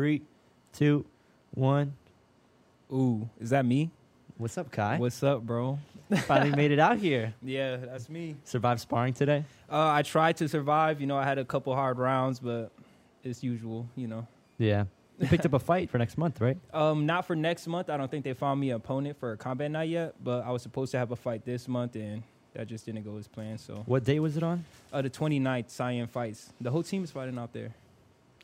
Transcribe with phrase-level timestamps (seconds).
[0.00, 0.22] Three,
[0.72, 1.04] two,
[1.52, 1.92] one.
[2.90, 3.90] Ooh, is that me?
[4.38, 4.96] What's up, Kai?
[4.96, 5.78] What's up, bro?
[6.24, 7.34] Finally made it out here.
[7.42, 8.36] Yeah, that's me.
[8.44, 9.44] Survived sparring today.
[9.70, 11.02] Uh, I tried to survive.
[11.02, 12.70] You know, I had a couple hard rounds, but
[13.22, 13.86] it's usual.
[13.94, 14.26] You know,
[14.56, 14.84] Yeah.
[15.18, 16.56] You picked up a fight for next month, right?
[16.72, 17.90] um, not for next month.
[17.90, 20.14] I don't think they found me an opponent for a combat night yet.
[20.24, 22.22] But I was supposed to have a fight this month, and
[22.54, 23.60] that just didn't go as planned.
[23.60, 24.64] So, What day was it on?
[24.94, 26.54] uh, the 29th, Cyan fights.
[26.58, 27.74] The whole team is fighting out there.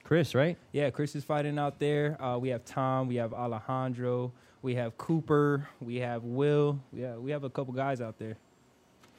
[0.06, 0.56] Chris, right?
[0.70, 2.16] Yeah, Chris is fighting out there.
[2.22, 4.30] Uh, we have Tom, we have Alejandro,
[4.62, 6.78] we have Cooper, we have Will.
[6.92, 8.36] Yeah, we have a couple guys out there.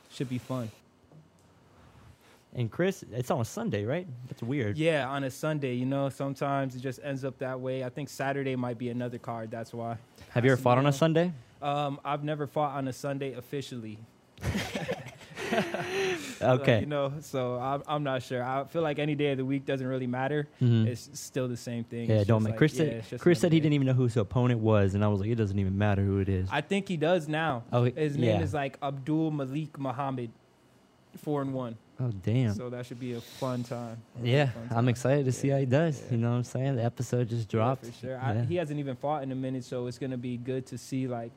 [0.09, 0.72] Should be fun.
[2.55, 4.08] And Chris, it's on a Sunday, right?
[4.30, 4.78] That's weird.
[4.78, 7.84] Yeah, on a Sunday, you know, sometimes it just ends up that way.
[7.84, 9.52] I think Saturday might be another card.
[9.52, 9.98] That's why.
[10.30, 11.34] Have you ever fought on a Sunday?
[11.62, 14.00] Um, I've never fought on a Sunday officially.
[16.41, 16.73] Okay.
[16.75, 18.44] Like, you know, so I'm, I'm not sure.
[18.44, 20.47] I feel like any day of the week doesn't really matter.
[20.61, 20.86] Mhm.
[20.86, 22.09] It's still the same thing.
[22.09, 22.52] yeah, don't make.
[22.52, 23.19] like, Chris yeah, said.
[23.19, 25.36] Chris said he didn't even know who his opponent was, and I was like, it
[25.36, 26.47] doesn't even matter who it is.
[26.52, 27.64] I think he does now.
[27.73, 28.33] Oh, His yeah.
[28.33, 30.30] name is like Abdul Malik Muhammad,
[31.17, 31.75] four and one.
[31.99, 32.53] oh damn.
[32.53, 33.97] So that should be a fun time.
[34.21, 36.02] yeah, Fun I'm excited to see Yeah, how he does.
[36.05, 36.11] yeah.
[36.11, 36.75] You know what I'm saying?
[36.75, 37.86] The episode just Yeah, dropped.
[37.88, 38.11] for sure.
[38.11, 38.42] Yeah.
[38.42, 41.08] I, he hasn't even fought in a minute, so it's gonna be good to see.
[41.08, 41.31] Like,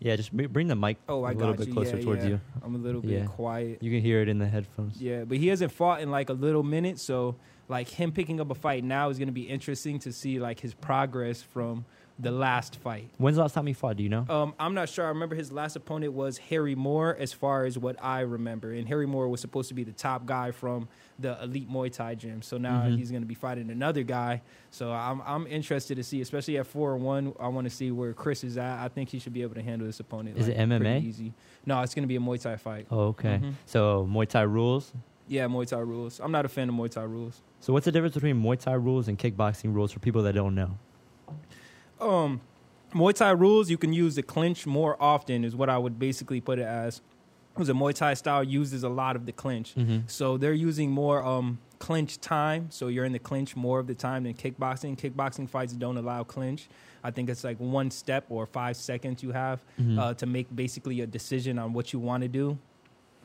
[0.00, 1.74] Yeah, just br- bring the mic oh, I a little got bit you.
[1.74, 2.30] closer yeah, towards yeah.
[2.30, 2.40] you.
[2.64, 3.26] I'm a little bit Yeah.
[3.26, 3.82] quiet.
[3.82, 5.00] You can hear it in the headphones.
[5.00, 7.36] Yeah, but he hasn't fought in like a little minute, so
[7.68, 10.74] like him picking up a fight now is gonna be interesting to see like his
[10.74, 11.84] progress from
[12.18, 13.08] the last fight.
[13.18, 13.96] When's the last time he fought?
[13.96, 14.26] Do you know?
[14.28, 15.04] Um, I'm not sure.
[15.06, 18.72] I remember his last opponent was Harry Moore, as far as what I remember.
[18.72, 20.88] And Harry Moore was supposed to be the top guy from
[21.20, 22.40] the elite Muay Thai gym.
[22.42, 22.96] So now Mhm.
[22.96, 24.42] he's going to be fighting another guy.
[24.70, 27.34] So I'm I'm interested to see, especially at four and one.
[27.38, 28.78] I want to see where Chris is at.
[28.82, 30.38] I think he should be able to handle this opponent.
[30.38, 31.02] Is like, it MMA?
[31.04, 31.32] Easy.
[31.66, 32.86] No, it's going to be a Muay Thai fight.
[32.90, 33.38] oh, okay.
[33.42, 33.52] Mhm.
[33.66, 34.92] So Muay Thai rules.
[35.28, 36.20] Yeah, Muay Thai rules.
[36.20, 37.42] I'm not a fan of Muay Thai rules.
[37.60, 40.54] So what's the difference between Muay Thai rules and kickboxing rules for people that don't
[40.54, 40.78] know?
[42.00, 42.40] Um,
[42.94, 46.40] Muay Thai rules, you can use the clinch more often, is what I would basically
[46.40, 47.00] put it as.
[47.52, 49.74] Because the Muay Thai style uses a lot of the clinch.
[49.74, 49.98] Mm-hmm.
[50.06, 52.68] So they're using more um, clinch time.
[52.70, 54.96] So you're in the clinch more of the time than kickboxing.
[54.96, 56.68] Kickboxing fights don't allow clinch.
[57.02, 59.98] I think it's like one step or five seconds you have Mhm.
[59.98, 62.56] uh, to make basically a decision on what you want to do.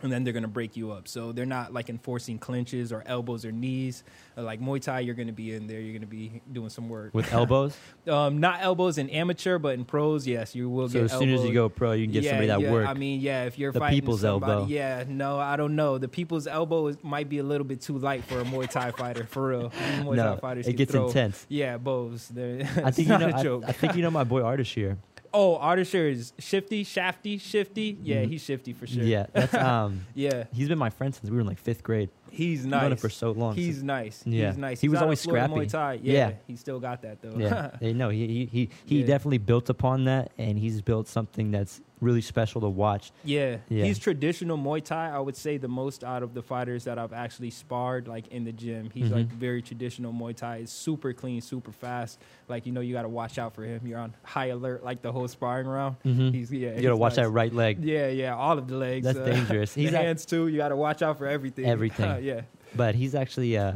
[0.03, 1.07] And then they're going to break you up.
[1.07, 4.03] So they're not like enforcing clinches or elbows or knees.
[4.35, 5.79] Like Muay Thai, you're going to be in there.
[5.79, 7.13] You're going to be doing some work.
[7.13, 7.75] With elbows.
[8.07, 11.03] Um, not elbows in amateur, but in pros, yes, you will so get.
[11.05, 12.87] as soon as you go pro, you can give yeah, somebody that yeah, work.
[12.87, 14.67] I mean, yeah, if you're The fighting people's somebody, elbow.
[14.67, 15.97] yeah, no, I don't know.
[15.97, 18.91] The people's elbow is, might be a little bit too light for a Muay Thai
[18.91, 19.69] fighter, for real.
[20.01, 21.45] Muay no, Thai fighters it gets throw, intense.
[21.49, 22.31] Yeah, bows.
[22.35, 23.31] I think you know.
[23.33, 23.63] a joke.
[23.65, 24.97] I, I think you know my boy Artish here.
[25.35, 27.97] Oh, Artisher is shifty, shafty, shifty.
[28.01, 28.29] Yeah, Mhm.
[28.29, 29.03] he's shifty for sure.
[29.03, 30.05] Yeah, that's um.
[30.15, 32.09] yeah, He's been my friend since we were in like fifth grade.
[32.31, 33.01] He's We've known him nice.
[33.01, 33.55] for so long.
[33.55, 34.23] He's nice.
[34.25, 34.47] Yeah.
[34.49, 34.79] He's nice.
[34.81, 35.65] He He's was out of always Florida scrappy.
[35.67, 35.93] Muay Thai.
[36.03, 36.31] Yeah, Yeah.
[36.47, 37.35] he still got that though.
[37.37, 39.05] yeah, Hey, no, he he he, he Yeah.
[39.07, 43.11] definitely built upon that, and he's built something that's really special to watch.
[43.23, 43.57] Yeah.
[43.69, 43.85] Yeah.
[43.85, 45.09] he's traditional Muay Thai.
[45.09, 48.43] I would say the most out of the fighters that I've actually sparred, like in
[48.43, 48.89] the gym.
[48.93, 49.31] He's like Mhm.
[49.31, 50.57] very traditional Muay Thai.
[50.57, 52.19] It's super clean, super fast.
[52.49, 53.81] Like you know, you got to watch out for him.
[53.87, 55.95] You're on high alert, like the whole sparring round.
[56.05, 56.31] Mm-hmm.
[56.31, 56.75] He's yeah.
[56.75, 57.25] you gotta watch nice.
[57.25, 57.83] that right leg.
[57.83, 59.05] Yeah, yeah, all of the legs.
[59.05, 59.73] That's uh, dangerous.
[59.73, 60.47] the He's ac- hands too.
[60.49, 61.65] You got to watch out for everything.
[61.65, 62.05] Everything.
[62.17, 62.41] Yeah.
[62.75, 63.73] but he's actually uh,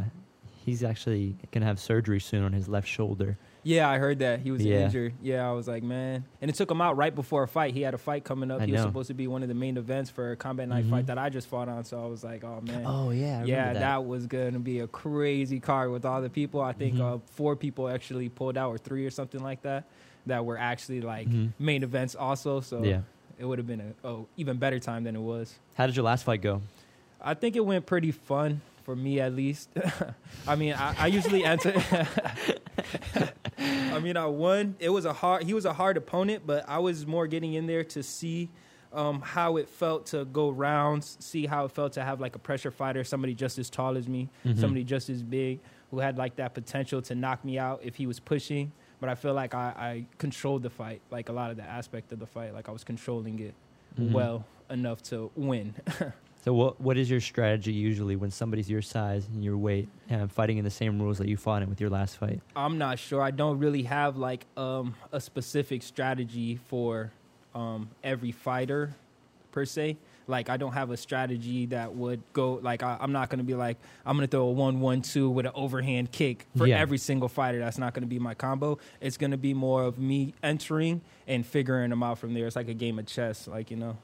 [0.66, 3.38] he's actually gonna have surgery soon on his left shoulder.
[3.62, 4.86] Yeah, I heard that he was Yeah.
[4.86, 5.14] injured.
[5.22, 7.74] Yeah, I was like, man, and it took him out right before a fight.
[7.74, 8.62] He had a fight coming up.
[8.62, 10.86] I he was supposed to be one of the main events for a combat night
[10.86, 10.90] Mhm.
[10.92, 11.84] fight that I just fought on.
[11.84, 12.84] So I was like, oh man.
[12.86, 13.80] Oh yeah, I yeah, that.
[13.80, 14.06] that.
[14.06, 16.62] was to be a crazy card with all the people.
[16.62, 17.16] I think Mhm.
[17.16, 19.84] uh, four people actually pulled out, or three, or something like that,
[20.26, 21.52] that were actually like Mhm.
[21.60, 22.62] main events also.
[22.62, 23.02] So Yeah.
[23.38, 25.60] it would have been a oh, even better time than it was.
[25.74, 26.62] How did your last fight go?
[27.22, 29.70] I think it went pretty fun for me at least.
[30.48, 31.74] I mean, I, I usually answer.
[33.58, 34.76] I mean, I won.
[34.80, 35.44] It was a hard.
[35.44, 38.50] He was a hard opponent, but I was more getting in there to see
[38.94, 42.40] um, how it felt to go rounds, see how it felt to have like a
[42.40, 44.60] pressure fighter, somebody just as tall as me, Mhm.
[44.60, 45.60] somebody just as big,
[45.92, 48.72] who had like that potential to knock me out if he was pushing.
[49.00, 52.12] But I feel like I, I controlled the fight, like a lot of the aspect
[52.12, 53.54] of the fight, like I was controlling it
[54.00, 54.12] Mhm.
[54.12, 55.74] well enough to win.
[56.44, 60.32] So what what is your strategy usually when somebody's your size and your weight and
[60.32, 62.40] fighting in the same rules that you fought in with your last fight?
[62.56, 63.22] I'm not sure.
[63.22, 67.12] I don't really have like um, a specific strategy for
[67.54, 68.96] um, every fighter
[69.52, 69.98] per se.
[70.28, 73.56] Like I don't have a strategy that would go like I, I'm not gonna be
[73.56, 76.80] like I'm gonna throw a one one two with an overhand kick for Yeah.
[76.80, 77.60] every single fighter.
[77.60, 78.78] That's not gonna be my combo.
[79.02, 82.46] It's gonna be more of me entering and figuring them out from there.
[82.48, 83.98] It's like a game of chess, like you know.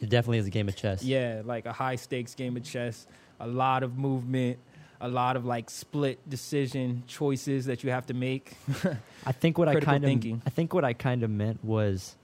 [0.00, 1.02] It definitely is a game of chess.
[1.02, 3.06] Yeah, like a high stakes game of chess,
[3.40, 4.58] a lot of movement,
[5.00, 8.52] a lot of like split decision choices that you have to make.
[9.26, 10.42] I think what I kind of thinking.
[10.46, 12.16] I think what I kind of meant was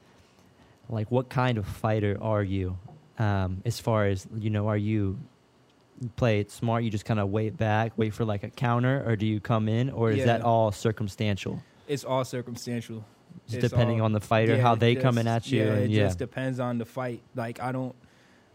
[0.89, 2.77] like what kind of fighter are you?
[3.19, 5.19] Um, as far as you know, are you
[6.01, 6.83] you play it smart?
[6.85, 9.69] You just kind of wait back, wait for like a counter, or do you come
[9.69, 10.25] in, or is Yeah.
[10.27, 11.63] that all circumstantial?
[11.87, 13.05] it's all circumstantial.
[13.47, 15.73] Just It's depending all- on the fighter, Yeah, how they just- coming at you, Yeah,
[15.73, 17.23] and it yeah, just depends on the fight.
[17.35, 17.95] Like I don't,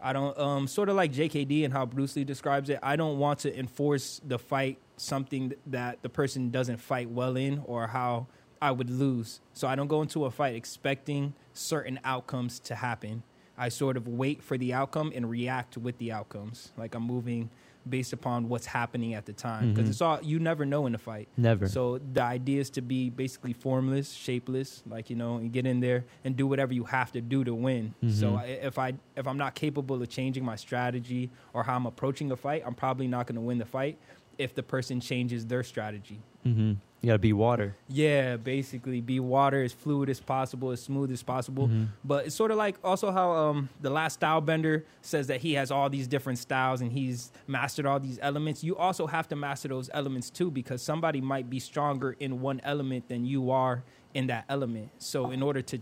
[0.02, 2.78] I don't, um, sort of like JKD and how Bruce Lee describes it.
[2.82, 7.62] I don't want to enforce the fight something that the person doesn't fight well in,
[7.66, 8.26] or how
[8.62, 9.40] I would lose.
[9.52, 13.22] So I don't go into a fight expecting certain outcomes to happen.
[13.58, 16.72] I sort of wait for the outcome and react with the outcomes.
[16.76, 17.50] Like I'm moving
[17.88, 19.90] based upon what's happening at the time because Mhm.
[19.90, 21.28] it's all you never know in a fight.
[21.36, 21.68] never.
[21.68, 25.80] So the idea is to be basically formless, shapeless, like you know, and get in
[25.80, 27.94] there and do whatever you have to do to win.
[28.08, 28.38] So Mhm.
[28.38, 32.30] I, if I if I'm not capable of changing my strategy or how I'm approaching
[32.32, 33.98] a fight, I'm probably not going to win the fight
[34.38, 36.20] if the person changes their strategy.
[36.44, 36.72] hmm
[37.02, 37.76] You gotta be water.
[37.88, 41.68] Yeah, basically be water as fluid as possible, as smooth as possible.
[41.68, 41.88] Mhm.
[42.04, 45.52] But it's sort of like also how um, the last style bender says that he
[45.54, 48.64] has all these different styles and he's mastered all these elements.
[48.64, 52.60] You also have to master those elements too because somebody might be stronger in one
[52.64, 53.84] element than you are
[54.14, 54.90] in that element.
[54.98, 55.80] So in order to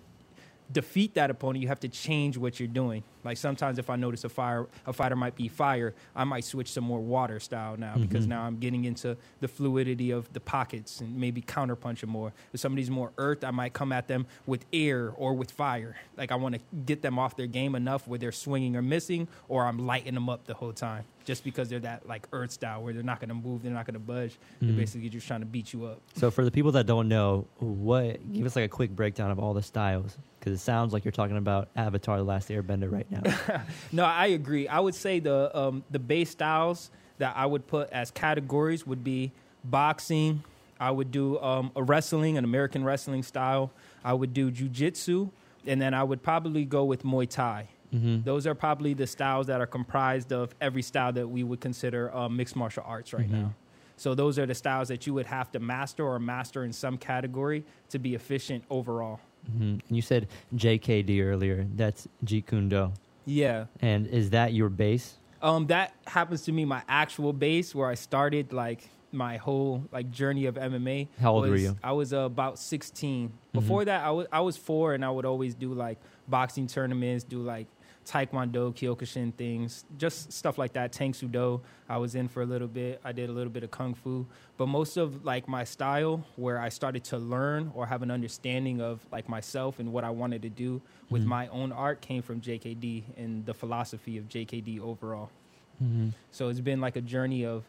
[0.73, 3.03] defeat that opponent, you have to change what you're doing.
[3.23, 6.75] Like sometimes if I notice a fire a fighter might be fire, I might switch
[6.75, 8.31] to more water style now because Mhm.
[8.31, 12.33] now I'm getting into the fluidity of the pockets and maybe counterpunch them more.
[12.53, 15.97] If somebody's more earth, I might come at them with air or with fire.
[16.19, 19.29] Like I want to get them off their game enough where they're swinging or missing,
[19.49, 21.05] or I'm lighting them up the whole time.
[21.25, 23.87] Just because they're that like earth style where they're not going to move, they're not
[23.87, 24.37] going to budge.
[24.61, 24.77] They're Mhm.
[24.77, 26.01] basically just trying to beat you up.
[26.15, 29.39] So for the people that don't know, what give us like a quick breakdown of
[29.39, 33.11] all the styles because it sounds like you're talking about Avatar: The Last Airbender right
[33.11, 33.63] now.
[33.93, 34.69] No, I agree.
[34.69, 39.03] I would say the um, the base styles that I would put as categories would
[39.03, 39.33] be
[39.65, 40.43] boxing.
[40.79, 43.71] I would do um, a wrestling, an American wrestling style.
[44.05, 45.31] I would do jujitsu,
[45.67, 47.69] and then I would probably go with Muay Thai.
[47.91, 51.61] hmm Those are probably the styles that are comprised of every style that we would
[51.61, 53.31] consider uh, mixed martial arts right Mhm.
[53.43, 53.55] now.
[53.97, 56.99] So those are the styles that you would have to master or master in some
[56.99, 59.21] category to be efficient overall.
[59.47, 61.67] Hmm And you said JKD earlier.
[61.75, 62.93] That's Jeet Kune Do.
[63.25, 63.67] Yeah.
[63.81, 65.19] And is that your base?
[65.43, 70.11] Um, that happens to be my actual base where I started like my whole like
[70.11, 71.09] journey of MMA.
[71.21, 71.77] How old were you?
[71.83, 73.33] I was uh, about 16.
[73.53, 77.25] Before that, I was I was four, and I would always do like boxing tournaments,
[77.25, 77.67] do like
[78.05, 80.93] taekwondo, kyokushin things, just stuff like that.
[80.93, 83.01] Tang Soo Do, I was in for a little bit.
[83.05, 86.59] I did a little bit of kung fu, but most of like my style, where
[86.61, 90.43] I started to learn or have an understanding of like myself and what I wanted
[90.43, 90.81] to do
[91.11, 91.27] with Mhm.
[91.27, 95.31] my own art, came from JKD and the philosophy of JKD overall.
[95.79, 97.65] hmm So it's been like a journey of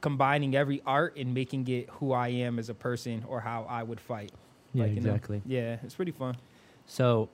[0.00, 3.82] combining every art and making it who I am as a person or how I
[3.82, 4.32] would fight.
[4.74, 5.42] Yeah, Like, you know, exactly.
[5.46, 6.36] Yeah, it's pretty fun.
[6.86, 7.28] So,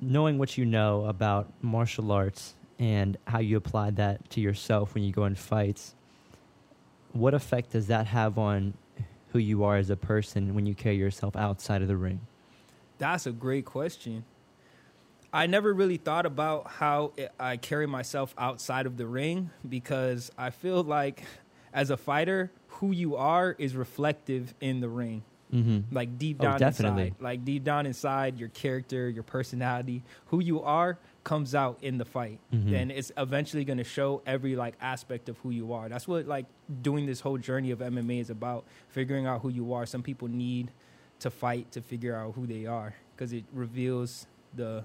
[0.00, 5.02] knowing what you know about martial arts and how you apply that to yourself when
[5.02, 5.94] you go in fights,
[7.12, 8.74] what effect does that have on
[9.32, 12.20] who you are as a person when you carry yourself outside of the ring?
[12.98, 14.24] That's a great question.
[15.32, 20.50] I never really thought about how I carry myself outside of the ring because I
[20.50, 21.22] feel like
[21.72, 25.22] as a fighter, who you are is reflective in the ring.
[25.52, 25.94] Mm-hmm.
[25.94, 27.08] like deep Oh, down definitely.
[27.08, 31.98] inside like deep down inside your character your personality who you are comes out in
[31.98, 32.72] the fight Mhm.
[32.74, 36.26] and it's eventually going to show every like aspect of who you are that's what
[36.26, 36.46] like
[36.82, 40.28] doing this whole journey of mma is about figuring out who you are some people
[40.28, 40.70] need
[41.18, 44.84] to fight to figure out who they are because it reveals the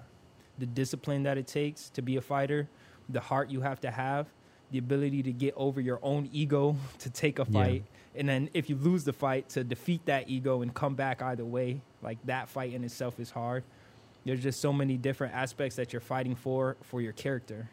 [0.58, 2.68] the discipline that it takes to be a fighter
[3.08, 4.28] the heart you have to have
[4.76, 7.60] the ability to get over your own ego to take a Yeah.
[7.64, 7.84] fight
[8.18, 11.46] and then if you lose the fight to defeat that ego and come back either
[11.46, 13.64] way like that fight in itself is hard
[14.26, 17.70] there's just so many different aspects that you're fighting for for your character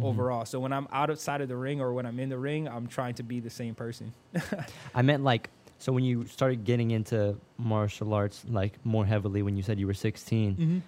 [0.00, 0.04] Mhm.
[0.04, 2.86] overall so when i'm outside of the ring or when i'm in the ring i'm
[2.86, 4.12] trying to be the same person
[4.94, 9.54] I meant like so when you started getting into martial arts like more heavily when
[9.56, 10.78] you said you were 16, mm-hmm.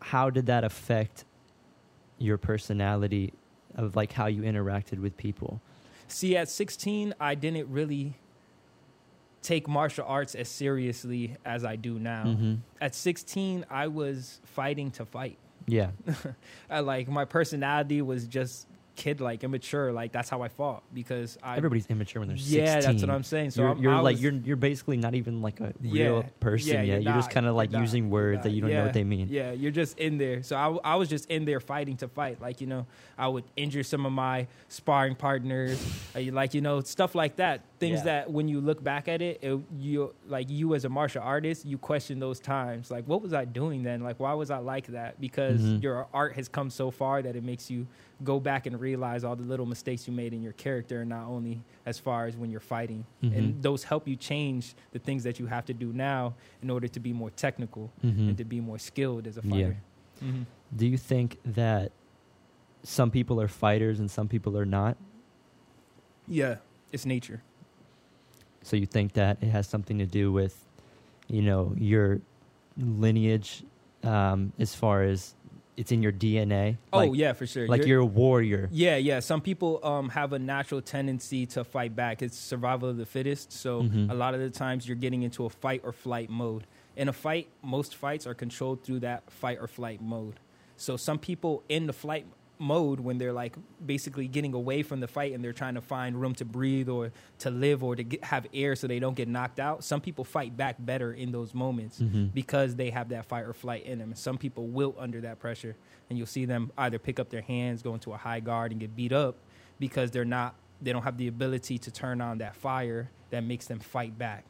[0.00, 1.24] how did that affect
[2.18, 3.32] your personality
[3.76, 5.60] of like how you interacted with people?
[6.08, 8.12] see at 16 i didn't really
[9.40, 14.90] take martial arts as seriously as i do now hmm at 16 i was fighting
[14.90, 15.90] to fight Yeah.
[16.70, 19.92] I, like my personality was just kid like immature.
[19.92, 22.58] Like that's how I fought because I Everybody's immature when they're 16.
[22.62, 23.50] yeah, that's what I'm saying.
[23.52, 25.92] So you're, I'm, you're I like you're you're basically not even like a Yeah.
[26.04, 27.02] real person Yeah, yet.
[27.02, 27.84] you're You're, just kind of like You're not.
[27.86, 28.76] using words that you don't not.
[28.78, 29.28] know what they mean.
[29.30, 30.42] Yeah, you're just in there.
[30.42, 32.40] So I, I was just in there fighting to fight.
[32.40, 35.82] Like, you know, I would injure some of my sparring partners.
[36.14, 37.62] uh, like, you know, stuff like that.
[37.82, 38.04] Things Yeah.
[38.04, 41.66] that when you look back at it, it, you like you as a martial artist,
[41.66, 42.92] you question those times.
[42.92, 44.02] Like, what was I doing then?
[44.04, 45.20] Like, why was I like that?
[45.20, 45.82] Because Mhm.
[45.82, 47.88] your art has come so far that it makes you
[48.22, 51.26] go back and realize all the little mistakes you made in your character, and not
[51.26, 53.04] only as far as when you're fighting.
[53.20, 53.36] Mhm.
[53.36, 56.86] And those help you change the things that you have to do now in order
[56.86, 58.28] to be more technical Mhm.
[58.28, 59.50] and to be more skilled as a Yeah.
[59.50, 59.76] fighter.
[60.22, 60.46] Mhm.
[60.76, 61.90] Do you think that
[62.84, 64.96] some people are fighters and some people are not?
[66.28, 66.58] Yeah,
[66.92, 67.42] it's nature.
[68.62, 70.56] So you think that it has something to do with,
[71.28, 72.20] you know, your
[72.76, 73.62] lineage,
[74.02, 75.34] um, as far as
[75.76, 76.76] it's in your DNA?
[76.92, 77.66] Oh like, yeah, for sure.
[77.66, 78.68] like You're- you're a warrior.
[78.72, 79.20] Yeah, yeah.
[79.20, 82.22] Some people um, have a natural tendency to fight back.
[82.22, 83.52] It's survival of the fittest.
[83.52, 84.10] So Mhm.
[84.10, 86.66] a lot of the times you're getting into a fight or flight mode.
[86.94, 90.40] In a fight, most fights are controlled through that fight or flight mode.
[90.76, 92.26] So some people in the flight
[92.62, 96.18] mode when they're like basically getting away from the fight and they're trying to find
[96.20, 99.28] room to breathe or to live or to get, have air so they don't get
[99.28, 99.82] knocked out.
[99.84, 102.32] Some people fight back better in those moments Mhm.
[102.32, 104.14] because they have that fight or flight in them.
[104.14, 105.76] Some people wilt under that pressure,
[106.08, 108.80] and you'll see them either pick up their hands, go into a high guard, and
[108.80, 109.36] get beat up
[109.78, 110.54] because they're not.
[110.80, 114.44] They don't have the ability to turn on that fire that makes them fight back.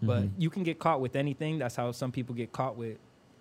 [0.00, 0.30] But Mhm.
[0.38, 1.58] you can get caught with anything.
[1.58, 2.98] That's how some people get caught with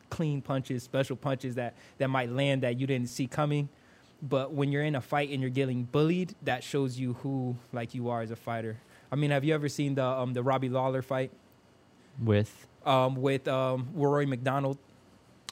[0.10, 3.68] clean punches, special punches that that might land that you didn't see coming.
[4.28, 7.94] But when you're in a fight and you're getting bullied, that shows you who like
[7.94, 8.78] you are as a fighter.
[9.12, 11.32] I mean, have you ever seen the um, the Robbie Lawler fight
[12.24, 14.78] with, um, with um, Rory MacDonald?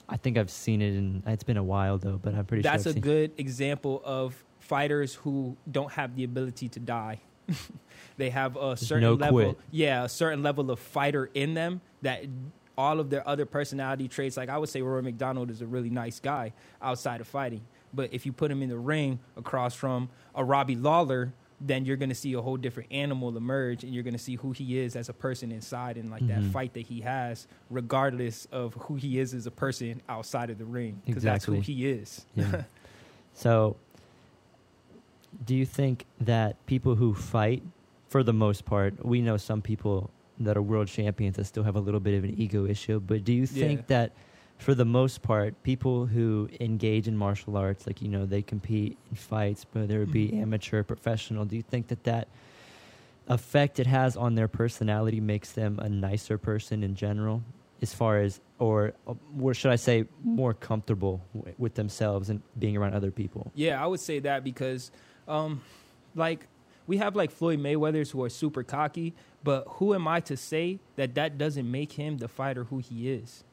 [0.10, 2.84] I think I've seen it, and it's been a while though, but I'm pretty That's
[2.84, 2.90] sure.
[2.90, 7.20] a I've seen- good example of fighters who don't have the ability to die.
[8.18, 9.58] they have a certain no level, quit.
[9.72, 12.24] yeah, a certain level of fighter in them that
[12.78, 14.36] all of their other personality traits.
[14.36, 17.62] Like I would say, Rory MacDonald is a really nice guy outside of fighting,
[17.94, 21.34] but if you put him in the ring across from a Robbie Lawler.
[21.66, 24.80] Then you're gonna see a whole different animal emerge, and you're gonna see who he
[24.80, 26.52] is as a person inside, and like that Mhm.
[26.52, 30.66] fight that he has, regardless of who he is as a person outside of the
[30.66, 32.26] ring, because that's who he is.
[32.36, 32.64] Yeah.
[33.34, 33.78] so,
[35.46, 37.64] do you think that people who fight,
[38.10, 40.10] for the most part, we know some people
[40.40, 43.24] that are world champions that still have a little bit of an ego issue, but
[43.24, 43.86] do you think Yeah.
[43.88, 44.12] that
[44.64, 48.98] for the most part, people who engage in martial arts, like, you know, they compete
[49.10, 50.42] in fights, whether it be Mhm.
[50.44, 52.30] amateur, professional, do you think that that
[53.28, 57.44] effect it has on their personality makes them a nicer person in general?
[57.82, 58.94] As far as, or,
[59.38, 63.52] or should I say, more comfortable w- with themselves and being around other people?
[63.56, 64.92] Yeah, I would say that because,
[65.28, 65.62] um,
[66.16, 66.48] like,
[66.88, 70.80] we have like Floyd Mayweather's who are super cocky, but who am I to say
[70.96, 73.44] that that doesn't make him the fighter who he is?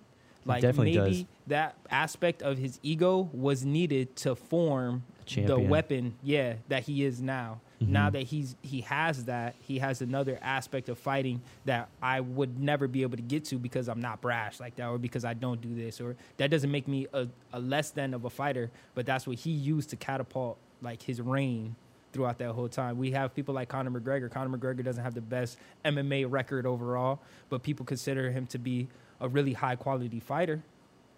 [0.46, 1.24] Like maybe does.
[1.48, 5.02] that aspect of his ego was needed to form
[5.46, 7.60] the weapon, yeah, that he is now.
[7.82, 8.12] Now Mhm.
[8.12, 12.86] that he's he has that, he has another aspect of fighting that I would never
[12.88, 15.60] be able to get to because I'm not brash like that, or because I don't
[15.62, 18.70] do this, or that doesn't make me a, a less than of a fighter.
[18.94, 21.74] But that's what he used to catapult like his reign
[22.12, 22.98] throughout that whole time.
[22.98, 24.30] We have people like Conor McGregor.
[24.30, 28.88] Conor McGregor doesn't have the best MMA record overall, but people consider him to be
[29.20, 30.62] a really high quality fighter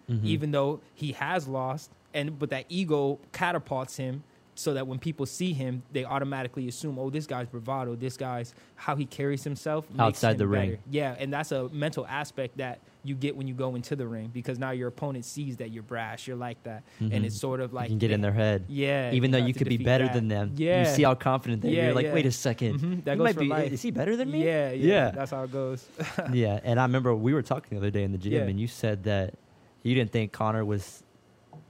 [0.09, 0.23] Mhm.
[0.25, 4.23] even though he has lost and but that ego catapults him
[4.55, 8.53] so that when people see him they automatically assume oh this guy's bravado this guy's
[8.75, 10.77] how he carries himself Outside him the ring.
[10.89, 14.29] yeah and that's a mental aspect that you get when you go into the ring
[14.33, 17.13] because now your opponent sees that you're brash you're like that Mhm.
[17.13, 18.65] and it's sort of like you can get in their head.
[18.67, 20.13] yeah Even though you could be better that.
[20.13, 20.53] than them.
[20.55, 21.71] yeah You see how confident they are.
[21.71, 22.13] Yeah, You're like, yeah.
[22.13, 23.71] wait a 2nd Mhm, that goes might for be, life.
[23.73, 24.45] is he better than me?
[24.45, 25.11] yeah, yeah Yeah.
[25.11, 25.85] that's how it goes
[26.33, 26.59] yeah.
[26.63, 28.41] And I remember we were talking the other day in the gym, Yeah.
[28.41, 29.33] and you said that
[29.81, 31.03] you didn't think Conor was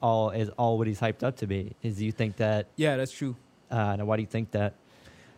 [0.04, 1.76] all is all what he's hyped up to be.
[1.82, 2.68] Is you think that?
[2.76, 3.36] yeah that's true
[3.72, 4.76] Uh, now why do you think that?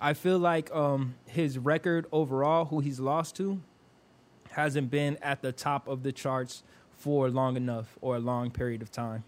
[0.01, 3.62] I feel like um, his record overall, who he's lost to,
[4.51, 6.63] hasn't been at the top of the charts
[6.98, 9.24] for long enough or a long period of time.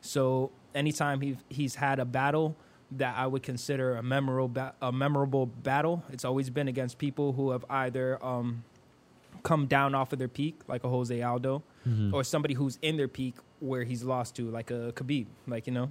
[0.00, 2.56] So anytime he he's had a battle
[2.92, 7.34] that I would consider a memorable ba- a memorable battle, it's always been against people
[7.34, 8.64] who have either um,
[9.42, 12.12] come down off of their peak, like a Jose Aldo, Mhm.
[12.12, 15.72] or somebody who's in their peak where he's lost to, like a Khabib, like you
[15.72, 15.90] know.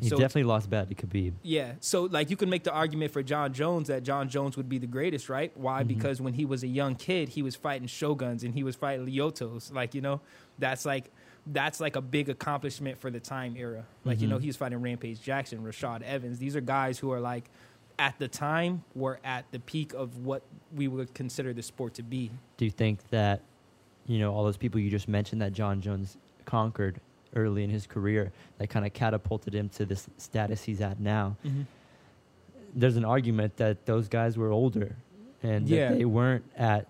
[0.00, 1.32] he so- definitely lost bad to Khabib.
[1.42, 1.72] Yeah.
[1.80, 4.78] So like you can make the argument for Jon Jones that Jon Jones would be
[4.78, 5.54] the greatest, right?
[5.58, 5.82] Why?
[5.84, 5.88] Mhm.
[5.88, 9.04] Because when he was a young kid, he was fighting shoguns and he was fighting
[9.06, 9.70] Lyotos.
[9.74, 10.20] Like, you know,
[10.58, 11.10] that's like
[11.46, 13.84] that's like a big accomplishment for the time era.
[14.04, 16.38] Like you know, he was fighting Rampage Jackson, Rashad Evans.
[16.38, 17.50] These are guys who are like
[18.00, 20.42] at the time were at the peak of what
[20.74, 22.30] we would consider the sport to be.
[22.56, 23.42] Do you think that,
[24.06, 26.16] you know, all those people you just mentioned that Jon Jones
[26.46, 26.98] conquered
[27.36, 31.36] early in his career that kind of catapulted him to this status he's at now?
[32.74, 34.96] There's an argument that those guys were older
[35.42, 35.90] and Yeah.
[35.90, 36.86] that they weren't at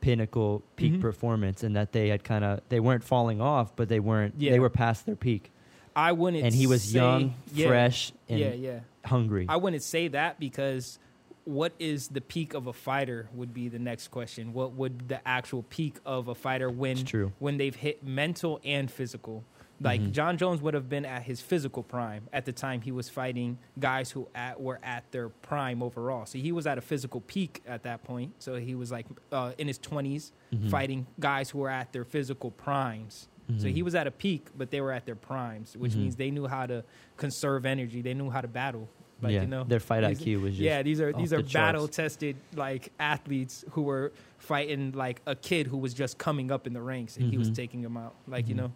[0.00, 1.00] pinnacle peak Mhm.
[1.02, 4.52] performance and that they had kind of they weren't falling off but they weren't Yeah.
[4.52, 5.50] they were past their peak
[5.96, 6.44] I wouldn't.
[6.44, 8.80] and he was say- young yeah, fresh and Yeah, yeah.
[9.04, 10.98] hungry I wouldn't say that because
[11.44, 14.52] what is the peak of a fighter would be the next question.
[14.52, 18.90] What would the actual peak of a fighter when true when they've hit mental and
[18.90, 19.44] physical?
[19.80, 20.12] Like Mhm.
[20.12, 23.58] Jon Jones would have been at his physical prime at the time he was fighting
[23.78, 26.24] guys who at, were at their prime overall.
[26.24, 28.32] So he was at a physical peak at that point.
[28.38, 30.70] So he was like uh, in his 20s Mhm.
[30.70, 33.28] fighting guys who were at their physical primes.
[33.58, 33.72] So Mhm.
[33.72, 35.96] he was at a peak, but they were at their primes, which Mhm.
[35.98, 36.82] means they knew how to
[37.16, 38.02] conserve energy.
[38.02, 38.88] They knew how to battle.
[39.22, 41.36] Like yeah you know, their fight these- IQ was just yeah, these are these the
[41.36, 41.52] are charts.
[41.54, 46.66] battle tested like athletes who were fighting like a kid who was just coming up
[46.66, 47.54] in the ranks and he was Mhm.
[47.54, 48.14] taking them out.
[48.28, 48.58] Like you Mhm.
[48.58, 48.72] know,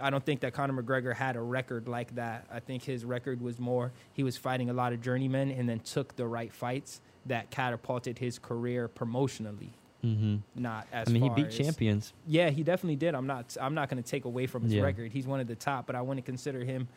[0.00, 2.44] I don't think that Conor McGregor had a record like that.
[2.50, 5.78] I think his record was more he was fighting a lot of journeymen and then
[5.78, 9.70] took the right fights that catapulted his career promotionally.
[10.04, 10.40] Mhm.
[10.54, 13.14] Not as I mean he beat as- champions yeah, he definitely did.
[13.14, 13.56] I'm not.
[13.60, 14.82] I'm not going to take away from his Yeah.
[14.82, 15.10] record.
[15.12, 16.88] He's one of the top, but I wouldn't consider him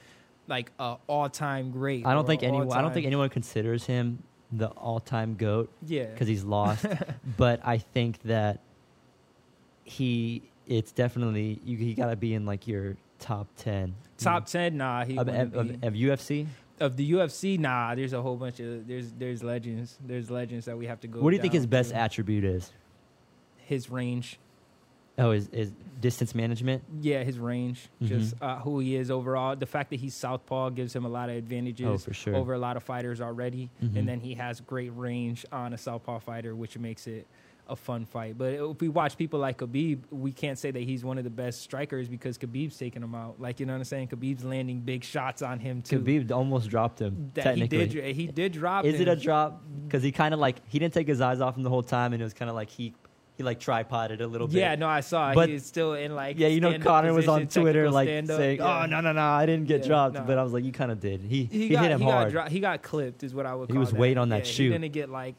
[0.48, 2.06] like a all time great.
[2.06, 2.72] I don't think anyone.
[2.72, 6.86] I don't think anyone considers him the all-time goat Yeah, because he's lost.
[7.38, 8.62] but I think that
[9.84, 11.78] he, it's definitely you.
[11.78, 13.96] He got to be in like your top ten.
[14.18, 14.78] top ten.
[14.78, 16.48] Nah, he of, of, of, of UFC.
[16.80, 17.60] of the UFC.
[17.60, 19.98] Nah, there's a whole bunch of there's there's legends.
[20.06, 21.20] There's legends that we have to go.
[21.22, 22.72] What do you think his best attribute is?
[23.68, 24.40] His range.
[25.20, 26.84] Oh, is is distance management?
[27.02, 27.90] Yeah, his range.
[28.02, 28.08] Mhm.
[28.08, 29.56] Just uh, who he is overall.
[29.56, 32.06] The fact that he's southpaw gives him a lot of Oh, advantages.
[32.06, 32.36] for sure.
[32.36, 33.96] over a lot of fighters already, Mhm.
[33.98, 37.26] and then he has great range on a southpaw fighter, which makes it
[37.70, 38.38] a fun fight.
[38.38, 41.30] But if we watch people like Khabib, we can't say that he's one of the
[41.30, 43.42] best strikers because Khabib's taking him out.
[43.42, 44.08] Like you know what I'm saying?
[44.10, 46.00] Khabib's landing big shots on him too.
[46.00, 47.32] Khabib almost dropped him.
[47.34, 48.86] that he did, he did drop.
[48.86, 49.64] is it a drop?
[49.86, 52.14] Because he kind of like he didn't take his eyes off him the whole time,
[52.14, 52.94] and it was kind of like he
[53.38, 54.58] he like tripoded a little bit.
[54.58, 55.34] Yeah, no, I saw.
[55.34, 56.38] But- He's still in like.
[56.40, 58.38] Yeah, you know, Conor was on Twitter like stand-up.
[58.38, 58.62] saying.
[58.62, 60.22] "Oh no, no, no, I didn't get Yeah, dropped," no.
[60.24, 62.06] but I was like, "You kind of did." He he, He, got, hit him he
[62.10, 62.34] hard.
[62.34, 63.72] Got dro- he got clipped, is what I would.
[63.72, 64.00] He was that.
[64.00, 64.64] weight on that Yeah, shoe.
[64.64, 65.36] He didn't get like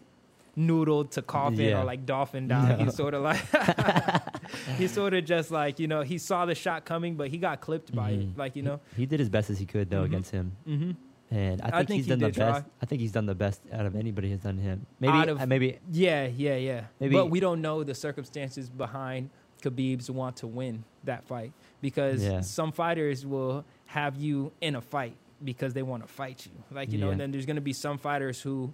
[0.56, 1.80] noodled to coffin Yeah.
[1.80, 2.68] or like dolphin down.
[2.78, 2.84] No.
[2.84, 3.40] He sort of like
[4.78, 7.60] he sort of just like you know he saw the shot coming, but he got
[7.60, 8.32] clipped by Mhm.
[8.32, 8.38] it.
[8.38, 8.80] Like you know.
[8.96, 10.06] he did as best as he could though Mhm.
[10.06, 10.90] against him, Mm-hmm.
[11.30, 12.52] And I think, I think he's he done the try.
[12.52, 12.66] best.
[12.82, 14.86] I think he's done the best out of anybody has done him.
[15.00, 16.84] Maybe of- uh, maybe Yeah, yeah, yeah.
[17.00, 19.30] Maybe- but we don't know the circumstances behind
[19.62, 22.40] Khabib's want to win that fight because Yeah.
[22.40, 26.52] some fighters will have you in a fight because they want to fight you.
[26.70, 28.72] Like you know, and then there's going to be some fighters who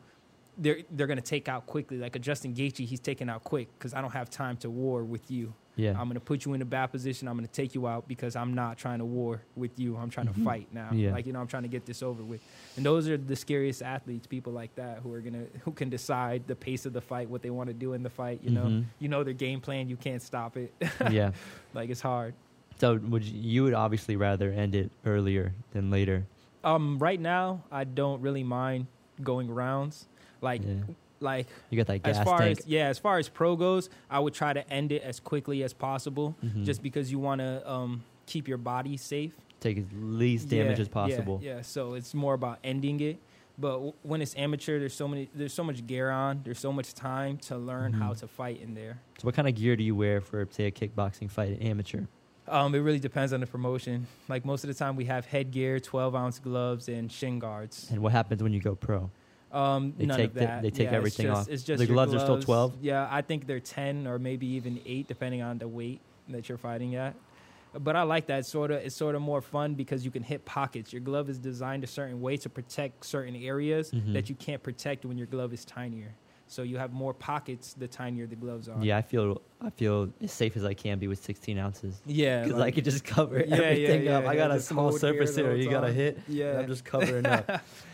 [0.59, 1.97] they're they're going to take out quickly.
[1.99, 5.03] Like a Justin Gaethje, he's taken out quick because I don't have time to war
[5.05, 5.55] with you.
[5.77, 5.91] Yeah.
[5.91, 7.27] I'm going to put you in a bad position.
[7.29, 9.97] I'm going to take you out because I'm not trying to war with you.
[9.97, 10.89] I'm trying to fight now.
[10.93, 11.13] Yeah.
[11.13, 12.41] Like you know, I'm trying to get this over with.
[12.77, 16.45] And those are the scariest athletes, people like that who are gonna who can decide
[16.47, 18.41] the pace of the fight, what they want to do in the fight.
[18.43, 18.85] You know, Mhm.
[18.99, 19.89] you know their game plan.
[19.89, 20.73] You can't stop it.
[21.11, 21.33] yeah.
[21.75, 22.35] like it's hard.
[22.79, 26.27] So would you, you would obviously rather end it earlier than later?
[26.65, 28.87] Um, right now, I don't really mind
[29.23, 30.07] going rounds.
[30.41, 30.83] Like yeah.
[31.25, 32.61] Like You got that gas as far tank.
[32.61, 35.65] as yeah, as far as pro goes, I would try to end it as quickly
[35.65, 36.65] as possible, Mhm.
[36.65, 39.33] just because you want to um keep your body safe.
[39.61, 41.41] take as least damage Yeah, as possible.
[41.43, 43.17] Yeah, yeah, so it's more about ending it.
[43.59, 46.43] But w- when it's amateur, there's so many, there's so much gear on.
[46.45, 48.19] There's so much time to learn how Mhm.
[48.21, 48.99] to fight in there.
[49.19, 52.03] So what kind of gear do you wear for say a kickboxing fight, amateur?
[52.47, 54.07] Um, it really depends on the promotion.
[54.29, 57.89] Like most of the time, we have headgear, 12 ounce gloves, and shin guards.
[57.91, 59.11] And what happens when you go pro?
[59.55, 60.63] Um, They none take of the- that.
[60.63, 61.55] they take Yeah, everything it's just, off.
[61.55, 62.79] It's just The your gloves are still 12?
[62.83, 66.59] Yeah, I think they're 10 or maybe even eight, depending on the weight that you're
[66.59, 67.15] fighting at.
[67.79, 68.79] But I like that sort of.
[68.79, 70.93] It's sort of more fun because you can hit pockets.
[70.93, 74.13] Your glove is designed a certain way to protect certain areas Mhm.
[74.13, 76.15] that you can't protect when your glove is tinier.
[76.47, 78.79] So you have more pockets the tinier the gloves are.
[78.85, 82.43] Yeah, I feel I feel as safe as I can be with 16 ounces yeah.
[82.45, 84.27] because I like- could just cover Yeah, yeah, everything yeah, up.
[84.27, 85.55] I yeah, got a small surface the here.
[85.57, 86.19] You got to hit.
[86.29, 86.59] Yeah.
[86.61, 87.49] I'm just covering up.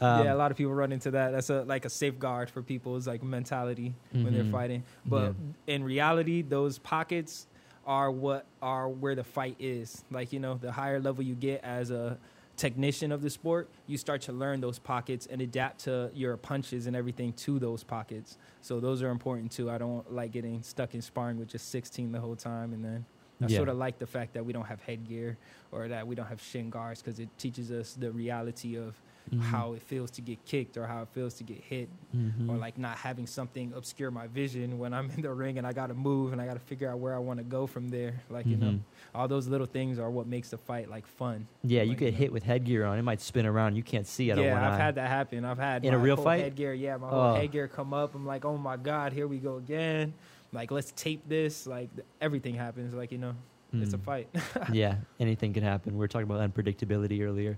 [0.00, 1.30] Um, yeah, a lot of people run into that.
[1.32, 4.50] That's a like a safeguard for people's like mentality when they're Mhm.
[4.50, 4.82] fighting.
[5.06, 5.34] But
[5.66, 7.46] in reality, those pockets
[7.86, 10.04] are what are where the fight is.
[10.10, 12.18] Like you know, the higher level you get as a
[12.56, 16.86] technician of the sport, you start to learn those pockets and adapt to your punches
[16.86, 18.36] and everything to those pockets.
[18.60, 19.70] So those are important too.
[19.70, 23.04] I don't like getting stuck in sparring with just 16 the whole time and then
[23.40, 23.56] I Yeah.
[23.56, 25.38] sort of like the fact that we don't have headgear
[25.72, 29.40] or that we don't have shin guards because it teaches us the reality of Mhm.
[29.40, 32.48] how it feels to get kicked or how it feels to get hit Mhm.
[32.48, 35.72] or like not having something obscure my vision when I'm in the ring and I
[35.72, 37.88] got to move and I got to figure out where I want to go from
[37.88, 38.20] there.
[38.28, 38.80] Like you know, Mhm.
[39.14, 41.46] all those little things are what makes the fight like fun.
[41.62, 42.16] Yeah, you get you know.
[42.18, 42.98] hit with headgear on.
[42.98, 43.76] It might spin around.
[43.76, 44.84] You can't see out of yeah, one I've eye.
[44.84, 45.44] had that happen.
[45.44, 46.42] I've had In a real fight?
[46.42, 46.72] headgear.
[46.74, 47.34] Yeah, my whole Oh.
[47.34, 48.14] headgear come up.
[48.14, 50.12] I'm like, oh my god, here we go again.
[50.52, 51.66] Like let's tape this.
[51.66, 51.88] Like
[52.20, 52.92] everything happens.
[52.92, 53.34] Like you know,
[53.72, 54.02] it's a Mm.
[54.04, 54.28] fight.
[54.72, 55.92] yeah, anything can happen.
[55.94, 57.56] We were talking about unpredictability earlier.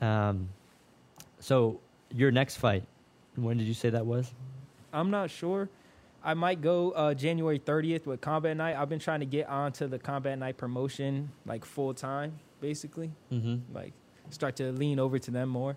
[0.00, 0.48] Um,
[1.40, 1.80] so
[2.14, 2.84] your next fight,
[3.36, 4.32] when did you say that was?
[4.92, 5.68] I'm not sure.
[6.24, 8.76] I might go uh, January 30th with Combat Night.
[8.76, 13.12] I've been trying to get onto the Combat Night promotion like full time, basically.
[13.32, 13.74] Mm-hmm.
[13.74, 13.92] Like
[14.30, 15.76] start to lean over to them more.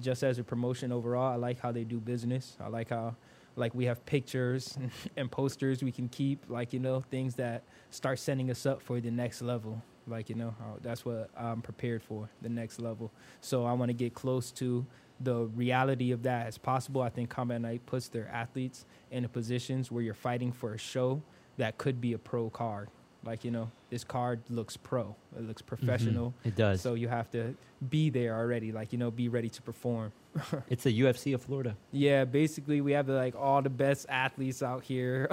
[0.00, 2.56] Just as a promotion overall, I like how they do business.
[2.60, 3.16] I like how
[3.56, 4.78] like we have pictures
[5.16, 9.00] and posters we can keep, like you know things that start setting us up for
[9.00, 9.82] the next level.
[10.10, 13.10] Like you know that's what I'm prepared for, the next level.
[13.40, 14.84] So I want to get close to
[15.20, 17.02] the reality of that as possible.
[17.02, 21.22] I think Combat Night puts their athletes in positions where you're fighting for a show
[21.58, 22.88] that could be a pro card.
[23.24, 26.32] Like, you know, this card looks pro, it looks professional.
[26.44, 26.80] It does.
[26.80, 27.54] So you have to
[27.88, 30.12] be there already, like, you know, be ready to perform.
[30.70, 31.76] it's the UFC of Florida.
[31.92, 35.28] Yeah, basically, we have like all the best athletes out here,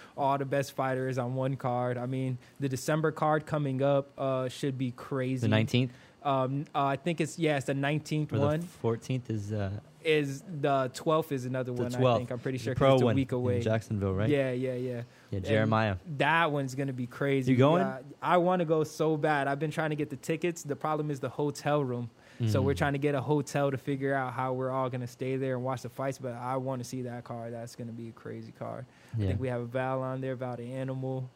[0.16, 1.96] all the best fighters on one card.
[1.98, 5.46] I mean, the December card coming up uh, should be crazy.
[5.48, 5.90] The 19th
[6.22, 8.60] Um, uh, I think it's yeah, it's the nineteenth or one.
[8.60, 9.70] the 14th is uh,
[10.04, 11.90] Is the twelfth is another the one?
[11.90, 12.14] 12th.
[12.14, 13.56] I think I'm pretty sure pro it's a week away.
[13.56, 14.28] in Jacksonville, right?
[14.28, 15.02] Yeah, yeah, yeah.
[15.30, 15.96] Yeah, And Jeremiah.
[16.18, 17.52] That one's gonna be crazy.
[17.52, 17.80] You going?
[17.82, 19.48] Yeah, I want to go so bad.
[19.48, 20.62] I've been trying to get the tickets.
[20.62, 22.10] The problem is the hotel room.
[22.48, 22.78] So we're Mhm.
[22.78, 25.64] trying to get a hotel to figure out how we're all gonna stay there and
[25.64, 26.18] watch the fights.
[26.18, 27.52] But I want to see that card.
[27.54, 28.84] That's gonna be a crazy card.
[29.16, 29.24] Yeah.
[29.24, 31.30] I think we have a Val on there, Val the Animal,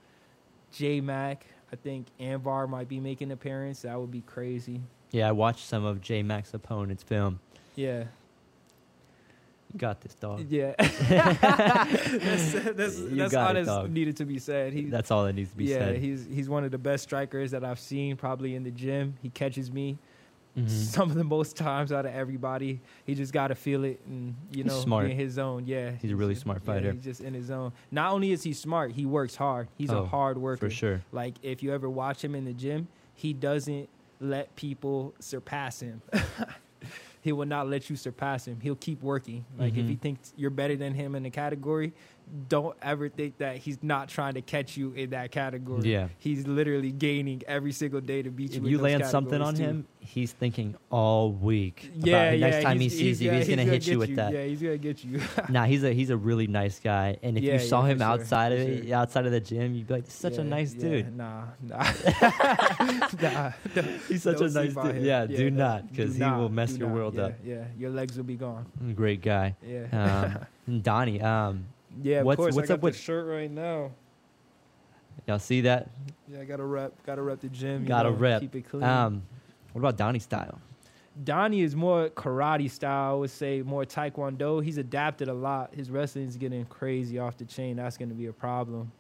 [0.73, 1.47] J Mac.
[1.73, 3.83] I think Anvar might be making an appearance.
[3.83, 4.81] That would be crazy.
[5.11, 7.41] yeah, I watched some of J Mac's opponent's film.
[7.77, 8.05] Yeah,
[9.73, 10.47] You got this, dog.
[10.49, 10.73] yeah.
[10.79, 14.73] that's that's, You that's all it, that's needed to be said.
[14.73, 15.95] He, That's all that needs to be yeah, said.
[15.95, 19.17] Yeah, he's he's one of the best strikers that I've seen probably in the gym.
[19.23, 19.99] He catches me
[20.57, 20.69] Mhm.
[20.71, 22.81] some of the most times out of everybody.
[23.05, 25.05] He just got to feel it and you He's know smart.
[25.11, 25.65] in his zone.
[25.67, 26.93] Yeah, He's a really smart yeah, fighter.
[26.93, 27.73] he's just in his zone.
[27.93, 29.69] Not only is he smart, he works hard.
[29.77, 30.67] He's Oh, a hard worker.
[30.67, 31.03] For sure.
[31.13, 33.89] Like if you ever watch him in the gym, he doesn't
[34.21, 36.01] let people surpass him.
[37.29, 38.59] he will not let you surpass him.
[38.59, 39.45] He'll keep working.
[39.59, 39.89] Like if mm-hmm.
[39.89, 41.93] he thinks you're better than him in the category,
[42.49, 45.91] don't ever think that he's not trying to catch you in that category.
[45.91, 46.09] Yeah.
[46.19, 48.63] He's literally gaining every single day to beat you.
[48.63, 49.63] If you land something on too.
[49.63, 51.91] him, he's thinking all week.
[51.95, 52.51] Yeah, yeah.
[52.51, 54.33] Next time he sees he's you, he's gonna hit you with that.
[54.33, 55.21] Yeah, he's gonna get you.
[55.49, 57.17] Nah, he's a he's a really nice guy.
[57.23, 58.97] And if Yeah, you saw for him sure, outside of for it, sure.
[58.97, 61.45] outside of the gym, you'd be like, "This is such a nice yeah, dude." Nah,
[61.63, 61.77] nah.
[63.23, 63.53] nah.
[64.09, 65.03] He's such a nice dude.
[65.03, 67.35] Yeah, do no, not, because he will mess your world up.
[67.45, 68.67] Yeah, your legs will be gone.
[68.95, 69.57] Great guy.
[69.67, 70.47] Yeah.
[70.69, 71.67] Um, Donnie, um,
[72.03, 72.55] yeah, of what's- course.
[72.55, 73.91] what's I got up with- shirt right now?
[75.27, 75.91] y'all see that?
[76.29, 76.95] Yeah, I gotta rep.
[77.05, 77.85] Gotta rep the gym.
[77.85, 78.41] Gotta know, rep.
[78.41, 78.83] Keep it clean.
[78.85, 79.23] Um,
[79.73, 80.59] what about Donnie style?
[81.25, 83.13] Donnie is more karate style.
[83.15, 84.63] I would say more taekwondo.
[84.65, 85.75] He's adapted a lot.
[85.75, 87.77] His wrestling's getting crazy off the chain.
[87.77, 88.93] That's going to be a problem.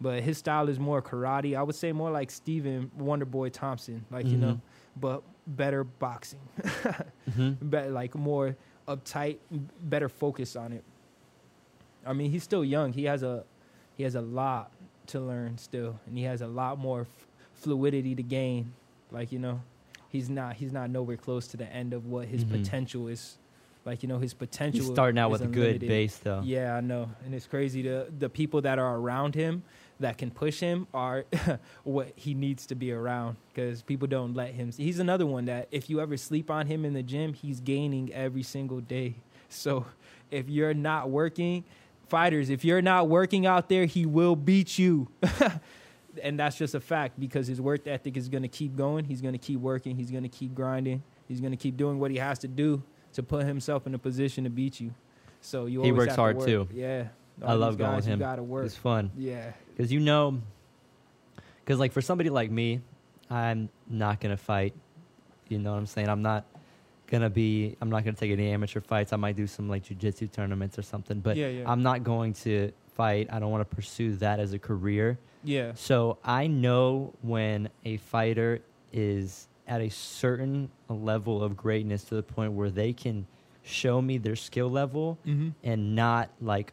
[0.00, 1.56] But his style is more karate.
[1.56, 4.60] I would say more like Stephen Wonderboy Thompson, like you know,
[5.00, 6.40] but better boxing.
[7.34, 8.54] hmm better, like more
[8.86, 9.38] uptight,
[9.84, 10.84] better focus on it.
[12.06, 12.92] I mean, he's still young.
[12.92, 13.44] He has a
[13.96, 14.70] he has a lot
[15.08, 18.72] to learn still, and he has a lot more f- fluidity to gain.
[19.10, 19.60] Like you know,
[20.08, 22.50] he's not he's not nowhere close to the end of what his Mhm.
[22.50, 23.38] potential is.
[23.84, 24.80] Like you know, his potential.
[24.84, 26.42] He's starting out with a good base, though.
[26.44, 27.82] Yeah, I know, and it's crazy.
[27.82, 29.64] The the people that are around him
[30.00, 31.24] that can push him are
[31.84, 34.70] what he needs to be around because people don't let him.
[34.76, 38.12] He's another one that if you ever sleep on him in the gym, he's gaining
[38.12, 39.14] every single day.
[39.48, 39.84] So
[40.30, 41.64] if you're not working,
[42.12, 45.08] fighters, if you're not working out there, he will beat you.
[46.22, 49.06] and that's just a fact because his work ethic is going to keep going.
[49.06, 49.96] He's going to keep working.
[49.96, 51.02] He's going to keep grinding.
[51.26, 52.82] He's going to keep doing what he has to do
[53.14, 54.92] to put himself in a position to beat you.
[55.40, 56.46] So you He works have to hard, work.
[56.46, 56.68] too.
[56.70, 57.08] Yeah,
[57.42, 58.64] I love these going guys, with him.
[58.66, 59.10] It's fun.
[59.16, 60.38] Yeah, Because you know,
[61.64, 62.82] because like for somebody like me,
[63.30, 64.74] I'm not gonna fight.
[65.48, 66.08] You know what I'm saying?
[66.10, 66.44] I'm not
[67.12, 67.76] gonna be.
[67.80, 69.12] I'm not gonna take any amateur fights.
[69.12, 71.20] I might do some like jujitsu tournaments or something.
[71.20, 73.28] But yeah, yeah, I'm not going to fight.
[73.30, 75.18] I don't want to pursue that as a career.
[75.44, 78.60] yeah, So I know when a fighter
[78.92, 83.26] is at a certain level of greatness to the point where they can
[83.62, 85.50] show me their skill level mm-hmm.
[85.62, 86.72] and not like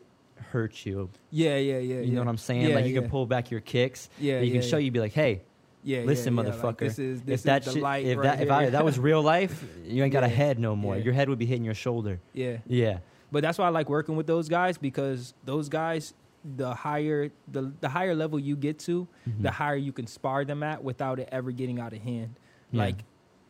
[0.52, 1.10] hurt you.
[1.32, 2.00] Yeah, yeah, yeah.
[2.00, 2.62] You know what I'm saying?
[2.62, 3.02] Yeah, like you yeah.
[3.02, 4.10] can pull back your kicks.
[4.20, 4.86] Yeah, you can show yeah.
[4.86, 5.42] you be like, hey,
[5.84, 6.64] Yeah, listen, yeah, yeah, motherfucker.
[6.64, 8.64] Like, this is this if that is the shit, light if right that if I
[8.66, 10.98] if that was real life, you ain't got a head no more.
[10.98, 11.04] Yeah.
[11.06, 12.20] Your head would be hitting your shoulder.
[12.34, 12.58] yeah.
[12.68, 13.00] Yeah.
[13.32, 16.14] But that's why I like working with those guys because those guys,
[16.58, 19.44] the higher the the higher level you get to, Mhm.
[19.44, 22.36] the higher you can spar them at without it ever getting out of hand.
[22.72, 22.82] Yeah.
[22.84, 23.04] Like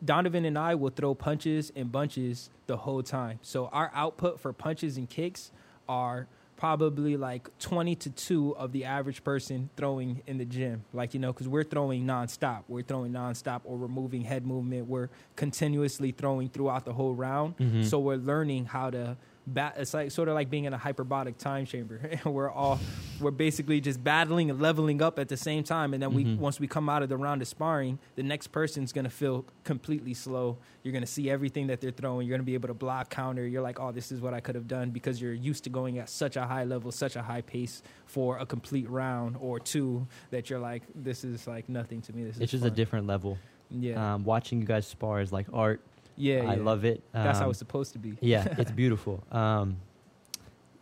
[0.04, 3.38] Donovan and I will throw punches and bunches the whole time.
[3.42, 5.50] So our output for punches and kicks
[5.88, 6.26] are
[6.60, 10.84] probably like 20 to 2 of the average person throwing in the gym.
[10.92, 12.64] Like, you know, because we're throwing nonstop.
[12.68, 14.86] We're throwing nonstop or we're moving head movement.
[14.86, 17.56] We're continuously throwing throughout the whole round.
[17.56, 17.86] Mhm.
[17.86, 19.16] So we're learning how to.
[19.46, 22.00] Bat, it's like sort of like being in a hyperbolic time chamber.
[22.24, 22.78] we're all
[23.20, 25.92] we're basically just battling and leveling up at the same time.
[25.94, 26.38] And then we Mhm.
[26.38, 30.14] once we come out of the round of sparring, the next person's gonna feel completely
[30.14, 30.58] slow.
[30.84, 32.26] You're gonna see everything that they're throwing.
[32.28, 33.46] You're gonna be able to block counter.
[33.46, 35.98] You're like, oh, this is what I could have done because you're used to going
[35.98, 40.06] at such a high level, such a high pace for a complete round or two
[40.30, 42.24] that you're like, this is like nothing to me.
[42.24, 43.38] This is it's just a different level.
[43.70, 45.80] yeah, Um, watching you guys spar is like art.
[46.20, 46.62] Yeah, I yeah.
[46.62, 47.02] love it.
[47.12, 48.16] That's how Um, it's supposed to be.
[48.20, 49.22] yeah, it's beautiful.
[49.32, 49.76] Um,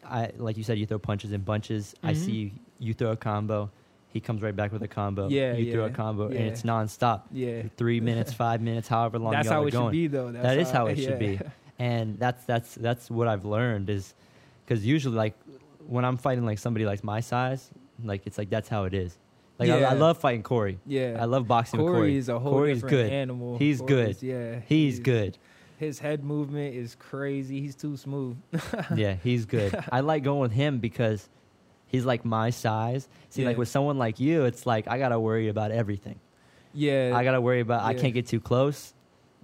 [0.04, 1.94] I like you said, you throw punches in bunches.
[2.02, 2.16] I Mhm.
[2.16, 3.70] see you, throw a combo.
[4.08, 5.28] He comes right back with a combo.
[5.28, 6.38] Yeah, you throw a combo, yeah.
[6.38, 7.22] and it's nonstop.
[7.30, 9.86] Yeah, Three minutes, five minutes, however long that's how it going.
[9.88, 10.32] should be, though.
[10.32, 11.38] That's That is how it should be.
[11.78, 14.14] and that's that's that's what I've learned is
[14.64, 15.34] because usually like
[15.86, 17.70] when I'm fighting like somebody like my size,
[18.02, 19.18] like it's like that's how it is.
[19.58, 19.90] Like I, Yeah.
[19.90, 20.78] I love fighting Corey.
[20.86, 22.16] Yeah, I love boxing with Corey Corey.
[22.16, 23.12] is a whole Corey's different good.
[23.12, 23.58] animal.
[23.58, 24.26] He's Corey's- good.
[24.26, 25.36] Yeah, He's good.
[25.78, 27.60] His head movement is crazy.
[27.60, 28.36] He's too smooth.
[28.96, 29.78] yeah, he's good.
[29.92, 31.28] I like going with him because
[31.86, 33.08] he's like my size.
[33.30, 36.18] See, like with someone like you, it's like I gotta worry about everything.
[36.74, 38.92] Yeah, I gotta worry about I can't get too close.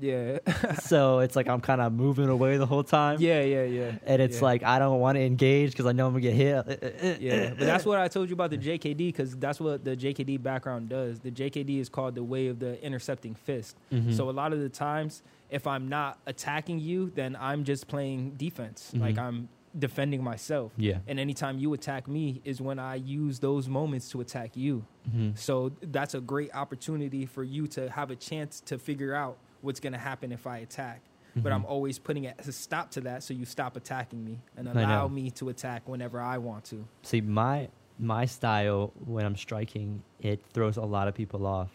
[0.00, 0.38] Yeah,
[0.80, 3.18] so it's like I'm kind of moving away the whole time.
[3.20, 3.92] yeah, yeah, yeah.
[4.06, 4.42] And it's yeah.
[4.44, 7.18] like I don't want to engage because I know I'm gonna get hit.
[7.20, 10.42] yeah, but that's what I told you about the JKD because that's what the JKD
[10.42, 11.20] background does.
[11.20, 13.76] The JKD is called the way of the intercepting fist.
[13.92, 14.12] Mhm.
[14.14, 18.32] So a lot of the times, if I'm not attacking you, then I'm just playing
[18.36, 18.92] defense.
[18.94, 19.22] Like Mhm.
[19.22, 20.70] I'm defending myself.
[20.76, 20.98] yeah.
[21.08, 24.84] And anytime you attack me is when I use those moments to attack you.
[25.10, 25.36] Mhm.
[25.36, 29.80] So that's a great opportunity for you to have a chance to figure out what's
[29.80, 31.02] going to happen if I attack.
[31.34, 31.52] But mm-hmm.
[31.52, 35.30] I'm always putting a stop to that so you stop attacking me and allow me
[35.32, 36.86] to attack whenever I want to.
[37.02, 41.70] See, my my style when I'm striking, it throws a lot of people off.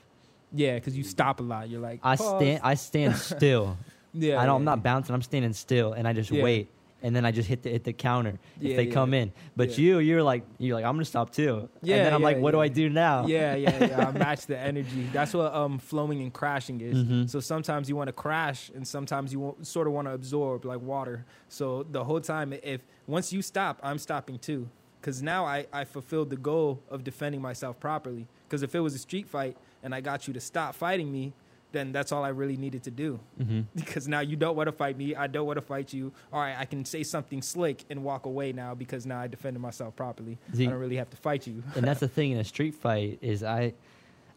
[0.54, 1.69] Yeah, because you stop a lot.
[1.69, 3.78] You're like, I "Pause." stand I stand still.
[4.12, 5.13] Yeah, I don't, I'm not bouncing.
[5.13, 6.41] I'm standing still, and I just Yeah.
[6.43, 8.93] wait, and then I just hit the hit the counter if Yeah, they yeah.
[8.93, 9.31] come in.
[9.55, 9.77] But Yeah.
[9.83, 11.69] you, you're like you're like I'm gonna stop too.
[11.81, 12.59] Yeah, and then I'm like, what do.
[12.59, 13.25] I do now?
[13.25, 14.07] Yeah, yeah, yeah.
[14.07, 15.07] I match the energy.
[15.13, 16.97] That's what um flowing and crashing is.
[16.97, 17.29] Mhm.
[17.29, 20.65] So sometimes you want to crash, and sometimes you want, sort of want to absorb
[20.65, 21.25] like water.
[21.47, 24.67] So the whole time, if once you stop, I'm stopping too,
[25.01, 28.27] because now I I fulfilled the goal of defending myself properly.
[28.47, 31.33] Because if it was a street fight and I got you to stop fighting me,
[31.71, 33.19] then that's all I really needed to do.
[33.38, 36.12] hmm Because now you don't want to fight me, I don't want to fight you.
[36.34, 39.62] All right, I can say something slick and walk away now because now I defended
[39.62, 40.38] myself properly.
[40.53, 41.63] See- I don't really have to fight you.
[41.75, 43.73] and that's the thing in a street fight is I,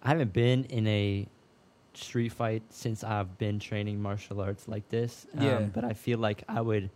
[0.03, 1.27] I haven't been in a
[1.95, 5.27] street fight since I've been training martial arts like this.
[5.37, 5.59] Um, Yeah.
[5.61, 6.91] But I feel like I would.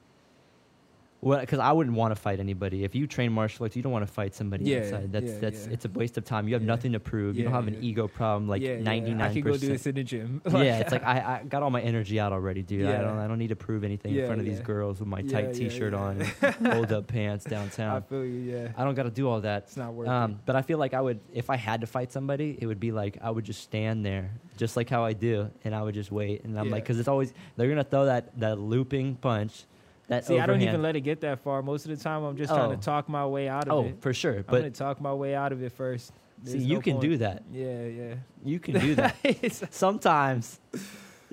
[1.21, 2.85] Well, because I wouldn't want to fight anybody.
[2.85, 5.13] If you train martial arts, you don't want to fight somebody Yeah, outside.
[5.13, 5.73] That's yeah, that's yeah.
[5.73, 6.47] it's a waste of time.
[6.47, 7.37] You have nothing to prove.
[7.37, 9.95] you don't have an ego problem like ninety nine I can go do this in
[9.95, 10.43] the gym.
[10.51, 12.87] yeah, it's like I, I got all my energy out already, dude.
[12.87, 15.23] I don't I don't need to prove anything in front of these girls with my
[15.23, 15.99] tight t-shirt yeah.
[15.99, 17.97] on and hold up pants downtown.
[17.97, 18.41] I feel you.
[18.53, 19.65] Yeah, I don't got to do all that.
[19.65, 22.13] it's not worth Um, but I feel like I would, if I had to fight
[22.13, 25.51] somebody, it would be like I would just stand there, just like how I do,
[25.65, 26.45] and I would just wait.
[26.45, 29.65] And I'm like, because it's always they're gonna throw that that looping punch,
[30.09, 30.25] that.
[30.25, 31.63] See, I don't even let it get that far.
[31.63, 32.77] Most of the time, I'm just trying Oh.
[32.77, 33.95] to talk my way out of oh, it.
[33.97, 34.37] Oh, for sure.
[34.39, 36.13] I'm gonna But talk my way out of it first.
[36.45, 37.03] see, you no can point.
[37.03, 37.43] do that.
[37.53, 38.15] Yeah, yeah.
[38.45, 39.17] You can do that.
[39.71, 40.61] Sometimes,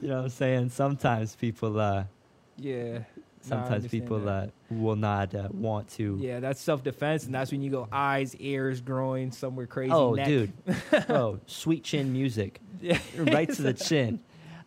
[0.01, 2.05] you know, what I'm saying sometimes people, uh,
[2.57, 2.99] yeah.
[3.41, 4.47] Sometimes people that.
[4.47, 6.17] uh, will not uh, want to.
[6.21, 9.91] Yeah, that's self defense, and that's when you go eyes, ears, groin, somewhere crazy.
[9.91, 10.27] oh, neck.
[10.27, 10.53] dude,
[11.09, 12.97] oh, sweet chin music, Yeah.
[13.17, 14.21] right to the chin.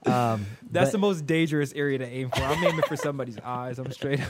[0.07, 2.43] Um, That's but- the most dangerous area to aim for.
[2.43, 3.79] I'm aiming for somebody's eyes.
[3.79, 4.21] I'm straight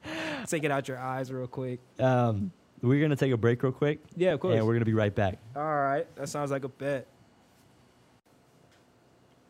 [0.46, 1.80] taking out your eyes real quick.
[1.98, 4.56] Um, we're gonna take a break real quick, Yeah, of course.
[4.56, 5.38] and we're gonna be right back.
[5.56, 7.06] All right, that sounds like a bet.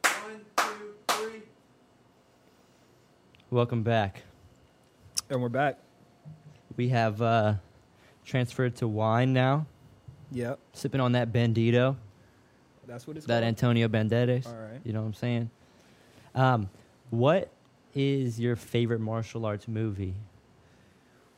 [0.03, 1.43] One, two, three.
[3.51, 4.23] Welcome back.
[5.29, 5.79] And we're back.
[6.77, 7.55] We have uh,
[8.25, 9.67] transferred to wine now,
[10.33, 11.97] Yep, sipping on that Bandito,
[12.87, 13.35] that's what it's called.
[13.37, 13.49] that called.
[13.49, 14.47] Antonio Banderas.
[14.47, 14.81] All right.
[14.85, 15.51] You know what I'm saying?
[16.37, 16.71] Um,
[17.11, 17.51] what
[17.95, 20.15] is your favorite martial arts movie?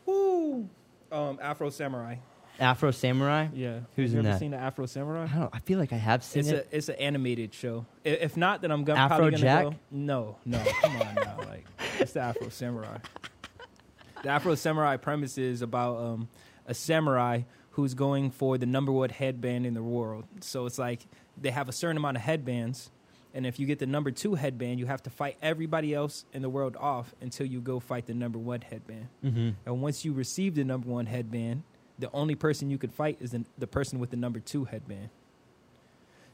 [0.07, 0.69] Woo.
[1.11, 2.17] Um, Afro Samurai.
[2.61, 3.49] Afro Samurai.
[3.55, 3.81] Yeah.
[3.95, 4.39] Who's Have you in ever that?
[4.41, 5.29] seen the Afro Samurai?
[5.33, 5.55] I don't.
[5.55, 6.69] I feel like I have seen It's it.
[6.73, 7.87] a it's an animated show.
[8.05, 9.65] I- If not, then I'm gonna Afro probably gonna Jack?
[9.65, 9.75] go.
[9.93, 11.37] No, no, come on now.
[11.49, 11.65] Like
[12.01, 12.99] it's the Afro Samurai.
[14.25, 16.29] The Afro Samurai premise is about um,
[16.67, 20.25] a samurai who's going for the number one headband in the world.
[20.41, 21.07] So it's like
[21.41, 22.91] they have a certain amount of headbands,
[23.39, 26.43] and if you get the number two headband, you have to fight everybody else in
[26.43, 29.07] the world off until you go fight the number one headband.
[29.25, 29.51] mm-hmm.
[29.65, 31.63] And once you receive the number one headband,
[32.01, 35.11] the only person you could fight is the, the person with the number two headband.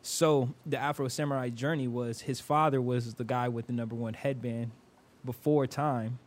[0.00, 4.14] So the Afro Samurai journey was his father was the guy with the number one
[4.14, 4.70] headband
[5.26, 6.18] before time.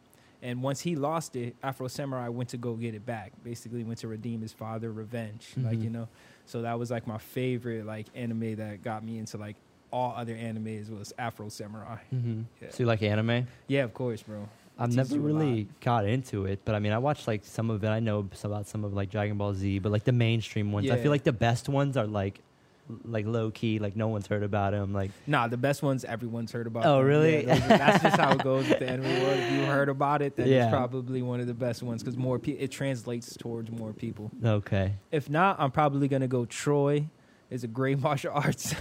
[0.43, 3.31] And once he lost it, Afro Samurai went to go get it back.
[3.43, 5.53] Basically went to redeem his father, revenge.
[5.57, 5.83] Like, Mhm.
[5.83, 6.07] you know.
[6.45, 9.55] So that was like my favorite like anime that got me into like
[9.91, 11.97] all other animes was Afro Samurai.
[12.13, 12.41] Mm-hmm.
[12.61, 12.67] Yeah.
[12.71, 13.47] So you like anime?
[13.67, 14.47] Yeah, of course, bro.
[14.79, 15.39] I've never you a lot.
[15.39, 17.87] really got into it, but I mean, I watched like some of it.
[17.87, 20.97] I know about some of like Dragon Ball Z, but like the mainstream ones, I
[20.97, 22.41] feel like the best ones are like,
[23.03, 24.93] like low key, like no one's heard about them.
[24.93, 26.85] Like, Nah, the best ones everyone's heard about.
[26.85, 27.05] Oh, them.
[27.07, 27.45] really?
[27.47, 29.39] Yeah, are- that's just how it goes with the anime world.
[29.39, 30.65] If you heard about it, then Yeah.
[30.67, 34.29] it's probably one of the best ones because more pe- it translates towards more people.
[34.45, 37.07] okay, If not, I'm probably gonna go Troy.
[37.49, 38.75] It's a great martial arts.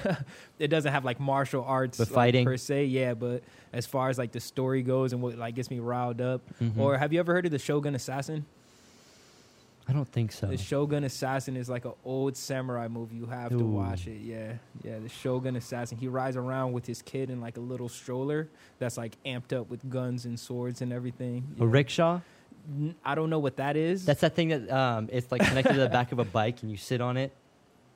[0.58, 2.44] it doesn't have like martial arts But like, fighting?
[2.44, 3.14] per se, yeah.
[3.14, 6.42] But as far as like the story goes and what like gets me riled up,
[6.60, 6.78] Mhm.
[6.78, 8.44] or have you ever heard of the Shogun Assassin?
[9.88, 10.48] I don't think so.
[10.48, 13.14] The Shogun Assassin is like an old samurai movie.
[13.14, 14.18] You have to watch it.
[14.20, 14.98] Yeah, yeah.
[14.98, 15.96] The Shogun Assassin.
[15.96, 18.48] He rides around with his kid in like a little stroller
[18.80, 21.44] that's like amped up with guns and swords and everything.
[21.58, 21.66] A Yeah.
[21.70, 22.20] rickshaw?
[23.04, 24.04] I don't know what that is.
[24.04, 26.70] That's that thing that um, it's like connected to the back of a bike and
[26.70, 27.30] you sit on it.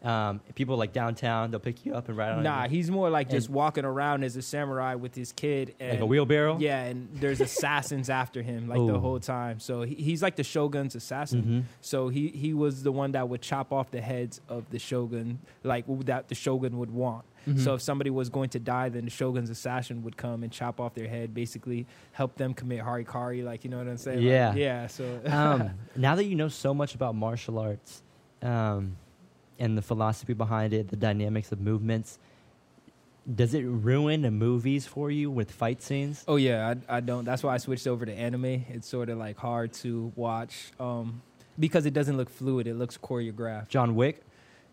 [0.03, 2.67] Um, people like downtown, they'll pick you up and ride on nah.
[2.69, 6.07] He's more like just walking around as a samurai with his kid and like a
[6.07, 6.57] wheelbarrow.
[6.59, 9.61] Yeah, and there's assassins after him like the whole time.
[9.61, 11.43] So he, he's like the Shogun's assassin.
[11.43, 14.79] hmm So he he was the one that would chop off the heads of the
[14.79, 17.27] shogun, like that the shogun would want.
[17.47, 17.59] Mhm.
[17.61, 20.81] So if somebody was going to die, then the shogun's assassin would come and chop
[20.81, 23.45] off their head, basically help them commit harikari.
[23.45, 24.19] Like you know what I'm saying?
[24.19, 24.55] Like, Yeah.
[24.55, 24.87] yeah.
[24.87, 28.03] So um, now that you know so much about martial arts
[28.43, 28.97] um,
[29.61, 32.19] and the philosophy behind it, the dynamics of movements,
[33.33, 36.25] does it ruin the movies for you with fight scenes?
[36.27, 37.25] oh yeah, I, I don't.
[37.25, 38.65] That's why I switched over to anime.
[38.69, 41.23] It's sort of like hard to watch um,
[41.59, 42.67] because it doesn't look fluid.
[42.67, 43.69] It looks choreographed.
[43.69, 44.23] John Wick?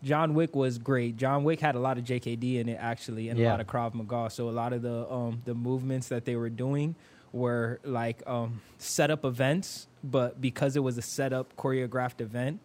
[0.02, 1.16] John Wick was great.
[1.16, 3.94] John Wick had a lot of JKD in it actually, and a lot of Krav
[3.94, 4.30] Maga.
[4.30, 6.94] So a lot of the um, the movements that they were doing
[7.32, 12.60] were like um, set up events, but because it was a set up choreographed event,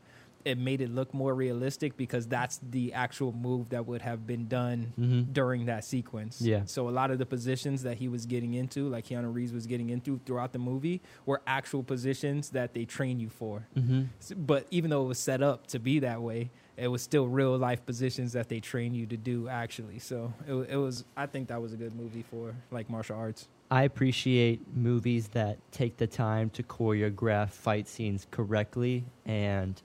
[0.46, 4.48] it made it look more realistic because that's the actual move that would have been
[4.48, 5.32] done Mm-hmm.
[5.32, 6.42] during that sequence.
[6.42, 6.62] Yeah.
[6.66, 9.66] So a lot of the positions that he was getting into, like Keanu Reeves was
[9.68, 13.68] getting into throughout the movie, were actual positions that they train you for.
[13.78, 14.04] Mm-hmm.
[14.46, 17.58] But even though it was set up to be that way, it was still real
[17.58, 20.00] life positions that they train you to do actually.
[20.00, 21.06] So it, it was.
[21.16, 23.48] I think that was a good movie for like martial arts.
[23.72, 29.82] I appreciate movies that take the time to choreograph fight scenes correctly and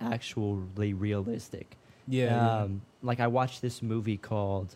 [0.00, 1.76] actually realistic.
[2.06, 4.74] Yeah, um, like I watched this movie called,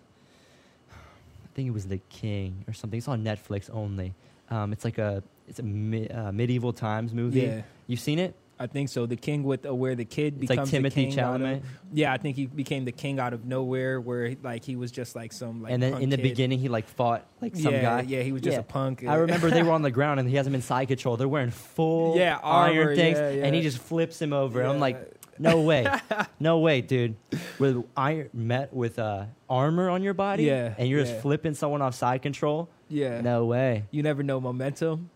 [0.90, 2.98] I think it was The King or something.
[2.98, 4.14] It's on Netflix only.
[4.50, 7.40] Um, it's like a it's a mi- uh, medieval times movie.
[7.40, 7.62] yeah.
[7.86, 8.34] You've seen it?
[8.62, 9.06] I think so.
[9.06, 11.62] The king with uh, where the kid It's like becomes Timothy the king out of-
[11.92, 15.14] yeah, I think he became the king out of nowhere, where like he was just
[15.16, 15.72] like some like.
[15.72, 16.22] and then in the kid.
[16.22, 18.00] beginning, he like fought like some yeah, guy.
[18.02, 18.60] yeah, he was just Yeah.
[18.60, 19.04] a punk.
[19.06, 21.16] I remember they were on the ground and he has him in side control.
[21.16, 24.60] They're wearing full Yeah, iron armor, things, yeah, and he just flips him over.
[24.60, 25.86] And I'm like, no way,
[26.40, 27.16] no way, dude.
[27.58, 31.82] With iron met with uh, armor on your body, Yeah, and you're just flipping someone
[31.82, 32.68] off side control.
[32.88, 33.84] yeah, No way.
[33.90, 35.10] you never know momentum.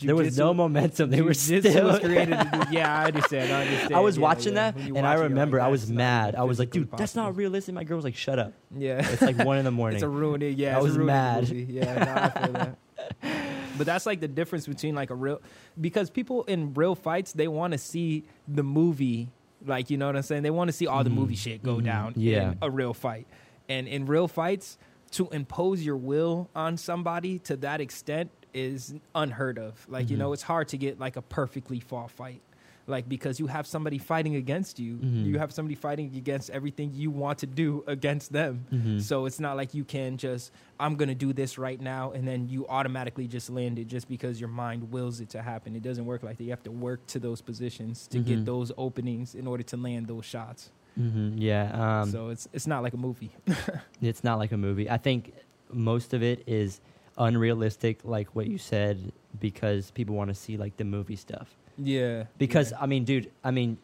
[0.00, 1.10] There was no momentum.
[1.10, 1.62] They were still.
[1.86, 2.36] was created.
[2.38, 3.52] To do, yeah, I understand.
[3.52, 3.94] I understand.
[3.94, 4.70] I was yeah, watching yeah.
[4.72, 6.34] that, and I watch remember like, I was mad.
[6.34, 7.74] I was like, dude, that's not realistic.
[7.74, 8.52] My girl was like, shut up.
[8.76, 9.96] Yeah, It's like one in the morning.
[9.98, 10.56] It's a ruining.
[10.56, 11.42] Yeah, I was mad.
[11.48, 11.66] Movie.
[11.70, 12.78] Yeah, no, I feel that.
[13.78, 15.40] But that's like the difference between like a real,
[15.80, 19.30] because people in real fights they want to see the movie,
[19.64, 20.42] like you know what I'm saying.
[20.42, 21.84] They want to see all the movie shit go Mhm.
[21.84, 22.50] down Yeah.
[22.52, 23.28] in a real fight,
[23.68, 24.78] and in real fights,
[25.12, 29.84] to impose your will on somebody to that extent is unheard of.
[29.88, 30.20] Like you Mhm.
[30.20, 32.40] know, it's hard to get like a perfectly fought fight.
[32.86, 35.26] Like because you have somebody fighting against you, Mhm.
[35.26, 38.64] you have somebody fighting against everything you want to do against them.
[38.72, 39.02] Mhm.
[39.02, 42.26] So it's not like you can just, I'm going to do this right now, and
[42.26, 45.76] then you automatically just land it just because your mind wills it to happen.
[45.76, 46.44] It doesn't work like that.
[46.44, 50.06] You have to work to those positions to get those openings in order to land
[50.06, 50.70] those shots.
[50.98, 51.34] Mhm.
[51.36, 52.00] Yeah.
[52.00, 53.32] Um, so it's it's not like a movie.
[54.00, 54.88] It's not like a movie.
[54.88, 55.34] I think
[55.70, 56.80] most of it is
[57.18, 61.48] unrealistic, like what you said, because people want to see like the movie stuff.
[61.76, 62.24] Yeah.
[62.38, 62.78] Because yeah.
[62.80, 63.78] I mean, dude, I mean,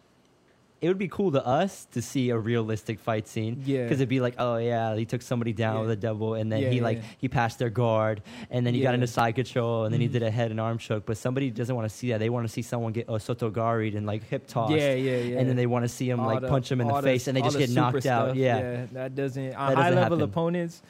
[0.80, 3.62] it would be cool to us to see a realistic fight scene.
[3.64, 3.85] Yeah.
[3.85, 5.80] Because it'd be like, oh yeah, he took somebody down Yeah.
[5.82, 8.20] with a double, and then Yeah, he like he passed their guard,
[8.51, 10.12] and then he got into side control, and then he Mhm.
[10.12, 11.07] did a head and arm choke.
[11.07, 12.18] But somebody doesn't want to see that.
[12.18, 14.74] They want to see someone get osotogaried and like hip tossed.
[14.74, 15.39] yeah, yeah, yeah.
[15.39, 17.01] And then they want to see him All like the- punch him in the all
[17.03, 18.26] face, and they just the get knocked out.
[18.30, 18.85] stuff, Yeah.
[18.93, 19.55] that doesn't.
[19.55, 20.20] On doesn't high level happen.
[20.22, 20.82] opponents,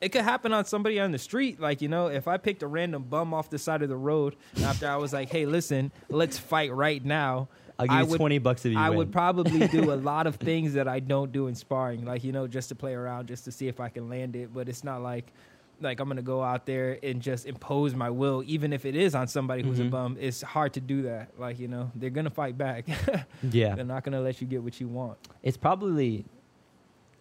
[0.00, 1.60] it could happen on somebody on the street.
[1.60, 4.36] Like you know, if I picked a random bum off the side of the road
[4.64, 7.48] after I was like, "Hey, listen, let's fight right now."
[7.80, 8.98] I'll give I you would- twenty bucks if you I win.
[8.98, 12.32] would probably do a lot of things that I don't do in sparring, like you
[12.32, 14.52] know, just to play around, just to see if I can land it.
[14.52, 15.32] But it's not like
[15.80, 19.14] like I'm gonna go out there and just impose my will, even if it is
[19.14, 19.86] on somebody who's Mhm.
[19.86, 20.16] a bum.
[20.18, 21.30] It's hard to do that.
[21.38, 22.88] Like you know, they're gonna fight back.
[23.44, 23.76] yeah.
[23.76, 25.18] they're not gonna let you get what you want.
[25.44, 26.24] It's probably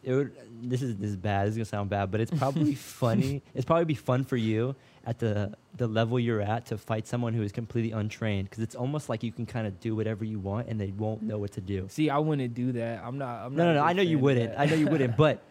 [0.08, 0.32] it would
[0.62, 1.46] this is this is bad.
[1.46, 3.44] This is gonna sound bad, but it's probably funny.
[3.54, 4.74] It's probably be fun for you
[5.06, 8.74] at the the level you're at to fight someone who is completely untrained because it's
[8.74, 11.52] almost like you can kind of do whatever you want and they won't know what
[11.52, 11.88] to do.
[11.90, 13.04] See, I wouldn't do that.
[13.04, 13.46] I'm not.
[13.46, 13.84] I'm No, not no, no.
[13.86, 14.54] I know you wouldn't.
[14.58, 15.18] I know you wouldn't.
[15.18, 15.44] But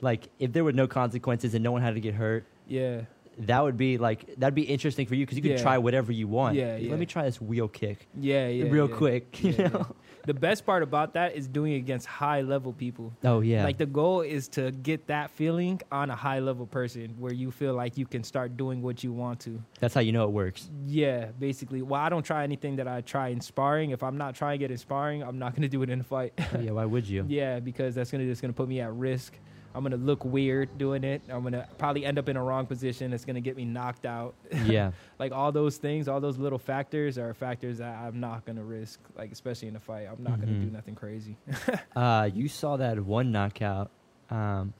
[0.00, 3.02] like, if there were no consequences and no one had to get hurt, yeah,
[3.46, 5.62] that would be like that'd be interesting for you because you could Yeah.
[5.62, 6.56] try whatever you want.
[6.56, 8.70] Yeah, Let me try this wheel kick yeah, yeah.
[8.70, 8.96] real yeah.
[8.96, 9.42] quick.
[9.44, 9.86] You Yeah, know?
[9.88, 9.94] yeah.
[10.26, 13.12] The best part about that is doing it against high level people.
[13.24, 13.64] Oh yeah.
[13.64, 17.50] Like the goal is to get that feeling on a high level person where you
[17.50, 19.62] feel like you can start doing what you want to.
[19.80, 20.68] That's how you know it works.
[20.86, 21.80] Yeah, basically.
[21.82, 23.90] Well, I don't try anything that I try in sparring.
[23.90, 26.04] If I'm not trying it in sparring, I'm not going to do it in a
[26.04, 26.34] fight.
[26.60, 26.72] Yeah.
[26.72, 27.24] Why would you?
[27.28, 29.32] yeah, because that's gonna just gonna put me at risk.
[29.74, 31.22] I'm gonna look weird doing it.
[31.28, 33.12] I'm gonna probably end up in a wrong position.
[33.12, 34.34] It's gonna get me knocked out.
[34.66, 34.90] yeah.
[35.18, 38.98] like all those things, all those little factors are factors that I'm not gonna risk.
[39.16, 40.72] Like especially in a fight, I'm not gonna do Mhm.
[40.72, 41.36] nothing crazy.
[41.96, 43.90] Uh, you saw that one knockout.
[44.30, 44.72] Um,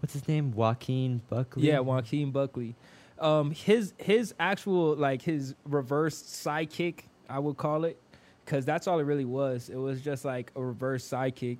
[0.00, 0.52] what's his name?
[0.52, 1.64] Joaquin Buckley.
[1.68, 2.74] Yeah, Joaquin Buckley.
[3.18, 7.98] Um, his his actual like his reverse side kick, I would call it,
[8.44, 9.68] because that's all it really was.
[9.70, 11.58] It was just like a reverse side kick.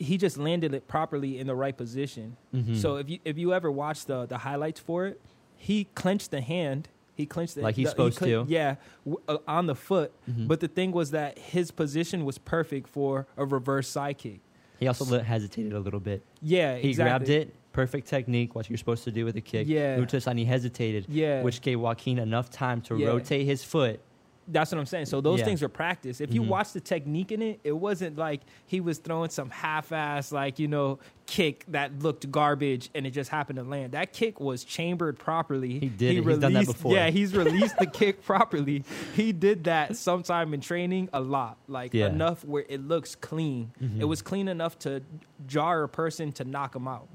[0.00, 2.36] He just landed it properly in the right position.
[2.54, 2.76] Mhm.
[2.76, 5.20] So if you if you ever watch the the highlights for it,
[5.56, 6.88] he clenched the hand.
[7.14, 8.46] He clenched the Like he's the- he supposed to.
[8.48, 10.10] Yeah, w- uh, on the foot.
[10.28, 10.48] Mhm.
[10.48, 14.40] But the thing was that his position was perfect for a reverse side kick.
[14.78, 16.22] he also li- hesitated a little bit.
[16.40, 17.10] Yeah, He exactly.
[17.10, 19.68] grabbed it, perfect technique, what you're supposed to do with a kick.
[19.68, 19.98] Yeah.
[19.98, 23.08] Moved to the side, and he hesitated, Yeah, which gave Joaquin enough time to Yeah.
[23.08, 24.00] rotate his foot.
[24.48, 25.06] That's what I'm saying.
[25.06, 25.44] So those Yeah.
[25.44, 26.20] things are practice.
[26.20, 26.48] If you Mhm.
[26.48, 30.66] watch the technique in it, it wasn't like he was throwing some half-ass like you
[30.66, 33.92] know kick that looked garbage and it just happened to land.
[33.92, 35.78] That kick was chambered properly.
[35.78, 36.24] He did it.
[36.24, 36.92] He's done that before.
[36.94, 38.82] Yeah, he's released the kick properly.
[39.14, 42.08] He did that sometime in training a lot, like Yeah.
[42.08, 43.70] enough where it looks clean.
[43.80, 44.00] Mhm.
[44.00, 45.02] It was clean enough to
[45.46, 47.06] jar a person to knock him out.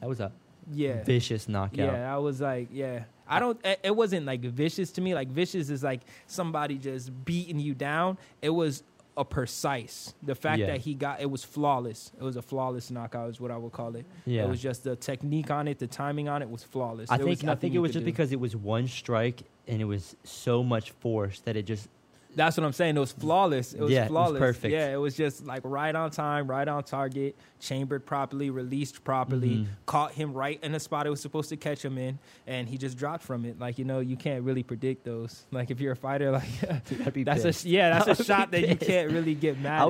[0.00, 0.32] That was a
[0.72, 1.04] Yeah.
[1.04, 1.78] vicious knockout.
[1.78, 3.04] Yeah, I was like, yeah.
[3.30, 3.58] I don't.
[3.82, 5.14] It wasn't like vicious to me.
[5.14, 8.18] Like vicious is like somebody just beating you down.
[8.42, 8.82] It was
[9.16, 10.14] a precise.
[10.22, 10.66] The fact Yeah.
[10.66, 12.12] that he got it was flawless.
[12.18, 14.06] It was a flawless knockout, is what I would call it.
[14.26, 14.44] Yeah.
[14.44, 17.10] It was just the technique on it, the timing on it was flawless.
[17.10, 18.10] I There think I think it was just do.
[18.10, 21.88] because it was one strike and it was so much force that it just
[22.36, 22.96] That's what I'm saying.
[22.96, 23.72] It was flawless.
[23.72, 24.38] It was Yeah, it was flawless.
[24.38, 24.72] perfect.
[24.72, 29.50] Yeah, it was just like right on time, right on target, chambered properly, released properly,
[29.50, 29.66] Mhm.
[29.86, 32.78] caught him right in the spot it was supposed to catch him in, and he
[32.78, 33.58] just dropped from it.
[33.58, 35.44] Like you know, you can't really predict those.
[35.50, 37.64] Like if you're a fighter, like Dude, that's pissed.
[37.64, 39.80] a yeah, that's a shot that you can't really get mad.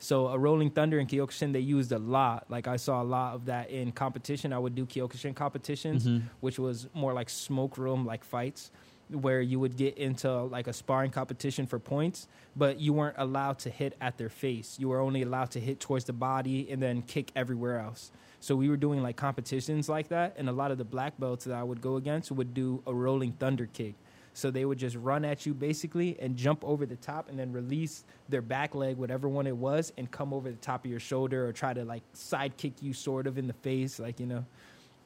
[0.00, 2.44] So a Rolling Thunder in Kyokushin they used a lot.
[2.50, 4.52] Like I saw a lot of that in competition.
[4.52, 6.22] I would do Kyokushin competitions, Mhm.
[6.40, 8.70] which was more like smoke room like fights
[9.14, 13.58] where you would get into like a sparring competition for points, but you weren't allowed
[13.60, 14.76] to hit at their face.
[14.78, 18.10] You were only allowed to hit towards the body and then kick everywhere else.
[18.40, 21.46] So we were doing like competitions like that, and a lot of the black belts
[21.46, 23.94] that I would go against would do a rolling thunder kick.
[24.34, 27.52] So they would just run at you basically and jump over the top and then
[27.52, 31.00] release their back leg, whatever one it was, and come over the top of your
[31.00, 34.26] shoulder or try to like side kick you sort of in the face, like you
[34.26, 34.44] know.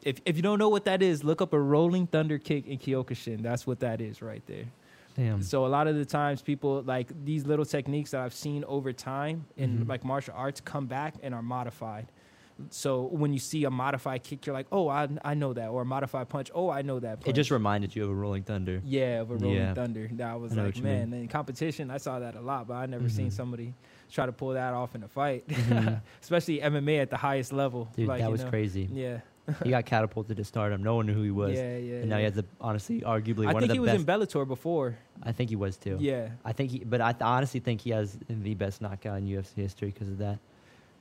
[0.02, 2.78] If if you don't know what that is, look up a rolling thunder kick in
[2.78, 3.42] Kyokushin.
[3.42, 4.64] That's what that is right there.
[5.16, 5.42] Damn.
[5.42, 8.92] So a lot of the times, people like these little techniques that I've seen over
[8.92, 9.88] time in Mhm.
[9.88, 12.06] like martial arts come back and are modified.
[12.70, 15.82] So when you see a modified kick, you're like, oh, I I know that, or
[15.82, 17.20] a modified punch, oh, I know that.
[17.20, 17.28] Punch.
[17.28, 18.80] It just reminded you of a Rolling Thunder.
[18.84, 19.74] yeah, of a rolling Yeah.
[19.74, 20.08] thunder.
[20.12, 22.86] That I was I like, man, in competition, I saw that a lot, but I
[22.86, 23.32] never seen Mhm.
[23.32, 23.74] somebody
[24.10, 26.00] try to pull that off in a fight, Mhm.
[26.22, 27.88] especially MMA at the highest level.
[27.94, 28.50] Dude, like, that was know.
[28.50, 28.88] crazy.
[28.92, 29.20] Yeah,
[29.64, 30.82] he got catapulted to stardom.
[30.82, 31.54] No one knew who he was.
[31.54, 31.94] Yeah, yeah.
[31.96, 34.96] and now he has the honestly, arguably I one think he was in Bellator before.
[35.22, 35.96] I think he was too.
[36.00, 39.26] Yeah, I think he, but I th- honestly think he has the best knockout in
[39.26, 40.38] UFC history because of that.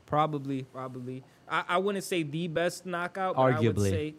[0.05, 1.23] probably, probably.
[1.49, 3.89] I, I wouldn't say the best knockout, but I would Arguably.
[3.89, 4.15] say,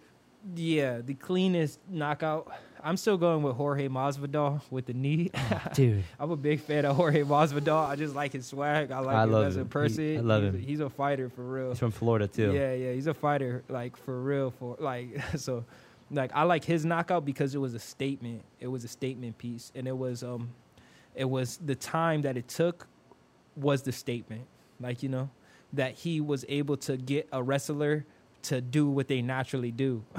[0.55, 2.51] yeah, the cleanest knockout.
[2.83, 5.31] I'm still going with Jorge Masvidal with the knee.
[5.74, 7.89] Dude, I'm a big fan of Jorge Masvidal.
[7.89, 8.91] I just like his swag.
[8.91, 9.66] I like I him love as a him.
[9.66, 10.16] He- person.
[10.16, 10.61] I love he's, him.
[10.61, 11.68] He's a fighter for real.
[11.70, 12.53] he's from Florida too.
[12.53, 14.51] Yeah, yeah, he's a fighter, like for real.
[14.51, 15.64] For like, so,
[16.11, 18.43] like I like his knockout because it was a statement.
[18.61, 20.51] It was a statement piece, and it was um,
[21.14, 22.87] it was the time that it took
[23.57, 24.47] was the statement.
[24.81, 25.31] Like you know,
[25.72, 28.07] that he was able to get a wrestler
[28.43, 30.05] to do what they naturally do.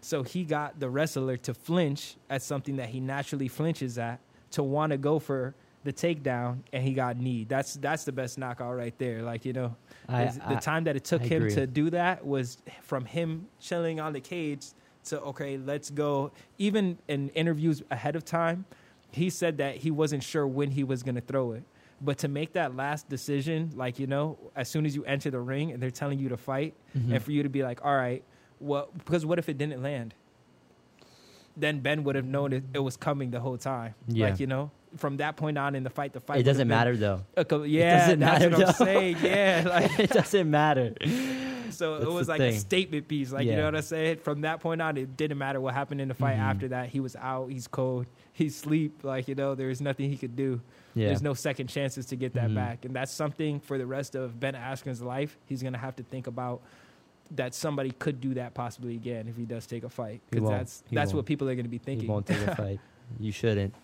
[0.00, 4.20] so he got the wrestler to flinch at something that he naturally flinches at,
[4.52, 7.44] to want to go for the takedown, and he got knee.
[7.48, 9.22] That's that's the best knockout right there.
[9.22, 9.76] Like you know,
[10.08, 11.54] I, is the I- time that it took I him agree.
[11.54, 14.66] to do that was from him chilling on the cage
[15.04, 16.32] to okay, let's go.
[16.58, 18.64] Even in interviews ahead of time,
[19.12, 21.62] he said that he wasn't sure when he was going to throw it.
[22.00, 25.40] But to make that last decision, like you know, as soon as you enter the
[25.40, 27.14] ring and they're telling you to fight, Mhm.
[27.14, 28.22] and for you to be like, all right,
[28.60, 30.14] well, because what if it didn't land?
[31.56, 33.94] Then Ben would have known it, it was coming the whole time.
[34.06, 34.30] Yeah.
[34.30, 36.38] Like you know, from that point on in the fight, the fight.
[36.40, 37.16] it doesn't matter though.
[37.34, 38.84] been a co- yeah, doesn't that's matter, what I'm though.
[38.84, 39.16] saying.
[39.22, 40.94] Yeah, like it doesn't matter.
[41.70, 43.32] so it was like a statement piece.
[43.32, 44.18] Like you know what I'm saying?
[44.18, 46.42] From that point on, it didn't matter what happened in the fight Mhm.
[46.42, 46.90] after that.
[46.90, 47.50] He was out.
[47.50, 48.06] He's cold.
[48.32, 49.02] He's sleep.
[49.02, 50.60] Like you know, there's nothing he could do.
[50.94, 51.08] Yeah.
[51.08, 52.54] There's no second chances to get that Mhm.
[52.54, 55.36] back, and that's something for the rest of Ben Askren's life.
[55.46, 56.62] He's gonna have to think about
[57.32, 60.20] that somebody could do that possibly again if he does take a fight.
[60.30, 61.16] Because that's He that's won't.
[61.18, 62.08] what people are gonna be he thinking.
[62.08, 62.80] won't take a fight.
[63.20, 63.74] You shouldn't.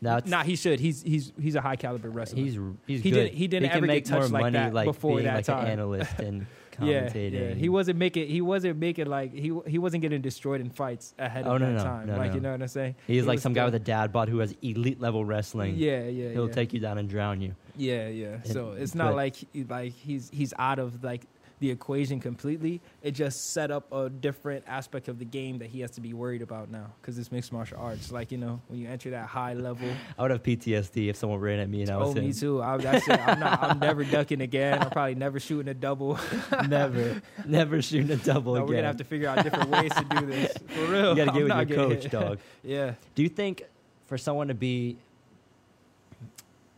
[0.00, 0.80] No, Nah, he should.
[0.80, 2.42] He's he's he's a high caliber wrestler.
[2.42, 3.16] he's he's He good.
[3.24, 5.24] didn't- he didn't can ever make get touched more like money that like before being
[5.26, 5.64] that like time.
[5.64, 6.46] an analyst and
[6.82, 7.32] yeah, commentating.
[7.50, 7.54] yeah.
[7.54, 11.46] He wasn't making he wasn't making like he he wasn't getting destroyed in fights ahead
[11.46, 12.06] Oh, of no, that no, time.
[12.08, 12.96] no, like you know what I'm saying?
[13.06, 15.76] He's He like some guy with a dad bod who has elite level wrestling.
[15.76, 16.52] Yeah, yeah, He'll yeah.
[16.52, 17.54] take you down and drown you.
[17.76, 18.42] Yeah, yeah.
[18.42, 19.36] So it's not but- like
[19.68, 21.26] like he's he's out of like
[21.62, 22.80] the equation completely.
[23.02, 26.12] It just set up a different aspect of the game that he has to be
[26.12, 28.10] worried about now because it's mixed martial arts.
[28.10, 29.88] Like you know, when you enter that high level.
[30.18, 32.26] I would have PTSD if someone ran at me and I was oh, him.
[32.26, 32.60] me too.
[32.60, 33.20] I, that's it.
[33.28, 33.62] I'm not.
[33.62, 34.80] I'm never ducking again.
[34.82, 36.18] I'm probably never shooting a double.
[36.68, 38.68] never, never shooting a double No, again.
[38.68, 40.52] we're gonna have to figure out different ways to do this.
[40.66, 41.10] For real.
[41.10, 42.10] you got to I'm get with your coach, hit.
[42.10, 42.38] dog.
[42.64, 42.94] Yeah.
[43.14, 43.62] Do you think
[44.06, 44.96] for someone to be,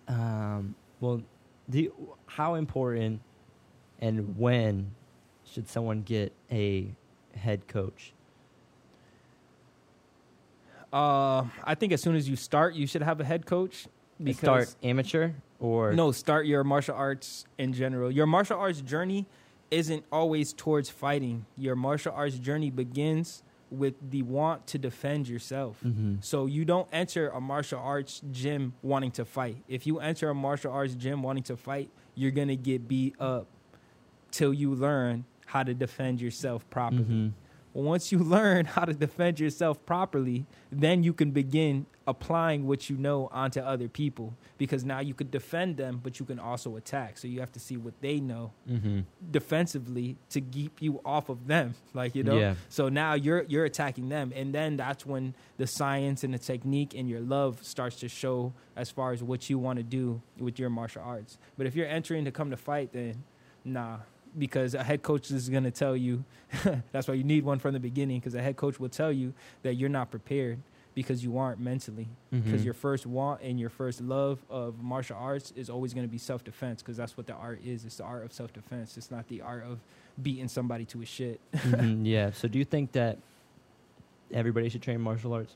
[0.09, 1.22] um, well,
[1.70, 3.22] do you, how important
[4.01, 4.92] and when
[5.45, 6.95] should someone get a
[7.36, 8.12] head coach?
[10.92, 13.86] Uh, I think as soon as you start, you should have a head coach.
[14.22, 18.12] Because Start amateur or no, start your martial arts in general.
[18.12, 19.26] Your martial arts journey
[19.72, 21.47] isn't always towards fighting.
[21.57, 23.42] Your martial arts journey begins
[23.72, 25.80] with the want to defend yourself.
[25.84, 26.22] Mhm.
[26.22, 29.64] So you don't enter a martial arts gym wanting to fight.
[29.66, 33.49] If you enter a martial arts gym wanting to fight, you're gonna get beat up
[34.35, 37.05] till you learn how to defend yourself properly.
[37.05, 37.32] Mhm.
[37.72, 42.97] Once you learn how to defend yourself properly, then you can begin applying what you
[42.97, 47.16] know onto other people because now you could defend them, but you can also attack.
[47.18, 49.05] So you have to see what they know Mhm.
[49.30, 51.74] defensively to keep you off of them.
[51.95, 52.39] Like, you know?
[52.39, 52.55] Yeah.
[52.68, 54.32] So now you're you're attacking them.
[54.35, 58.53] And then that's when the science and the technique and your love starts to show
[58.76, 61.39] as far as what you want to do with your martial arts.
[61.57, 63.22] But if you're entering to come to fight, then
[63.64, 63.99] nah.
[64.37, 66.24] Because a head coach is going to tell you,
[66.93, 69.32] that's why you need one from the beginning, because a head coach will tell you
[69.62, 70.59] that you're not prepared
[70.95, 72.09] because you aren't mentally.
[72.30, 72.64] Because Mhm.
[72.64, 76.18] your first want and your first love of martial arts is always going to be
[76.18, 77.85] self defense, because that's what the art is.
[77.85, 78.97] It's the art of self defense.
[78.97, 79.78] It's not the art of
[80.20, 81.41] beating somebody to a shit.
[81.53, 82.30] Mhm, yeah.
[82.32, 83.18] So do you think that
[84.32, 85.55] everybody should train martial arts?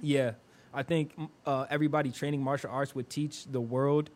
[0.00, 0.32] Yeah,
[0.72, 1.12] I think
[1.46, 4.10] uh, everybody training martial arts would teach the world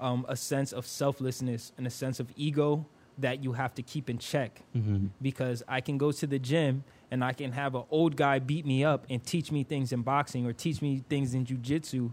[0.00, 2.86] um, a sense of selflessness and a sense of ego
[3.18, 4.62] that you have to keep in check.
[4.76, 5.06] Mm-hmm.
[5.20, 8.66] Because I can go to the gym and I can have an old guy beat
[8.66, 12.12] me up and teach me things in boxing or teach me things in jujitsu,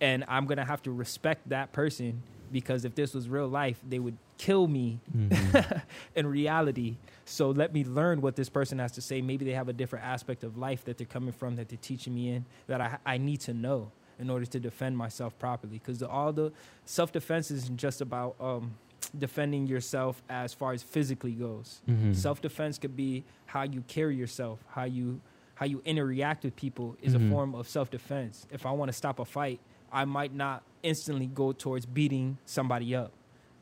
[0.00, 3.98] and I'm gonna have to respect that person because if this was real life, they
[3.98, 5.78] would kill me Mm-hmm.
[6.16, 6.96] in reality.
[7.24, 9.22] So let me learn what this person has to say.
[9.22, 12.14] Maybe they have a different aspect of life that they're coming from that they're teaching
[12.14, 15.78] me in that I, I need to know in order to defend myself properly.
[15.78, 16.52] Because all the
[16.84, 18.74] self defense isn't just about um,
[19.18, 21.82] defending yourself as far as physically goes.
[21.88, 22.14] Mhm.
[22.14, 25.20] Self defense could be how you carry yourself, how you
[25.54, 27.26] how you interact with people is Mhm.
[27.26, 28.46] a form of self defense.
[28.50, 29.60] If I want to stop a fight,
[29.92, 33.12] I might not instantly go towards beating somebody up.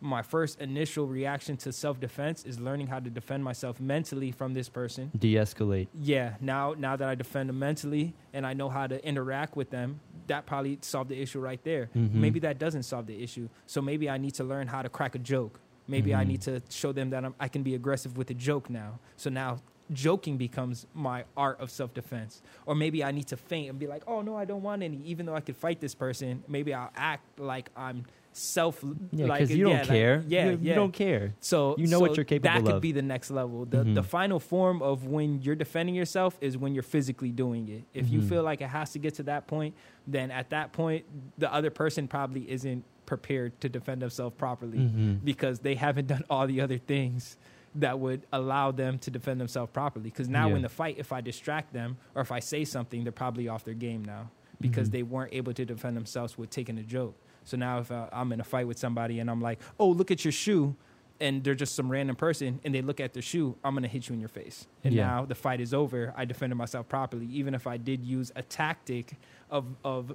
[0.00, 4.54] My first initial reaction to self defense is learning how to defend myself mentally from
[4.54, 5.10] this person.
[5.18, 5.88] De-escalate.
[5.94, 9.70] Yeah, now now that I defend them mentally and I know how to interact with
[9.70, 11.90] them, that probably solved the issue right there.
[11.94, 12.14] Mhm.
[12.14, 13.48] Maybe that doesn't solve the issue.
[13.66, 15.60] So maybe I need to learn how to crack a joke.
[15.88, 16.28] Maybe I Mhm.
[16.28, 18.98] need to show them that I'm, I can be aggressive with a joke now.
[19.16, 19.58] So now
[19.92, 22.42] joking becomes my art of self defense.
[22.64, 24.98] Or maybe I need to faint and be like, oh no, I don't want any.
[25.04, 28.84] Even though I could fight this person, maybe I'll act like I'm self.
[29.12, 30.24] Yeah, like, because you don't yeah, like- care.
[30.28, 30.56] yeah, you, yeah.
[30.70, 31.34] you don't care.
[31.40, 32.62] So You know so what you're capable of.
[32.64, 32.82] That could of.
[32.82, 33.64] be the next level.
[33.64, 33.94] The Mhm.
[33.94, 37.84] the final form of when you're defending yourself is when you're physically doing it.
[37.92, 38.28] If you Mhm.
[38.28, 39.74] feel like it has to get to that point,
[40.06, 41.04] then at that point
[41.38, 45.24] the other person probably isn't prepared to defend themselves properly Mhm.
[45.24, 47.36] because they haven't done all the other things
[47.74, 50.04] that would allow them to defend themselves properly.
[50.04, 50.56] Because now Yeah.
[50.56, 53.64] in the fight, if I distract them or if I say something, they're probably off
[53.64, 54.92] their game now because Mhm.
[54.92, 57.14] they weren't able to defend themselves with taking a joke.
[57.44, 60.10] So now if uh, I'm in a fight with somebody and I'm like, "Oh, look
[60.10, 60.76] at your shoe,"
[61.20, 64.08] and they're just some random person and they look at their shoe, I'm gonna hit
[64.08, 64.66] you in your face.
[64.84, 65.06] And Yeah.
[65.06, 66.12] now the fight is over.
[66.16, 69.14] I defended myself properly, even if I did use a tactic
[69.50, 70.14] of of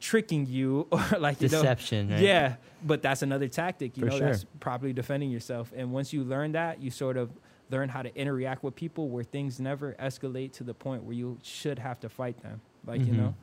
[0.00, 2.10] tricking you or like you know, Deception.
[2.10, 2.20] right?
[2.20, 2.56] yeah,
[2.86, 3.96] but that's another tactic.
[3.96, 4.26] You For know, sure.
[4.28, 5.72] that's properly defending yourself.
[5.76, 7.30] And once you learn that, you sort of
[7.70, 11.36] learn how to interact with people where things never escalate to the point where you
[11.42, 12.60] should have to fight them.
[12.86, 13.16] Like you Mhm.
[13.16, 13.34] know,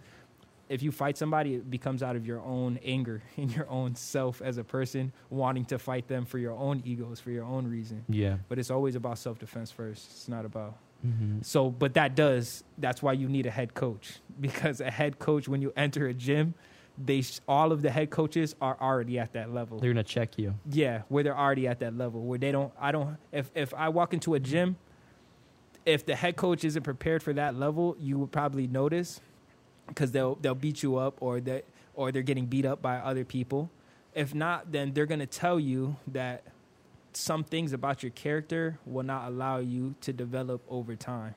[0.68, 4.42] if you fight somebody, it becomes out of your own anger and your own self
[4.42, 8.04] as a person wanting to fight them for your own egos, for your own reason.
[8.10, 8.38] Yeah.
[8.50, 10.08] But it's always about self defense first.
[10.12, 12.64] It's not about hmm so, but that does.
[12.80, 16.14] That's why you need a head coach because a head coach, when you enter a
[16.14, 16.56] gym,
[16.98, 19.78] they sh- all of the head coaches are already at that level.
[19.80, 20.56] They're gonna check you.
[20.72, 22.72] yeah, where they're already at that level where they don't.
[22.80, 23.18] I don't.
[23.32, 24.78] If if I walk into a gym,
[25.86, 29.22] if the head coach isn't prepared for that level, you would probably notice
[29.88, 31.64] because they'll they'll beat you up or they
[31.94, 33.70] or they're getting beat up by other people.
[34.14, 36.44] If not, then they're gonna tell you that
[37.14, 41.36] some things about your character will not allow you to develop over time.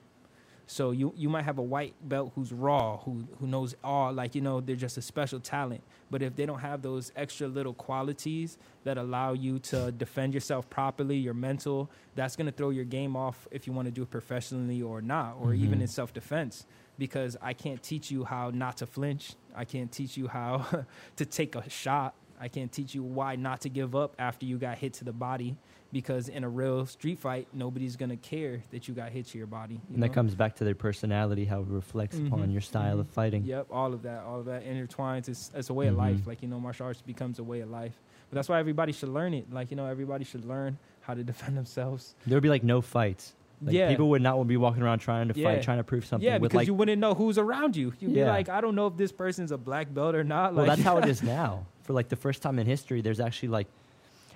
[0.67, 4.35] So you you might have a white belt who's raw, who who knows all like
[4.35, 5.83] you know they're just a special talent.
[6.11, 10.69] But if they don't have those extra little qualities that allow you to defend yourself
[10.69, 14.11] properly, your mental, that's gonna throw your game off if you want to do it
[14.11, 15.83] professionally or not, or even Mhm.
[15.83, 16.67] in self defense.
[16.99, 19.35] Because I can't teach you how not to flinch.
[19.55, 20.67] I can't teach you how
[21.17, 22.15] to take a shot.
[22.41, 25.13] I can't teach you why not to give up after you got hit to the
[25.13, 25.57] body.
[25.91, 29.47] Because in a real street fight, nobody's gonna care that you got hit to your
[29.47, 29.75] body.
[29.77, 30.13] you And that know?
[30.13, 33.11] comes back to their personality, how it reflects upon Mhm, your style of mhm.
[33.13, 33.45] fighting.
[33.45, 35.29] Yep, all of that, all of that intertwines.
[35.31, 35.99] It's, it's a way of Mhm.
[35.99, 36.27] life.
[36.27, 37.99] Like you know, martial arts becomes a way of life.
[38.29, 39.51] But that's why everybody should learn it.
[39.51, 42.15] Like you know, everybody should learn how to defend themselves.
[42.27, 43.33] There would be like no fights.
[43.61, 45.55] Like, yeah, People would not be walking around trying to Yeah.
[45.55, 46.25] fight, trying to prove something.
[46.25, 47.93] yeah, with because like, you wouldn't know who's around you.
[47.99, 50.55] You'd be like, I don't know if this person's a black belt or not.
[50.55, 51.67] well, like, that's how it is now.
[51.83, 53.67] For like the first time in history, there's actually like,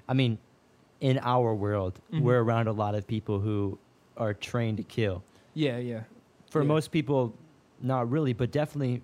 [0.08, 0.38] I mean,
[1.00, 2.22] in our world, Mhm.
[2.22, 3.78] we're around a lot of people who
[4.16, 5.22] are trained to kill.
[5.54, 6.00] yeah, yeah,
[6.50, 6.68] For Yeah.
[6.68, 7.32] most people,
[7.80, 9.02] not really, but definitely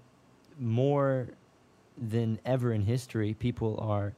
[0.58, 1.28] more
[1.96, 4.12] than ever in history, people are,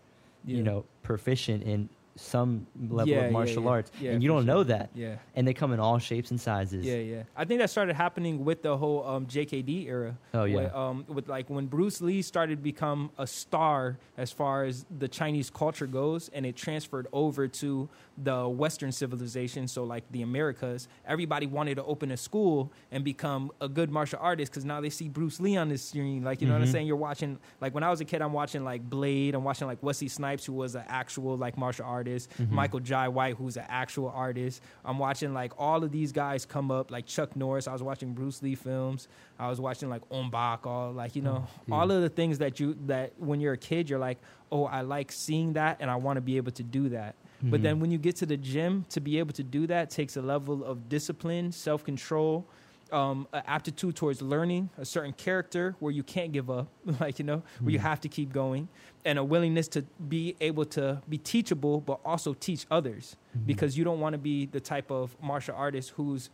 [0.45, 0.57] yeah.
[0.57, 1.89] you know, proficient in
[2.21, 3.69] some level Yeah, of martial yeah.
[3.71, 4.55] arts, Yeah, and you don't sure.
[4.55, 4.91] know that.
[4.95, 5.17] yeah.
[5.35, 6.85] And they come in all shapes and sizes.
[6.85, 7.23] Yeah, yeah.
[7.37, 10.17] I think that started happening with the whole um, JKD era.
[10.35, 10.57] Oh yeah.
[10.57, 14.85] Where, um, with like when Bruce Lee started to become a star as far as
[14.99, 17.89] the Chinese culture goes, and it transferred over to
[18.23, 20.89] the Western civilization, so like the Americas.
[21.07, 24.91] Everybody wanted to open a school and become a good martial artist because now they
[24.91, 26.23] see Bruce Lee on the screen.
[26.23, 26.73] Like you know what I'm Mhm.
[26.73, 26.87] saying?
[26.87, 29.35] You're watching like when I was a kid, I'm watching like Blade.
[29.35, 32.31] I'm watching like Wesley Snipes, who was an actual like martial artist.
[32.39, 32.51] Mhm.
[32.51, 34.63] Michael Jai White, who's an actual artist.
[34.85, 37.67] I'm watching like all of these guys come up, like Chuck Norris.
[37.69, 39.09] I was watching Bruce Lee films.
[39.39, 42.39] I was watching like Ong Bak, all like you know, Oh, all of the things
[42.39, 44.19] that you that when you're a kid, you're like,
[44.53, 47.15] oh, I like seeing that, and I want to be able to do that.
[47.43, 47.63] But Mhm.
[47.63, 50.23] then when you get to the gym, to be able to do that takes a
[50.23, 52.47] level of discipline, self control.
[52.93, 56.67] Um, aptitude towards learning a certain character where you can't give up,
[57.01, 57.83] like you know, where you Mhm.
[57.83, 58.67] have to keep going,
[59.05, 63.47] and a willingness to be able to be teachable, but also teach others Mhm.
[63.47, 66.31] because you don't want to be the type of martial artist who's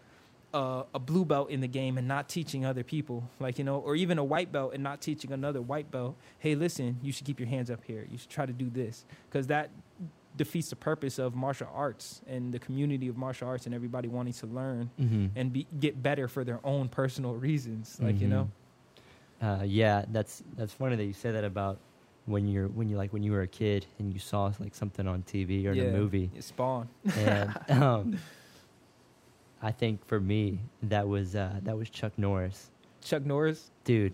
[0.54, 3.78] uh, a blue belt in the game and not teaching other people, like you know,
[3.80, 6.16] or even a white belt and not teaching another white belt.
[6.38, 8.06] Hey, listen, you should keep your hands up here.
[8.10, 9.68] You should try to do this because that
[10.36, 14.34] defeats the purpose of martial arts and the community of martial arts and everybody wanting
[14.34, 15.30] to learn Mhm.
[15.34, 17.98] and be, get better for their own personal reasons.
[18.00, 18.48] Like you know,
[19.40, 21.78] Uh, yeah, that's that's funny that you say that about
[22.26, 25.06] when you're when you like when you were a kid and you saw like something
[25.06, 26.30] on TV or in a movie.
[26.40, 26.88] Spawn.
[27.16, 28.18] And um,
[29.62, 32.70] I think for me that was uh, that was Chuck Norris,
[33.02, 33.70] Chuck Norris.
[33.84, 34.12] dude.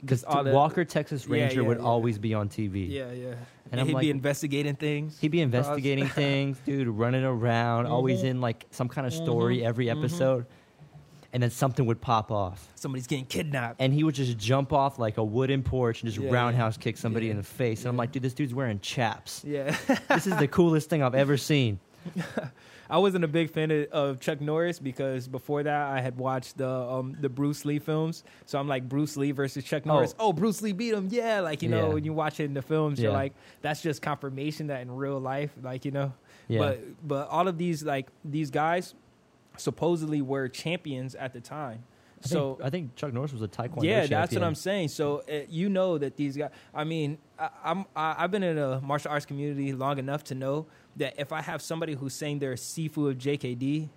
[0.00, 1.84] because Walker Texas Yeah, Ranger yeah, would yeah.
[1.84, 2.88] always be on TV.
[2.90, 3.34] Yeah, yeah.
[3.72, 5.18] And he'd like- be investigating things.
[5.20, 8.24] He'd be investigating things, dude, running around, always Mhm.
[8.26, 10.46] in like some kind of story Mhm, every episode.
[11.32, 12.68] And then something would pop off.
[12.76, 13.80] Somebody's getting kidnapped.
[13.80, 16.96] And he would just jump off like a wooden porch and just Yeah, roundhouse kick
[16.96, 17.80] somebody yeah, in the face.
[17.80, 19.42] And I'm like, dude, this dude's wearing chaps.
[19.44, 19.76] yeah.
[20.08, 21.80] this is the coolest thing I've ever seen.
[22.90, 26.58] I wasn't a big fan of, of Chuck Norris because before that I had watched
[26.58, 28.24] the um, the Bruce Lee films.
[28.46, 30.14] So I'm like Bruce Lee versus Chuck Norris.
[30.18, 31.08] Oh, Bruce Lee beat him.
[31.10, 31.94] Yeah, like you know Yeah.
[31.94, 33.32] when you watch it in the films, you're like
[33.62, 36.12] that's just confirmation that in real life, like you know.
[36.48, 36.58] Yeah.
[36.58, 38.94] But but all of these like these guys
[39.56, 41.84] supposedly were champions at the time.
[42.22, 43.84] I So think, I think Chuck Norris was a Taekwondo champion.
[44.00, 44.42] yeah, that's what.
[44.42, 44.88] I'm saying.
[44.88, 46.50] So uh, you know that these guys.
[46.74, 50.34] I mean, I, I'm I, I've been in a martial arts community long enough to
[50.34, 53.88] know that if I have somebody who's saying they're a Sifu of JKD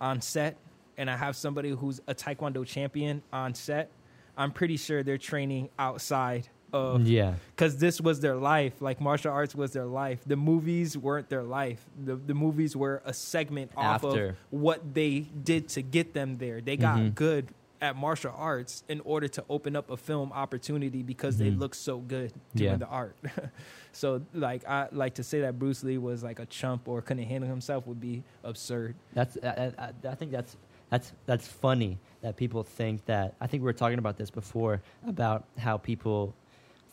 [0.00, 0.56] on set,
[0.96, 3.90] and I have somebody who's a Taekwondo champion on set,
[4.36, 7.34] I'm pretty sure they're training outside of Yeah.
[7.54, 8.80] because this was their life.
[8.82, 10.20] Like martial arts was their life.
[10.26, 11.84] The movies weren't their life.
[12.04, 14.28] The the movies were a segment off After.
[14.30, 16.60] of what they did to get them there.
[16.60, 17.14] They got Mhm.
[17.14, 17.48] good
[17.84, 21.58] at martial arts in order to open up a film opportunity because they Mhm.
[21.58, 22.76] look so good doing Yeah.
[22.78, 23.14] the art.
[23.92, 27.24] so like I like to say that Bruce Lee was like a chump or couldn't
[27.24, 28.94] handle himself would be absurd.
[29.12, 30.56] That's I, I, I think that's
[30.88, 33.34] that's that's funny that people think that.
[33.40, 36.32] I think we were talking about this before about how people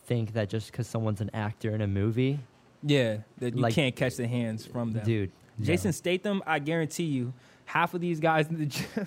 [0.04, 2.38] think that just because someone's an actor in a movie,
[2.82, 5.04] Yeah, that you Like- can't catch the hands from them.
[5.04, 5.30] dude.
[5.58, 5.64] no.
[5.64, 7.32] Jason Statham, I guarantee you,
[7.64, 9.06] half of these guys in the gym,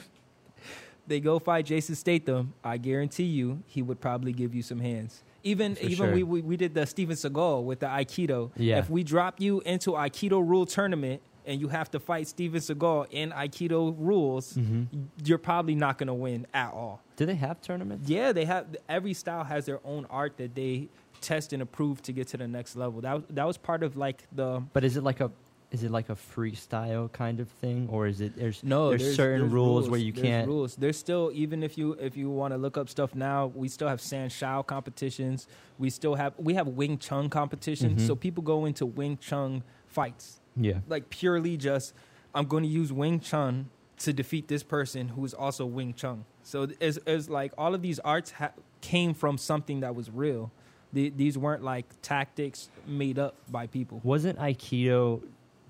[1.07, 2.53] they go fight Jason Statham.
[2.63, 5.23] I guarantee you, he would probably give you some hands.
[5.43, 6.13] Even For even sure.
[6.13, 8.51] we, we we did the Steven Seagal with the Aikido.
[8.57, 8.79] Yeah.
[8.79, 13.07] If we drop you into Aikido rule tournament and you have to fight Steven Seagal
[13.11, 14.87] in Aikido rules, Mhm.
[15.23, 17.01] you're probably not going to win at all.
[17.17, 18.09] Do they have tournaments?
[18.09, 20.89] Yeah, they have every style has their own art that they
[21.21, 23.01] test and approve to get to the next level.
[23.01, 25.31] That that was part of like the But is it like a
[25.71, 29.49] is it like a freestyle kind of thing, or is it there's No, there's, certain
[29.51, 30.47] rules, where you There's can't?
[30.47, 30.75] Rules.
[30.75, 33.87] There's still even if you if you want to look up stuff now, we still
[33.87, 35.47] have San Shou competitions.
[35.77, 38.01] We still have we have Wing Chun competitions.
[38.03, 38.07] Mhm.
[38.07, 40.79] So people go into Wing Chun fights Yeah.
[40.87, 41.93] like purely just
[42.33, 46.25] I'm going to use Wing Chun to defeat this person who is also Wing Chun.
[46.43, 48.51] So it's, it's like all of these arts ha-
[48.81, 50.51] came from something that was real.
[50.93, 53.99] These weren't like tactics made up by people.
[54.03, 55.21] Wasn't Aikido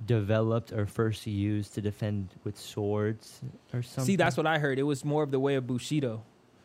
[0.06, 3.42] developed or first used to defend with swords
[3.74, 4.06] or something?
[4.06, 4.80] See, that's what I heard.
[4.80, 6.24] It was more of the way of Bushido.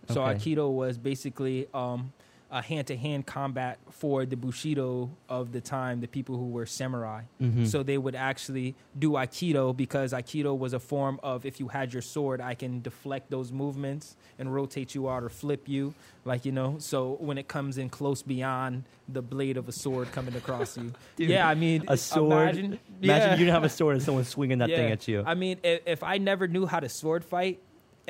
[0.09, 0.39] So Okay.
[0.39, 2.13] Aikido was basically um,
[2.53, 7.23] a hand-to-hand combat for the Bushido of the time, the people who were samurai.
[7.41, 7.67] Mhm.
[7.67, 11.93] So they would actually do Aikido because Aikido was a form of if you had
[11.93, 15.95] your sword, I can deflect those movements and rotate you out or flip you,
[16.25, 16.77] like you know.
[16.79, 20.93] So when it comes in close beyond the blade of a sword coming across you,
[21.17, 22.57] Dude, yeah, I mean, a sword.
[22.57, 23.37] Imagine, Imagine yeah.
[23.37, 25.23] you don't have a sword and someone's swinging that thing at you.
[25.25, 27.61] I mean, if, if I never knew how to sword fight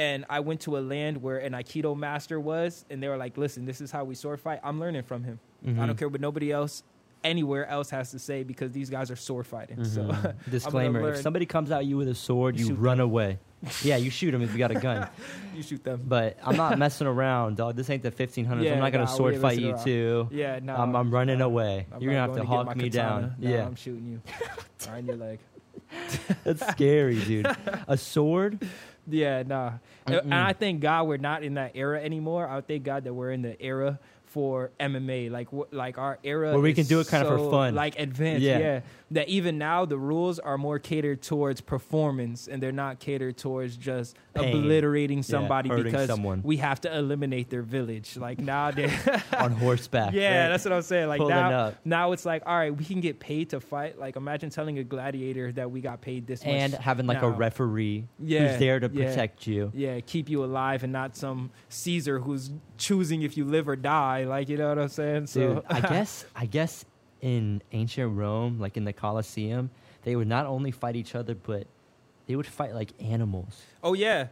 [0.01, 3.36] and I went to a land where an Aikido master was and they were like,
[3.36, 5.38] listen, this is how we sword fight, I'm learning from him.
[5.64, 5.86] I Mhm.
[5.88, 6.82] don't care what nobody else
[7.22, 9.84] anywhere else has to say because these guys are sword fighting.
[9.84, 10.34] So Mhm.
[10.51, 13.38] disclaimer: If somebody comes at you with a sword, You you run away.
[13.82, 15.07] yeah, you shoot them if you got a gun.
[15.55, 16.01] you shoot them.
[16.09, 17.76] But I'm not messing around, dog.
[17.76, 18.62] This ain't the 1500s.
[18.64, 19.84] Yeah, I'm not gonna nah, sword fight you around.
[19.84, 20.28] too.
[20.32, 20.74] Yeah, no.
[20.76, 21.86] I'm, I'm running away.
[21.92, 23.20] I'm You're gonna have to going hawk me katana.
[23.20, 23.34] down.
[23.38, 24.22] Yeah, I'm shooting you.
[24.88, 25.40] right in your leg.
[26.44, 27.46] that's scary, dude.
[27.86, 28.66] A sword?
[29.09, 29.72] Yeah, nah.
[30.07, 30.46] And- And Mm-mm.
[30.46, 32.48] I thank God we're not in that era anymore.
[32.48, 36.61] I thank God that we're in the era for MMA, like like our era Where
[36.61, 37.74] we can do it kinda for fun.
[37.74, 38.42] like advanced.
[38.42, 38.59] Yeah.
[38.59, 38.80] Yeah.
[39.12, 43.76] That even now the rules are more catered towards performance, and they're not catered towards
[43.76, 44.56] just Pain.
[44.56, 46.42] obliterating somebody hurting because someone.
[46.44, 48.16] we have to eliminate their village.
[48.16, 50.14] Like now, they're on horseback.
[50.14, 50.48] yeah, right?
[50.50, 51.08] that's what I'm saying.
[51.08, 51.74] Like Pulling now, up.
[51.84, 53.98] now it's like all right, we can get paid to fight.
[53.98, 57.30] Like imagine telling a gladiator that we got paid this much and having like a
[57.30, 59.06] referee Yeah, who's there to yeah.
[59.06, 59.72] protect you.
[59.74, 64.24] Yeah, keep you alive and not some Caesar who's choosing if you live or die.
[64.24, 65.26] Like you know what I'm saying?
[65.26, 66.84] So Dude, I guess I guess
[67.21, 69.71] in ancient Rome, like in the Colosseum,
[70.05, 71.66] they would not only fight each other, but
[72.27, 73.62] they would fight like animals.
[73.83, 74.29] oh yeah,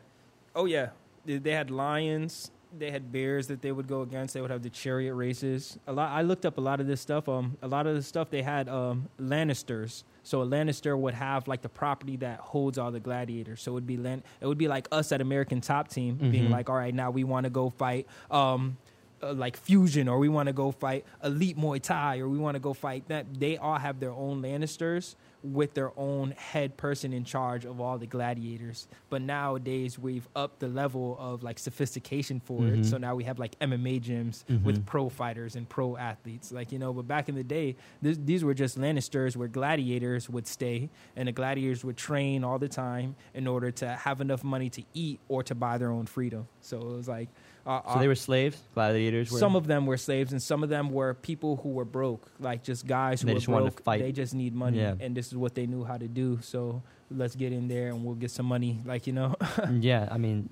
[0.55, 0.91] oh yeah.
[1.26, 2.51] They, had lions.
[2.78, 4.32] They had bears that they would go against.
[4.32, 5.78] They would have the chariot races.
[5.86, 6.11] A lot.
[6.11, 7.28] I looked up a lot of this stuff.
[7.28, 10.05] Um, a lot of the stuff they had um Lannisters.
[10.22, 13.61] So a Lannister would have like the property that holds all the gladiators.
[13.62, 16.49] So it would be Lan- It would be like us at American Top Team being
[16.49, 16.51] Mhm.
[16.51, 18.07] like, all right, now we want to go fight.
[18.30, 18.76] Um,
[19.22, 22.54] uh, like fusion, or we want to go fight elite Muay Thai, or we want
[22.54, 23.26] to go fight that.
[23.38, 25.14] They all have their own Lannisters
[25.44, 28.88] with their own head person in charge of all the gladiators.
[29.08, 32.78] But nowadays we've upped the level of like sophistication for Mhm.
[32.80, 32.84] it.
[32.86, 34.64] So now we have like MMA gyms Mhm.
[34.64, 36.50] with pro fighters and pro athletes.
[36.50, 40.28] Like you know, but back in the day, this, these were just Lannisters where gladiators
[40.28, 44.42] would stay, and the gladiators would train all the time in order to have enough
[44.42, 46.48] money to eat or to buy their own freedom.
[46.60, 47.28] So it was like.
[47.68, 49.30] Uh, So they were slaves, gladiators.
[49.30, 49.38] Were?
[49.38, 52.62] some of them were slaves, and some of them were people who were broke, like
[52.64, 53.84] just guys who They were just wanted to broke.
[53.84, 54.00] fight.
[54.00, 54.94] They just need money, Yeah.
[55.00, 56.38] and this is what they knew how to do.
[56.40, 58.80] So let's get in there, and we'll get some money.
[58.86, 59.34] Like you know,
[59.80, 60.48] yeah, I mean,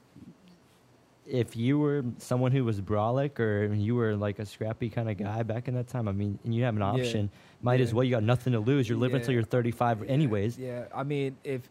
[1.27, 5.17] if you were someone who was brolic or you were like a scrappy kind of
[5.17, 6.87] guy back in that time, I mean, and you have an Yeah.
[7.03, 7.31] option,
[7.63, 8.05] might as well.
[8.05, 8.89] You got nothing to lose.
[8.89, 9.21] You're living Yeah.
[9.23, 10.57] until you're 35, anyways.
[10.59, 10.85] yeah.
[10.95, 11.69] I mean, if uh,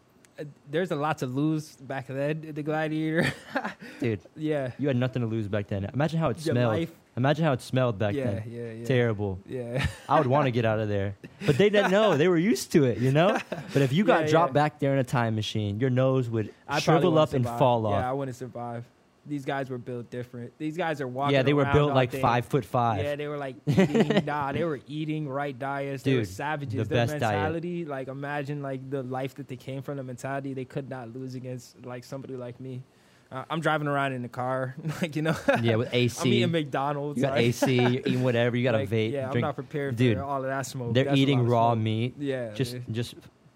[0.70, 3.32] there's a lot to lose back then, the gladiator.
[4.00, 5.84] Dude, yeah, you had nothing to lose back then.
[5.92, 6.72] Imagine how it Your smelled.
[6.74, 6.90] life.
[7.16, 8.42] Imagine how it smelled back yeah, then.
[8.46, 9.38] yeah, yeah, Terrible.
[9.46, 9.86] yeah.
[10.06, 11.14] I would want to get out of there,
[11.46, 12.16] but they didn't know.
[12.18, 13.38] They were used to it, you know.
[13.72, 14.62] But if you got Yeah, dropped yeah.
[14.62, 17.58] back there in a time machine, your nose would I shrivel up and survive.
[17.58, 17.92] fall off.
[18.02, 18.84] Yeah, I wouldn't survive.
[19.28, 20.52] These guys were built different.
[20.58, 21.34] These guys are walking.
[21.34, 23.02] Yeah, they were built like five foot five.
[23.02, 24.24] Yeah, they were like eating.
[24.24, 26.02] nah, they were eating right diets.
[26.02, 26.72] they were savages.
[26.72, 27.34] the Their best diet.
[27.34, 29.96] mentality, like imagine like the life that they came from.
[29.96, 32.82] The mentality they could not lose against like somebody like me.
[33.30, 35.34] Uh, I'm driving around in the car, like you know.
[35.60, 36.20] yeah, with AC.
[36.20, 37.18] I'm eating McDonald's.
[37.18, 37.74] You got like, AC.
[37.74, 38.56] You're eating whatever.
[38.56, 39.12] You got like, a vape.
[39.12, 40.94] Yeah, I'm not prepared Dude, for all of that smoke.
[40.94, 41.82] They're That's eating raw smoke.
[41.82, 42.14] meat.
[42.18, 43.14] Yeah, Just, just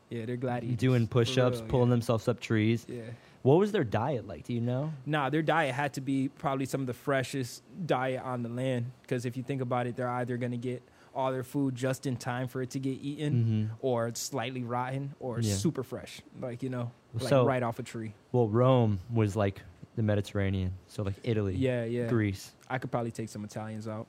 [0.09, 0.77] yeah, they're gladiators.
[0.77, 1.95] doing push-ups, real, pulling yeah.
[1.95, 2.85] themselves up trees.
[2.89, 3.03] Yeah.
[3.43, 4.45] What was their diet like?
[4.45, 4.93] Do you know?
[5.07, 8.91] Nah, their diet had to be probably some of the freshest diet on the land.
[9.03, 10.83] Because if you think about it, they're either going to get
[11.15, 13.77] all their food just in time for it to get eaten, Mhm.
[13.81, 15.55] or slightly rotten, or Yeah.
[15.55, 18.13] super fresh, like you know, like So- right off a tree.
[18.31, 19.63] Well, Rome was like
[19.97, 22.09] the Mediterranean, so like Italy, Yeah, yeah.
[22.09, 22.53] Greece.
[22.69, 24.07] I could probably take some Italians out.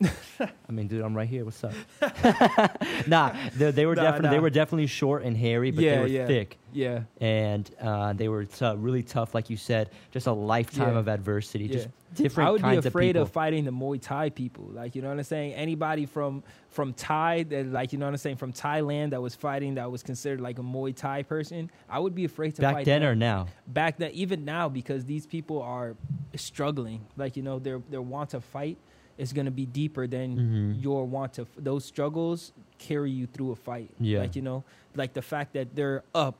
[0.40, 1.44] I mean, dude, I'm right here.
[1.44, 1.72] What's up?
[3.06, 6.00] nah, they, they were Nah, definitely they were definitely short and hairy, but Yeah, they
[6.00, 6.26] were yeah.
[6.26, 9.90] thick Yeah, and uh, they were t- really tough, like you said.
[10.10, 10.98] Just a lifetime Yeah.
[11.00, 14.64] of adversity, just different I would be afraid of of, fighting the Muay Thai people.
[14.72, 15.52] Like you know what I'm saying?
[15.54, 19.34] Anybody from from Thai that like you know what I'm saying from Thailand that was
[19.34, 21.70] fighting that was considered like a Muay Thai person.
[21.88, 23.10] I would be afraid to Back fight then them.
[23.10, 23.48] or now?
[23.66, 25.94] back then even now because these people are
[26.36, 28.78] struggling like you know their their want to fight
[29.20, 30.82] is going to be deeper than Mhm.
[30.82, 34.20] your want to those struggles carry you through a fight Yeah.
[34.20, 34.64] like you know
[34.96, 36.36] like the fact that they're up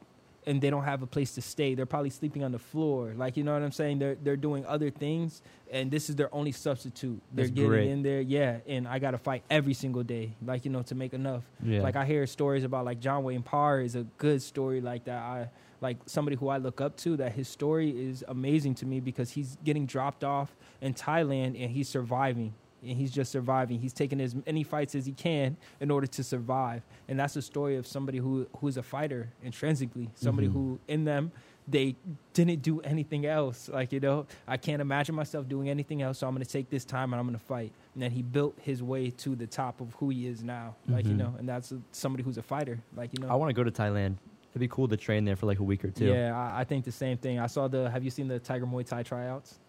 [0.46, 3.36] and they don't have a place to stay they're probably sleeping on the floor like
[3.36, 6.50] you know what i'm saying they're they're doing other things and this is their only
[6.50, 7.88] substitute they're That's getting great.
[7.88, 10.94] in there yeah and i got to fight every single day like you know to
[10.94, 11.82] make enough Yeah.
[11.82, 15.20] like I hear stories about like John Wayne Parr is a good story like that.
[15.36, 15.50] I
[15.82, 19.30] like somebody who I look up to that his story is amazing to me because
[19.36, 22.52] he's getting dropped off in Thailand and he's surviving.
[22.82, 23.78] And he's just surviving.
[23.78, 26.82] He's taking as many fights as he can in order to survive.
[27.08, 30.08] And that's the story of somebody who who's a fighter intrinsically.
[30.14, 30.52] Somebody Mhm.
[30.52, 31.32] who in them
[31.68, 31.94] they
[32.32, 33.68] didn't do anything else.
[33.68, 36.68] Like, you know, I can't imagine myself doing anything else, so I'm going to take
[36.68, 37.70] this time and I'm going to fight.
[37.94, 40.74] And then he built his way to the top of who he is now.
[40.88, 41.18] Like, you Mhm.
[41.18, 42.80] know, and that's somebody who's a fighter.
[42.96, 43.28] Like, you know.
[43.30, 44.16] I want to go to Thailand.
[44.50, 46.06] It'd be cool to train there for like a week or two.
[46.06, 47.38] Yeah, I, I think the same thing.
[47.38, 49.60] I saw the, have you seen the Tiger Muay Thai tryouts?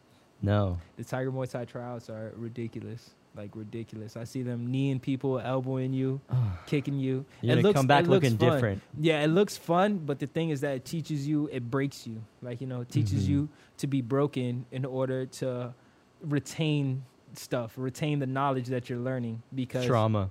[0.42, 0.80] No.
[0.98, 3.12] The Tiger Muay Thai tryouts are ridiculous.
[3.36, 4.18] Like, ridiculous.
[4.18, 6.20] I see them kneeing people, elbowing you,
[6.66, 7.24] kicking you.
[7.42, 8.52] You're It gonna looks- come back it looks looking fun.
[8.52, 8.82] different.
[9.00, 12.22] Yeah, it looks fun, but the thing is that it teaches you, it breaks you.
[12.42, 13.30] Like, you know, it teaches Mhm.
[13.30, 15.74] you to be broken in order to
[16.22, 19.42] retain stuff, retain the knowledge that you're learning.
[19.56, 20.30] Because, Trauma.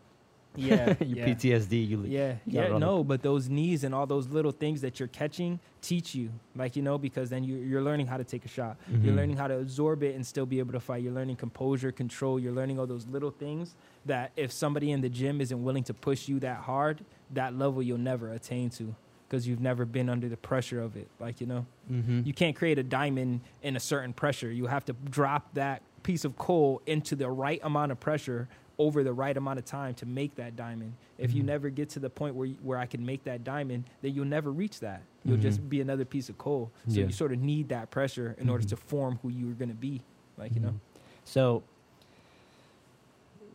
[0.56, 1.34] Yeah, Your yeah.
[1.34, 1.88] PTSD.
[1.88, 2.04] You.
[2.06, 6.14] Yeah, yeah, no, but those knees and all those little things that you're catching teach
[6.14, 8.76] you, like you know, because then you, you're learning how to take a shot.
[8.88, 9.16] You're Mhm.
[9.16, 11.02] learning how to absorb it and still be able to fight.
[11.02, 12.38] You're learning composure, control.
[12.40, 13.74] You're learning all those little things
[14.06, 17.82] that if somebody in the gym isn't willing to push you that hard, that level
[17.82, 18.94] you'll never attain to
[19.28, 21.08] because you've never been under the pressure of it.
[21.20, 22.26] Like you know, Mhm.
[22.26, 24.50] you can't create a diamond in a certain pressure.
[24.50, 28.48] You have to drop that piece of coal into the right amount of pressure
[28.80, 30.94] over the right amount of time to make that diamond.
[31.18, 31.46] If you Mhm.
[31.46, 34.50] never get to the point where where I can make that diamond, then you'll never
[34.50, 35.02] reach that.
[35.22, 35.42] You'll Mhm.
[35.42, 36.70] just be another piece of coal.
[36.88, 37.06] So Yeah.
[37.06, 38.70] you sort of need that pressure in order Mhm.
[38.70, 40.00] to form who you're going to be.
[40.38, 40.70] Like you know.
[40.70, 40.80] Mhm.
[41.24, 41.62] So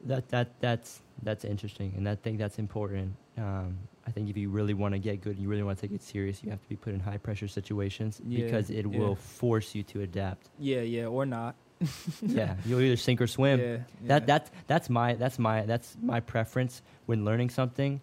[0.05, 3.15] that that that's that's interesting, and I think that's important.
[3.37, 5.95] Um, I think if you really want to get good, you really want to take
[5.95, 8.99] it serious, you have to be put in high pressure situations Yeah, because it yeah.
[8.99, 10.49] will force you to adapt.
[10.59, 11.55] Yeah, yeah, or not.
[12.21, 13.59] yeah, you'll either sink or swim.
[13.59, 14.25] Yeah, That yeah.
[14.25, 18.01] that that's my that's my that's my preference when learning something,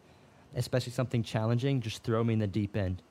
[0.54, 1.80] especially something challenging.
[1.80, 3.02] Just throw me in the deep end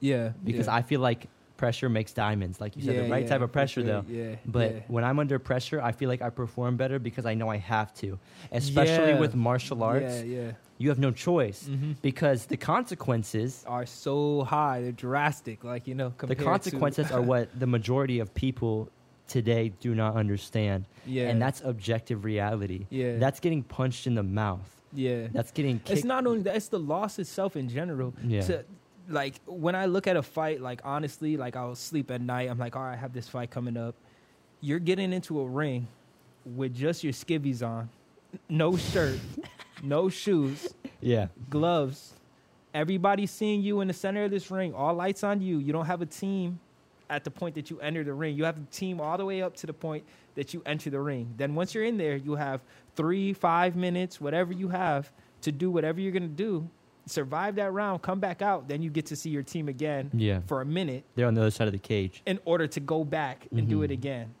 [0.00, 0.74] yeah because yeah.
[0.74, 4.02] I feel like pressure makes diamonds, like you said, the right type of pressure sure.
[4.02, 4.04] though.
[4.08, 4.36] Yeah.
[4.44, 7.56] But when I'm under pressure, I feel like I perform better because I know I
[7.56, 8.18] have to.
[8.52, 10.50] Especially with martial arts, Yeah, yeah.
[10.76, 11.92] you have no choice Mm-hmm.
[12.02, 15.64] because the consequences Are so high, they're drastic.
[15.64, 18.90] Like you know, the consequences are what the majority of people
[19.28, 20.86] today do not understand.
[21.06, 22.86] yeah, And that's objective reality.
[22.90, 24.68] yeah, That's getting punched in the mouth.
[24.92, 25.28] yeah.
[25.32, 25.90] That's getting kicked.
[25.90, 28.14] It's not only that; it's the loss itself in general.
[28.24, 28.62] Yeah.
[29.08, 32.50] Like when I look at a fight, like honestly, like I'll sleep at night.
[32.50, 33.94] I'm like, all right, I have this fight coming up.
[34.60, 35.86] You're getting into a ring
[36.44, 37.88] with just your skivvies on,
[38.48, 39.18] no shirt,
[39.82, 41.28] no shoes, yeah.
[41.50, 42.14] gloves.
[42.74, 44.74] Everybody's seeing you in the center of this ring.
[44.74, 45.58] All lights on you.
[45.58, 46.58] You don't have a team
[47.10, 48.36] at the point that you enter the ring.
[48.36, 50.04] You have the team all the way up to the point
[50.34, 51.32] that you enter the ring.
[51.36, 52.60] Then once you're in there, you have
[52.94, 55.10] three, five minutes, whatever you have,
[55.42, 56.68] to do whatever you're gonna do.
[57.06, 60.40] Survive that round, come back out, then you get to see your team again Yeah.
[60.46, 62.22] for a minute They're on the other side of the cage.
[62.26, 63.84] in order to go back and do Mhm.
[63.84, 64.34] it again.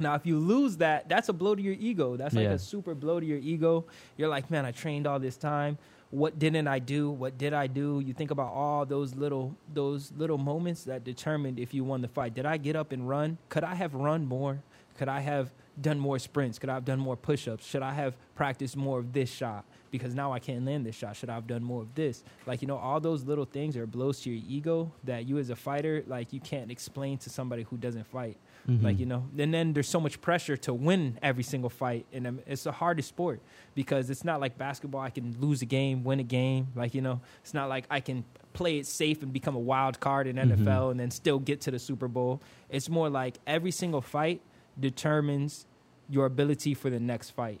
[0.00, 2.16] Now, if you lose that, that's a blow to your ego.
[2.16, 2.52] That's like Yeah.
[2.54, 3.84] a super blow to your ego.
[4.16, 5.78] You're like, man, I trained all this time.
[6.12, 7.10] What didn't I do?
[7.10, 8.02] What did I do?
[8.04, 12.08] You think about all those little those little moments that determined if you won the
[12.08, 12.34] fight.
[12.34, 13.38] Did I get up and run?
[13.48, 14.62] Could I have run more?
[14.98, 15.50] Could I have
[15.80, 16.58] done more sprints?
[16.58, 17.64] Could I have done more push-ups?
[17.64, 19.64] Should I have practiced more of this shot?
[19.90, 21.16] Because now I can't land this shot.
[21.16, 22.24] Should I have done more of this?
[22.46, 25.48] Like you know, all those little things are blows to your ego that you as
[25.48, 28.36] a fighter, like you can't explain to somebody who doesn't fight.
[28.68, 29.00] Like Mhm.
[29.00, 32.40] you know, and then there's so much pressure to win every single fight, and um,
[32.46, 33.40] it's the hardest sport
[33.74, 35.00] because it's not like basketball.
[35.00, 36.68] I can lose a game, win a game.
[36.76, 39.98] Like you know, it's not like I can play it safe and become a wild
[39.98, 40.36] card in.
[40.36, 42.40] NFL and then still get to the Super Bowl.
[42.70, 44.40] It's more like every single fight
[44.78, 45.66] determines
[46.08, 47.60] your ability for the next fight.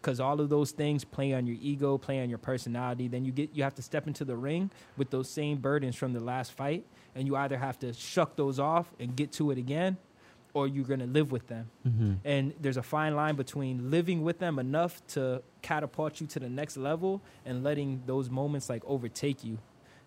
[0.00, 3.08] Because all of those things play on your ego, play on your personality.
[3.08, 6.12] Then you get you have to step into the ring with those same burdens from
[6.12, 6.84] the last fight,
[7.16, 9.96] and you either have to shuck those off and get to it again,
[10.56, 11.68] or you're gonna live with them.
[11.86, 12.16] Mhm.
[12.24, 16.48] And there's a fine line between living with them enough to catapult you to the
[16.48, 19.58] next level and letting those moments like overtake you.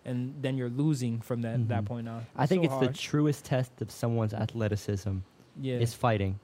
[0.04, 1.86] And then you're losing from that, that Mhm.
[1.86, 2.26] point on.
[2.34, 5.18] I think so it's the truest test of someone's athleticism
[5.60, 5.76] yeah.
[5.76, 6.40] is fighting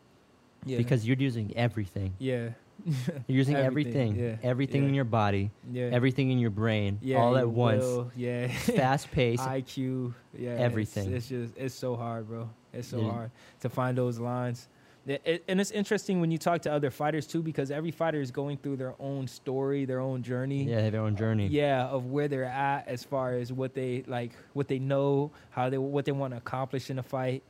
[0.65, 0.77] yeah.
[0.79, 2.13] because you're using everything.
[2.19, 2.51] yeah.
[3.27, 4.89] You're using Everything, everything, yeah, everything yeah.
[4.91, 5.85] in your body, yeah.
[5.99, 8.49] everything in your brain, yeah, all at once, will, yeah.
[8.49, 9.41] fast pace.
[9.41, 11.11] IQ, yeah, it's- everything.
[11.15, 12.51] It's, just it's so hard, bro.
[12.77, 13.11] It's so Yeah.
[13.11, 14.69] hard to find those lines.
[15.09, 18.33] It- and it's interesting when you talk to other fighters too, because every fighter is
[18.33, 20.65] going through their own story, their own journey.
[20.65, 21.47] Yeah, their own journey.
[21.47, 25.71] Yeah, of where they're at as far as what they like, what they know, how
[25.71, 27.45] they what they want to accomplish in a fight,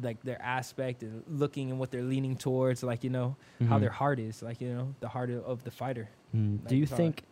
[0.00, 3.34] like their aspect and looking and what they're leaning towards, like you know
[3.68, 3.80] how Mhm.
[3.80, 6.08] their heart is, like you know the heart of- of the fighter.
[6.32, 6.58] Mm.
[6.60, 6.96] like, Do you hard.
[6.96, 7.24] think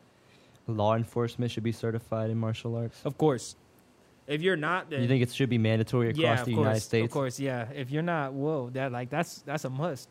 [0.66, 3.00] law enforcement should be certified in martial arts?
[3.06, 3.54] Of course,
[4.28, 6.80] if you're not, then You think it should be mandatory across yeah, the of United
[6.80, 7.06] States?
[7.06, 7.66] Of course, yeah.
[7.74, 10.08] If you're not, whoa, that like that's that's a must,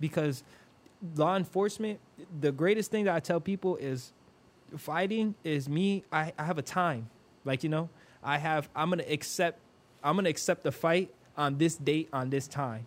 [0.00, 0.42] because
[1.14, 2.00] law enforcement.
[2.40, 4.12] The greatest thing that I tell people is,
[4.76, 6.02] fighting is me.
[6.10, 7.10] I, I have a time,
[7.44, 7.90] like you know,
[8.24, 8.68] I have.
[8.74, 9.60] I'm gonna accept.
[10.02, 12.86] I'm gonna accept the fight on this date on this time,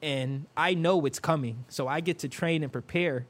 [0.00, 3.26] and I know it's coming, so I get to train and prepare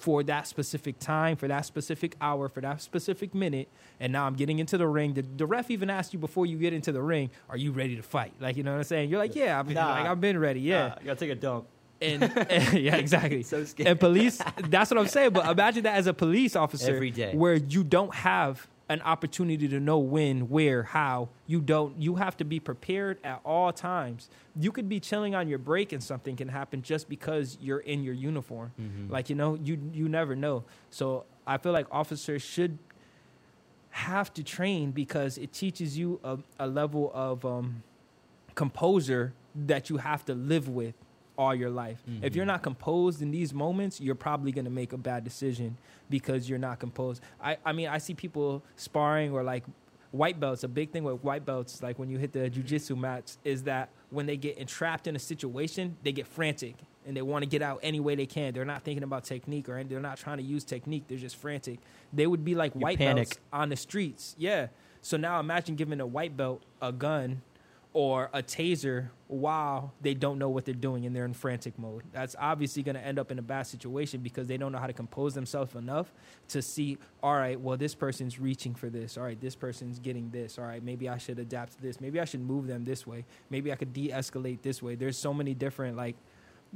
[0.00, 3.68] for that specific time, for that specific hour, for that specific minute.
[4.00, 5.12] And now I'm getting into the ring.
[5.14, 7.96] The, the ref even asked you before you get into the ring, "Are you ready
[7.96, 9.10] to fight?" Like you know what I'm saying?
[9.10, 9.90] You're like, "Yeah, I've been, Nah.
[9.90, 11.66] like I've been ready." Yeah, you gotta take a dump.
[12.00, 13.42] and, and- yeah, exactly.
[13.52, 13.88] So scared.
[13.88, 15.30] And police, that's what I'm saying.
[15.32, 17.34] But imagine that as a police officer Every day.
[17.34, 21.28] where you don't have an opportunity to know when, where, how.
[21.46, 21.96] You don't.
[22.02, 24.28] You have to be prepared at all times.
[24.58, 28.02] You could be chilling on your break and something can happen just because you're in
[28.02, 28.72] your uniform.
[28.78, 29.08] Mhm.
[29.08, 30.64] Like you know, you you never know.
[30.90, 32.78] So I feel like officers should
[33.90, 37.82] have to train because it teaches you a, a level of um,
[38.56, 40.94] composure that you have to live with
[41.40, 42.02] all your life.
[42.20, 42.48] If you're Mhm.
[42.48, 45.78] not composed in these moments, you're probably going to make a bad decision
[46.10, 47.22] because you're not composed.
[47.42, 49.64] I, I mean, I see people sparring or like
[50.10, 50.64] white belts.
[50.64, 53.88] A big thing with white belts, like when you hit the jujitsu mats, is that
[54.10, 56.74] when they get entrapped in a situation, they get frantic
[57.06, 58.52] and they want to get out any way they can.
[58.52, 61.04] They're not thinking about technique or they're not trying to use technique.
[61.08, 61.78] They're just frantic.
[62.12, 63.28] They would be like You white panic.
[63.28, 64.36] belts on the streets.
[64.38, 64.66] Yeah.
[65.00, 67.40] So now imagine giving a white belt a gun
[67.92, 72.02] or a taser while they don't know what they're doing and they're in frantic mode.
[72.12, 74.86] That's obviously going to end up in a bad situation because they don't know how
[74.86, 76.12] to compose themselves enough
[76.48, 79.16] to see, all right, well, this person's reaching for this.
[79.18, 80.58] All right, this person's getting this.
[80.58, 82.00] All right, maybe I should adapt to this.
[82.00, 83.24] Maybe I should move them this way.
[83.50, 84.94] Maybe I could de escalate this way.
[84.94, 86.16] There's so many different, like,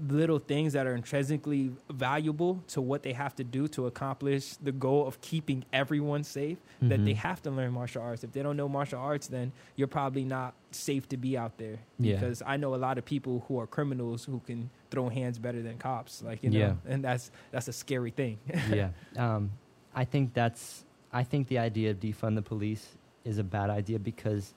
[0.08, 4.72] little things that are intrinsically valuable to what they have to do to accomplish the
[4.72, 7.16] goal of keeping everyone safe that they Mhm.
[7.18, 10.52] have to learn martial arts if they don't know martial arts then you're probably not
[10.72, 12.14] safe to be out there Yeah.
[12.16, 15.62] because i know a lot of people who are criminals who can throw hands better
[15.62, 16.74] than cops like you know Yeah.
[16.92, 18.38] and that's that's a scary thing
[18.70, 18.90] yeah.
[19.16, 19.52] Um,
[19.94, 20.84] I think that's.
[21.12, 24.54] I think the idea of defund the police is a bad idea because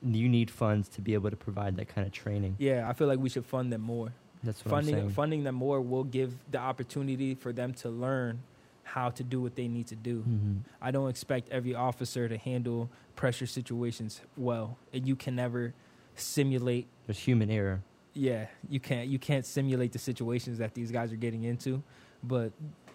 [0.00, 2.54] you need funds to be able to provide that kind of training.
[2.58, 4.12] yeah i feel like we should fund them more
[4.44, 8.40] That's what I'm funding funding them more will give the opportunity for them to learn
[8.82, 10.22] how to do what they need to do.
[10.22, 10.58] Mhm.
[10.80, 15.72] I don't expect every officer to handle pressure situations well, and you can never
[16.14, 16.86] simulate.
[17.06, 17.82] There's human error.
[18.12, 21.82] Yeah, you can't you can't simulate the situations that these guys are getting into,
[22.22, 22.52] but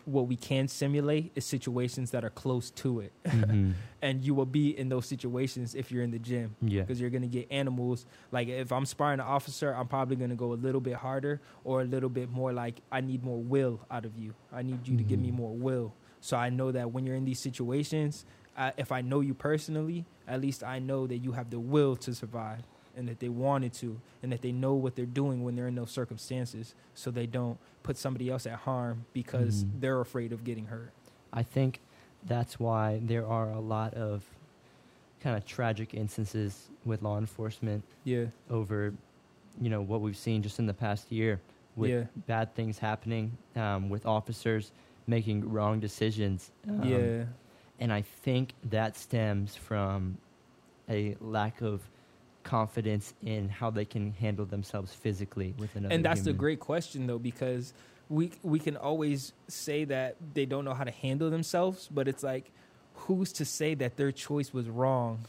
[0.10, 3.74] what we can simulate is situations that are close to it, Mhm.
[4.02, 6.82] and you will be in those situations if you're in the gym Yeah.
[6.82, 8.06] because you're going to get animals.
[8.32, 11.42] Like if I'm sparring an officer, I'm probably going to go a little bit harder
[11.64, 14.34] or a little bit more like I need more will out of you.
[14.52, 15.36] I need you to give me Mhm.
[15.36, 15.94] more will.
[16.22, 18.26] So I know that when you're in these situations,
[18.58, 21.96] uh, if I know you personally, at least I know that you have the will
[21.98, 22.64] to survive
[22.98, 25.76] and that they wanted to and that they know what they're doing when they're in
[25.76, 29.80] those circumstances so they don't put somebody else at harm because Mhm.
[29.80, 30.92] they're afraid of getting hurt.
[31.32, 31.80] I think
[32.26, 34.24] that's why there are a lot of
[35.22, 38.26] kind of tragic instances with law enforcement Yeah.
[38.50, 38.94] over,
[39.62, 41.40] you know, what we've seen just in the past year
[41.76, 42.04] with Yeah.
[42.28, 44.72] bad things happening, um, with officers
[45.08, 46.52] making wrong decisions.
[46.68, 47.26] Um, yeah.
[47.80, 50.18] And I think that stems from
[50.90, 51.88] a lack of
[52.44, 57.06] confidence in how they can handle themselves physically with another and that's the great question
[57.08, 57.74] though because
[58.10, 62.24] we we can always say that they don't know how to handle themselves but it's
[62.24, 62.52] like
[62.94, 65.20] who's to say that their choice was wrong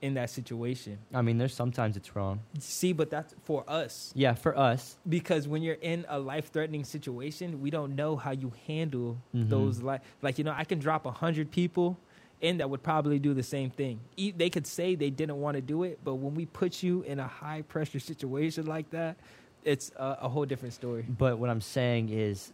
[0.00, 2.40] in that situation I mean, there's sometimes it's wrong.
[2.60, 4.96] see but that's for us Yeah, for us.
[5.08, 9.48] because when you're in a life-threatening situation we don't know how you handle Mhm.
[9.48, 11.98] those like like you know i can drop a 100 people
[12.42, 13.98] and that would probably do the same thing
[14.36, 17.18] they could say they didn't want to do it but when we put you in
[17.18, 19.16] a high pressure situation like that
[19.64, 22.52] it's a, a whole different story But what I'm saying is,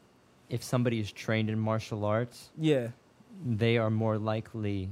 [0.49, 2.89] if somebody is trained in martial arts, yeah
[3.45, 4.89] they are more likely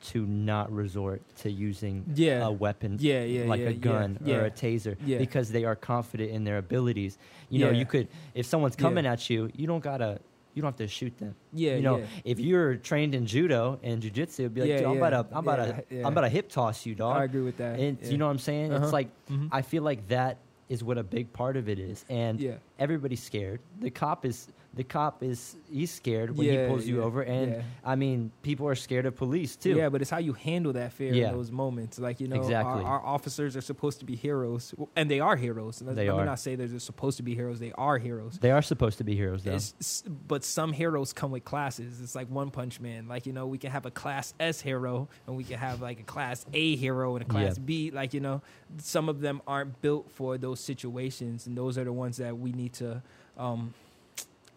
[0.00, 2.44] to not resort to using Yeah.
[2.46, 4.36] a weapon Yeah, yeah, like yeah, a gun yeah.
[4.36, 5.18] or a taser Yeah.
[5.18, 7.18] because they are confident in their abilities.
[7.50, 10.18] You know, you could if someone's coming at you, you don't gotta
[10.54, 11.34] you don't have to shoot them.
[11.52, 12.06] Yeah, you know, yeah.
[12.24, 15.30] if you're trained in judo and jujitsu, it'd be like, Yeah, Dude, I'm yeah, about
[15.30, 15.56] to, I'm about
[15.88, 16.00] to.
[16.00, 17.16] I'm about to hip toss you, dog.
[17.16, 17.78] I agree with that.
[17.78, 18.72] And you know what I'm saying?
[18.72, 18.84] Uh-huh.
[18.84, 19.48] It's like Mhm.
[19.52, 20.38] I feel like that
[20.68, 23.60] is what a big part of it is, and yeah, everybody's scared.
[23.80, 27.20] The cop is the cop is he's scared when Yeah, he pulls you yeah, over,
[27.22, 27.62] and yeah.
[27.84, 29.74] I mean people are scared of police too.
[29.76, 31.98] Yeah, but it's how you handle that fear in those moments.
[31.98, 32.82] Like you know, Exactly.
[32.82, 35.82] our, our officers are supposed to be heroes, and they are heroes.
[35.82, 36.20] Let, They let are.
[36.20, 38.38] me not say they're supposed to be heroes; they are heroes.
[38.40, 39.52] They are supposed to be heroes, though.
[39.52, 42.00] It's, but some heroes come with classes.
[42.00, 43.08] It's like One Punch Man.
[43.08, 46.00] Like you know, we can have a Class S hero, and we can have like
[46.00, 47.58] a Class A hero and a Class.
[47.58, 47.90] B.
[47.90, 48.40] Like you know,
[48.78, 52.52] some of them aren't built for those situations, and those are the ones that we
[52.52, 53.02] need to
[53.36, 53.74] um,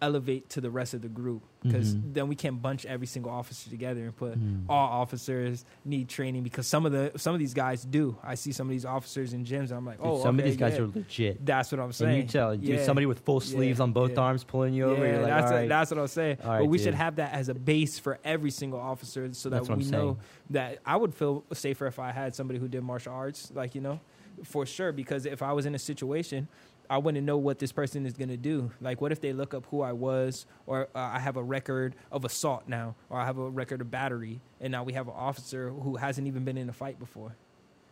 [0.02, 1.42] elevate to the rest of the group.
[1.64, 2.14] Because Mhm.
[2.14, 4.66] then we can't bunch every single officer together and put Mhm.
[4.70, 8.16] all officers need training because some of the some of these guys do.
[8.24, 9.70] I see some of these officers in gyms.
[9.70, 10.82] And I'm like, Dude, oh, some of these guys yeah.
[10.82, 11.44] are legit.
[11.46, 12.14] That's what I'm saying.
[12.20, 12.84] And you tell, dude, Yeah.
[12.86, 14.20] somebody with full Yeah, sleeves on both yeah.
[14.20, 15.04] arms pulling you over.
[15.06, 16.38] Yeah, You're like, that's, what- that's what I'm saying.
[16.44, 19.86] But we should have that as a base for every single officer, so that we
[19.86, 20.18] know
[20.52, 23.82] that I would feel safer if I had somebody who did martial arts, like you
[23.82, 24.00] know,
[24.44, 24.92] for sure.
[24.92, 26.48] Because if I was in a situation,
[26.90, 28.72] I wouldn't know what this person is gonna do.
[28.82, 31.96] Like, what if they look up who I was, or uh, I have a record
[32.12, 35.14] of assault now, or I have a record of battery, and now we have an
[35.16, 37.36] officer who hasn't even been in a fight before,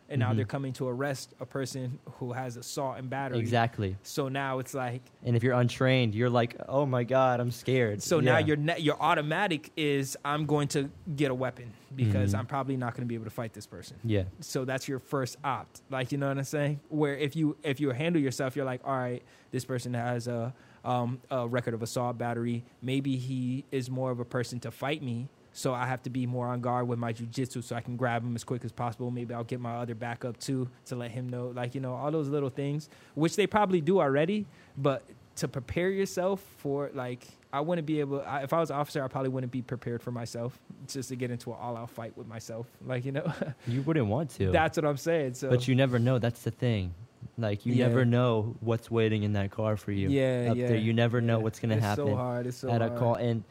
[0.08, 0.36] and now Mhm.
[0.36, 3.38] they're coming to arrest a person who has assault and battery.
[3.38, 3.96] exactly.
[4.02, 8.02] So now it's like And if you're untrained, you're like, oh my god, I'm scared.
[8.02, 12.38] So now your ne- your automatic is I'm going to get a weapon because Mhm.
[12.40, 13.96] I'm probably not going to be able to fight this person.
[14.04, 15.82] yeah, So that's your first opt.
[15.90, 16.80] Like you know what I'm saying?
[16.88, 20.52] Where if you if you handle yourself, you're like, all right, this person has a
[20.84, 22.62] um, a record of assault battery.
[22.82, 25.28] Maybe he is more of a person to fight me.
[25.56, 28.24] So I have to be more on guard with my jujitsu so I can grab
[28.24, 29.10] him as quick as possible.
[29.12, 32.10] Maybe I'll get my other backup too to let him know, like you know, all
[32.10, 34.46] those little things, which they probably do already.
[34.76, 35.04] But
[35.36, 38.20] to prepare yourself for like, I wouldn't be able.
[38.22, 40.58] I, if I was an officer, I probably wouldn't be prepared for myself
[40.88, 42.66] just to get into an all-out fight with myself.
[42.84, 43.32] Like you know,
[43.68, 44.50] you wouldn't want to.
[44.50, 45.34] that's what I'm saying.
[45.34, 46.18] So, but you never know.
[46.18, 46.92] That's the thing.
[47.38, 47.86] Like you Yeah.
[47.86, 50.08] never know what's waiting in that car for you.
[50.08, 51.42] yeah, up yeah, there, you never know yeah.
[51.44, 52.46] what's gonna It's happen So hard.
[52.46, 52.98] It's so at a hard.
[52.98, 53.14] call.
[53.14, 53.44] And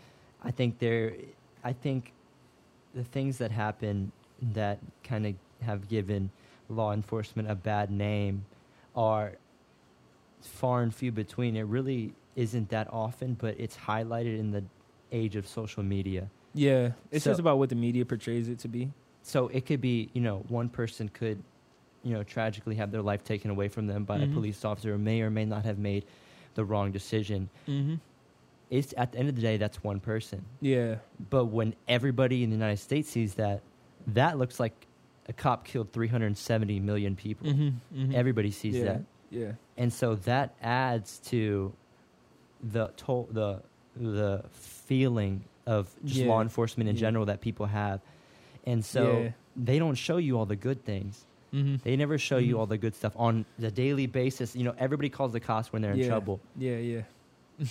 [0.44, 1.14] I think there,
[1.64, 2.12] I think
[2.94, 4.12] the things that happen
[4.54, 5.34] that kind of
[5.66, 6.30] have given
[6.70, 8.46] law enforcement a bad name
[8.96, 9.34] are
[10.42, 11.56] far and few between.
[11.56, 14.64] It really isn't that often, but it's highlighted in the
[15.12, 16.30] age of social media.
[16.54, 18.92] Yeah, it's So- just about what the media portrays it to be.
[19.22, 21.42] So it could be, you know, one person could,
[22.04, 24.32] you know, tragically have their life taken away from them by Mhm.
[24.32, 26.04] a police officer, who may or may not have made
[26.56, 27.50] the wrong decision.
[27.68, 27.96] Mm-hmm.
[28.74, 30.46] It's at the end of the day, that's one person.
[30.62, 30.96] Yeah,
[31.30, 33.62] But when everybody in the United States sees that,
[34.08, 34.74] that looks like
[35.30, 37.48] a cop killed 370 million people.
[37.48, 37.70] mm-hmm.
[38.02, 38.16] Mm-hmm.
[38.16, 38.84] Everybody sees yeah.
[38.86, 41.74] that, Yeah, and so that adds to
[42.64, 43.62] the to- the
[43.96, 46.28] the feeling of just Yeah.
[46.28, 47.02] law enforcement in Yeah.
[47.02, 48.02] general that people have,
[48.66, 51.26] and so they don't show you all the good things.
[51.54, 51.76] mm-hmm.
[51.84, 52.60] They never show you Mhm.
[52.60, 54.56] all the good stuff on the daily basis.
[54.56, 57.02] You know, everybody calls the cops when they're in trouble, yeah, yeah,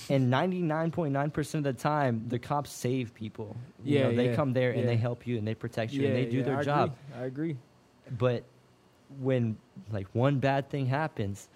[0.08, 3.56] and 99.9% of the time, the cops save people.
[3.84, 4.86] You Yeah, know, they yeah, come there and yeah.
[4.86, 6.96] they help you and they protect you and they do yeah, their I job.
[7.12, 7.20] Agree.
[7.22, 7.56] I agree.
[8.18, 8.44] But
[9.20, 9.56] when
[9.90, 11.48] like one bad thing happens,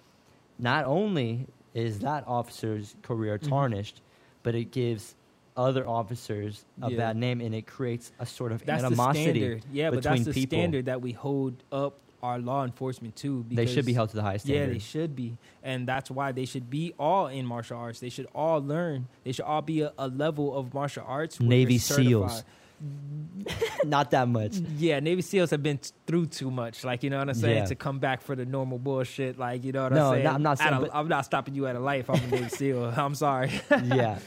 [0.59, 3.49] not only is that officer's career Mhm.
[3.49, 4.01] tarnished,
[4.43, 5.15] but it gives
[5.55, 6.97] other officers a Yeah.
[6.97, 9.21] bad name and it creates a sort of That's the animosity.
[9.39, 9.65] standard.
[9.71, 10.57] Yeah, but that's the people.
[10.59, 13.45] standard that we hold up our law enforcement to.
[13.49, 16.45] They should be held to the highest Yeah, they should be, and that's why they
[16.45, 17.99] should be all in martial arts.
[17.99, 19.07] They should all learn.
[19.23, 21.39] They should all be a, a level of martial arts.
[21.39, 22.43] Navy SEALs.
[23.85, 24.57] not that much.
[24.77, 26.83] Yeah, Navy SEAls have been t- through too much.
[26.83, 27.65] Like you know what I'm saying Yeah.
[27.65, 29.37] to come back for the normal bullshit.
[29.37, 30.23] Like you know what No, I'm saying.
[30.25, 32.09] no, I'm not saying, but- I'm not stopping you at a life.
[32.09, 32.93] I'm a Navy SEAL.
[32.97, 33.51] I'm sorry.
[33.83, 34.19] yeah,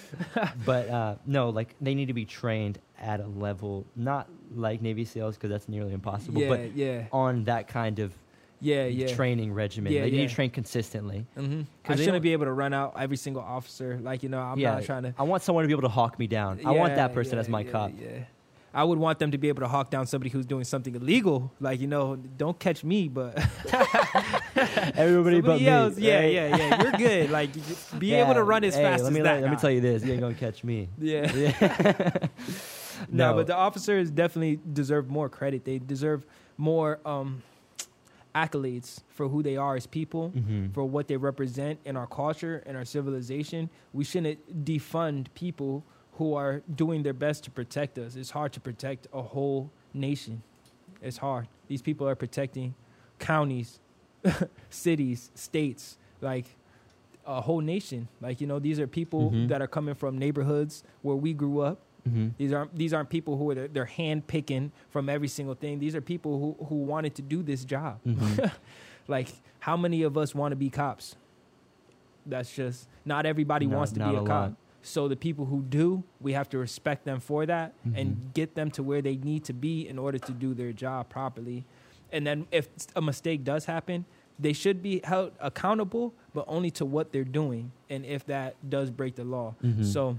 [0.64, 5.04] but uh, no, like they need to be trained at a level not like Navy
[5.04, 8.14] SEALs because that's nearly impossible, yeah, but yeah, on that kind of
[8.60, 9.14] yeah, yeah.
[9.14, 9.92] training regimen.
[9.92, 10.28] Yeah, they need yeah.
[10.28, 11.26] to train consistently.
[11.36, 11.62] Mm-hmm.
[11.90, 13.98] I shouldn't be able to run out every single officer.
[14.00, 15.14] Like you know, I'm yeah, not trying to.
[15.18, 16.60] I want someone to be able to hawk me down.
[16.64, 17.92] I want that person yeah, as my yeah, cop.
[17.98, 18.24] Yeah.
[18.72, 21.52] I would want them to be able to hawk down somebody who's doing something illegal.
[21.60, 23.36] Like, you know, don't catch me, but
[24.96, 26.06] Everybody but somebody me.
[26.06, 26.32] Yeah, right?
[26.32, 26.82] yeah, yeah.
[26.82, 27.30] You're good.
[27.40, 27.50] Like,
[27.98, 29.34] be Yeah, able to run as hey, fast let as me that.
[29.34, 30.88] let, let me tell you this: you ain't gonna catch me.
[30.98, 31.32] Yeah.
[31.32, 32.10] Yeah.
[33.10, 35.64] No, but the officers definitely deserve more credit.
[35.64, 36.24] They deserve
[36.58, 37.42] more um,
[38.34, 40.72] accolades for who they are as people, Mhm.
[40.74, 43.70] for what they represent in our culture and our civilization.
[43.92, 45.84] We shouldn't defund people
[46.20, 48.14] who are doing their best to protect us.
[48.14, 50.42] It's hard to protect a whole nation.
[51.00, 51.48] It's hard.
[51.66, 52.74] These people are protecting
[53.18, 53.80] counties,
[54.68, 56.44] cities, states, like
[57.26, 58.06] a whole nation.
[58.20, 59.48] Like you know, these are people Mhm.
[59.48, 61.78] that are coming from neighborhoods where we grew up.
[62.06, 62.32] Mhm.
[62.36, 65.78] These aren't these aren't people who are they're, they're hand picking from every single thing.
[65.78, 67.98] These are people who who wanted to do this job.
[68.06, 68.52] Mhm.
[69.08, 69.28] Like
[69.60, 71.16] how many of us want to be cops?
[72.26, 74.48] That's just not everybody wants to not be a, a cop.
[74.50, 74.56] lot.
[74.82, 78.00] So the people who do, we have to respect them for that Mhm.
[78.00, 81.08] and get them to where they need to be in order to do their job
[81.08, 81.64] properly.
[82.12, 84.04] And then if a mistake does happen,
[84.38, 87.72] they should be held accountable, but only to what they're doing.
[87.90, 89.84] And if that does break the law, Mhm.
[89.84, 90.16] so,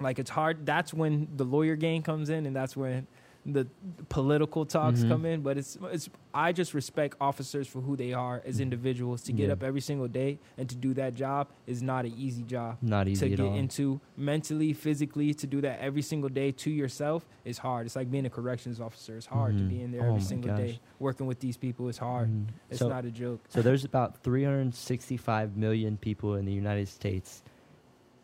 [0.00, 0.66] like, it's hard.
[0.66, 3.06] That's when the lawyer game comes in, and that's when
[3.52, 3.66] the
[4.08, 5.08] political talks Mhm.
[5.08, 5.40] come in.
[5.40, 6.08] But it's it's.
[6.34, 9.22] I just respect officers for who they are as individuals.
[9.22, 9.54] To get Yeah.
[9.54, 12.76] up every single day and to do that job is not an easy job.
[12.82, 13.54] Not easy to get all.
[13.54, 17.86] into mentally, physically, to do that every single day to yourself is hard.
[17.86, 19.16] It's like being a corrections officer.
[19.16, 19.58] It's hard Mhm.
[19.58, 20.58] to be in there Oh every single gosh.
[20.58, 21.88] day working with these people.
[21.88, 22.28] It's hard.
[22.30, 22.46] Mhm.
[22.70, 23.40] It's so, not a joke.
[23.48, 27.42] so there's about 365 million people in the United States.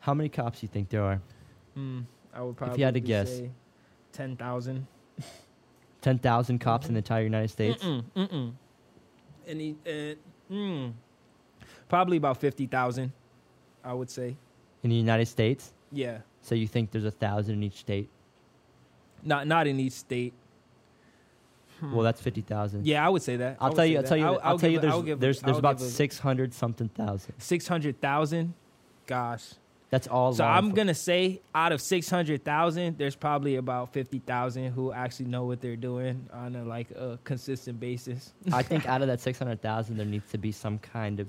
[0.00, 1.20] How many cops do you think there are?
[1.76, 3.38] Mm, I would probably If you had to guess.
[3.38, 3.50] say
[6.04, 6.58] ten thousand.
[6.58, 7.82] 10,000 cops in the entire United States.
[7.82, 8.52] Mm-mm, mm-mm.
[9.46, 10.92] And he, uh, mm,
[11.88, 13.12] probably about fifty thousand,
[13.82, 14.36] I would say.
[14.82, 15.72] In the United States?
[15.90, 18.08] Yeah, So you think there's a thousand in each state?
[19.22, 20.34] not not in each state.
[21.82, 22.86] Well, that's 50,000.
[22.86, 23.58] Yeah, I would say that.
[23.60, 23.98] I I'll tell you.
[23.98, 24.24] I'll tell you.
[24.26, 24.80] I'll- I'll, I'll tell you.
[24.80, 27.34] give a- I'll There's a- there's there's about 600 something thousand.
[27.38, 28.54] six hundred thousand.
[29.06, 29.54] Gosh.
[29.90, 30.32] That's all.
[30.32, 34.92] So I'm gonna say out of six hundred thousand, there's probably about fifty thousand who
[34.92, 38.32] actually know what they're doing on a like a consistent basis.
[38.52, 41.28] I think out of that 600,000, there needs to be some kind of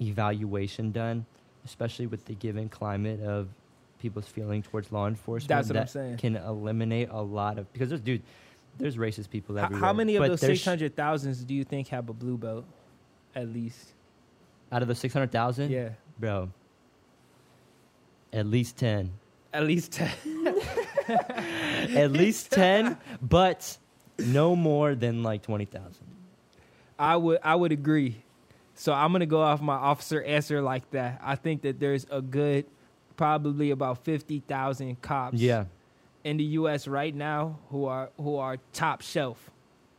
[0.00, 1.26] evaluation done,
[1.64, 3.48] especially with the given climate of
[3.98, 5.48] people's feeling towards law enforcement.
[5.48, 6.16] That's what that I'm saying.
[6.18, 8.22] Can eliminate a lot of because there's dude,
[8.78, 9.84] there's racist people everywhere.
[9.84, 12.64] how many of but those six hundred thousands do you think have a blue belt?
[13.34, 13.92] At least,
[14.72, 15.70] out of the 600,000?
[15.70, 16.48] yeah, bro.
[18.36, 19.10] At least 10.
[19.52, 20.10] at least ten.
[21.08, 23.78] At least 10, but
[24.18, 25.94] no more than like 20,000.
[26.98, 28.16] I would I would agree.
[28.74, 31.20] So I'm gonna go off my officer answer like that.
[31.24, 32.66] I think that there's a good,
[33.16, 35.38] probably about fifty thousand cops.
[35.38, 35.64] Yeah.
[36.24, 36.86] in the U.S.
[36.88, 39.50] right now who are who are top shelf,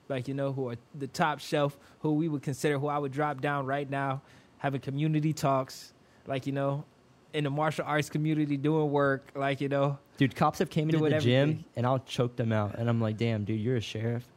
[0.10, 3.12] like you know, who are the top shelf, who we would consider, who I would
[3.12, 4.22] drop down right now
[4.60, 5.94] having community talks,
[6.28, 6.84] like you know,
[7.34, 9.98] in the martial arts community, doing work, like you know.
[10.18, 13.18] Dude, cops have came into the gym and I'll choke them out, and I'm like,
[13.18, 14.28] damn, dude, you're a sheriff.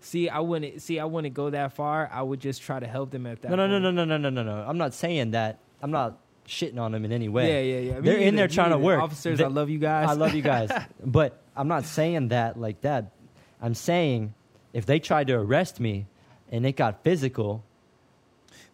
[0.00, 1.00] See, I wouldn't see.
[1.00, 2.08] I wouldn't go that far.
[2.12, 3.50] I would just try to help them at that.
[3.50, 4.64] No, no, no, no, no, no, no, no, no.
[4.66, 5.58] I'm not saying that.
[5.82, 7.48] I'm not shitting on them in any way.
[7.48, 8.00] Yeah, yeah, yeah.
[8.00, 9.02] Me They're in either, there trying to work.
[9.02, 10.08] Officers, They- I love you guys.
[10.08, 10.70] I love you guys,
[11.04, 13.12] but I'm not saying that like that.
[13.60, 14.34] I'm saying
[14.72, 16.06] if they tried to arrest me
[16.50, 17.64] and it got physical,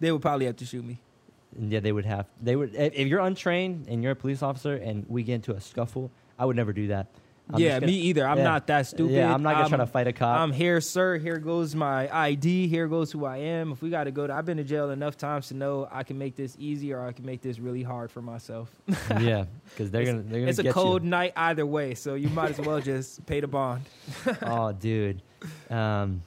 [0.00, 1.00] they would probably have to shoot me.
[1.58, 2.26] Yeah, they would have.
[2.42, 2.74] They would.
[2.74, 6.10] If if you're untrained and you're a police officer and we get into a scuffle,
[6.38, 7.06] I would never do that.
[7.52, 8.26] I'm yeah, gonna- me either.
[8.26, 8.44] I'm yeah.
[8.44, 9.12] not that stupid.
[9.12, 10.40] Yeah, I'm not gonna try I'm- to fight a cop.
[10.40, 11.18] I'm here, sir.
[11.18, 12.68] Here goes my ID.
[12.68, 13.70] Here goes who I am.
[13.70, 16.04] If we got to go to, I've been to jail enough times to know I
[16.04, 18.70] can make this easy or I can make this really hard for myself.
[19.20, 21.10] yeah, because they're gonna they're gonna It's a cold you.
[21.10, 23.82] night either way, so you might as well just pay the bond.
[24.42, 25.20] oh, dude.
[25.68, 26.22] Um,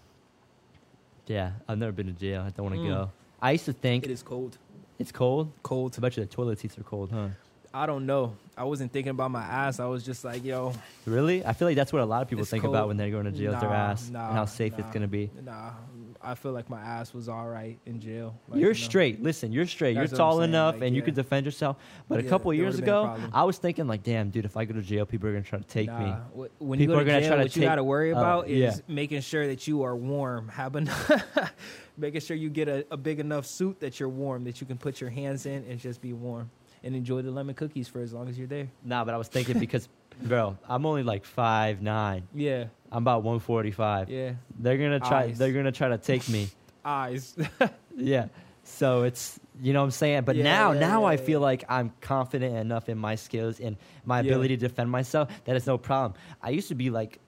[1.26, 2.44] yeah, I've never been to jail.
[2.46, 2.88] I don't want to Mm.
[2.90, 3.12] go.
[3.42, 4.58] I used to think It is cold.
[5.00, 5.52] It's cold.
[5.64, 5.96] Cold.
[5.98, 7.30] I bet you the toilet seats are cold, huh?
[7.74, 8.36] I don't know.
[8.58, 9.80] I wasn't thinking about my ass.
[9.80, 10.74] I was just like, yo,
[11.06, 11.46] Really?
[11.46, 12.74] I feel like that's what a lot of people think cold.
[12.74, 13.54] about when they're going to jail.
[13.54, 15.30] is their ass nah, and how safe it's gonna be.
[15.44, 15.72] nah.
[16.20, 18.36] I feel like my ass was all right in jail.
[18.50, 18.86] Like, you're you know.
[18.86, 19.22] straight.
[19.22, 19.94] Listen, you're straight.
[19.94, 21.06] That's you're tall enough, like, and you yeah.
[21.06, 21.78] could defend yourself.
[22.10, 23.30] But a couple years would've been a ago.
[23.32, 25.60] I was thinking like, damn, dude, if I go to jail, people are gonna try
[25.60, 25.94] to take me.
[26.06, 27.76] Nah, wh- When People you are go to gonna jail, try to what you got
[27.76, 28.94] to worry uh, about is yeah.
[28.94, 30.50] making sure that you are warm.
[30.50, 31.12] Have enough,
[31.98, 34.78] making sure you get a, a big enough suit that you're warm, that you can
[34.78, 36.50] put your hands in and just be warm
[36.84, 38.70] and enjoy the lemon cookies for as long as you're there.
[38.84, 39.90] Nah, but I was thinking because,
[40.22, 42.28] bro, I'm only like five nine.
[42.34, 44.10] Yeah, I'm about 145.
[44.10, 44.34] yeah.
[44.60, 45.24] They're gonna try.
[45.24, 45.38] Eyes.
[45.38, 46.50] They're gonna try to take me.
[46.86, 47.36] Eyes.
[47.96, 48.28] yeah.
[48.64, 50.24] So it's you know what I'm saying.
[50.24, 53.60] But Yeah, now, yeah, now yeah, I feel like I'm confident enough in my skills
[53.60, 56.14] and my ability to defend myself that it's no problem.
[56.42, 57.20] I used to be like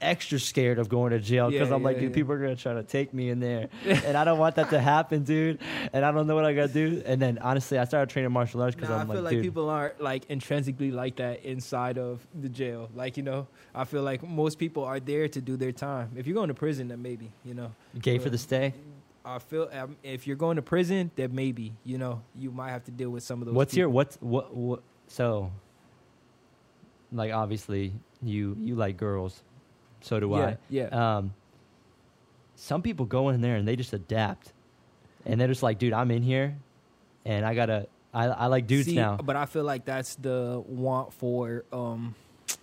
[0.00, 2.14] extra scared of going to jail because Yeah, I'm like, dude, yeah.
[2.14, 4.80] people are gonna try to take me in there, and I don't want that to
[4.80, 5.58] happen, dude.
[5.92, 7.02] And I don't know what I gotta do.
[7.06, 9.42] And then honestly, I started training martial arts because Nah, I feel like, like dude,
[9.42, 12.90] people aren't like intrinsically like that inside of the jail.
[12.94, 16.10] Like you know, I feel like most people are there to do their time.
[16.16, 17.72] If you're going to prison, then maybe you know.
[18.00, 18.74] gay for the stay.
[19.24, 22.84] I feel um, if you're going to prison, then maybe you know you might have
[22.84, 23.54] to deal with some of those.
[23.54, 24.82] What's your what's what what?
[25.08, 25.50] So,
[27.12, 27.92] like obviously
[28.22, 29.42] you you like girls,
[30.00, 30.56] so do yeah, I.
[30.70, 31.16] yeah.
[31.16, 31.34] um,
[32.54, 34.52] some people go in there and they just adapt,
[35.24, 36.56] and they're just like, dude, I'm in here,
[37.24, 40.62] and I gotta, I, I like dudes See, now, But I feel like that's the
[40.66, 42.14] want for um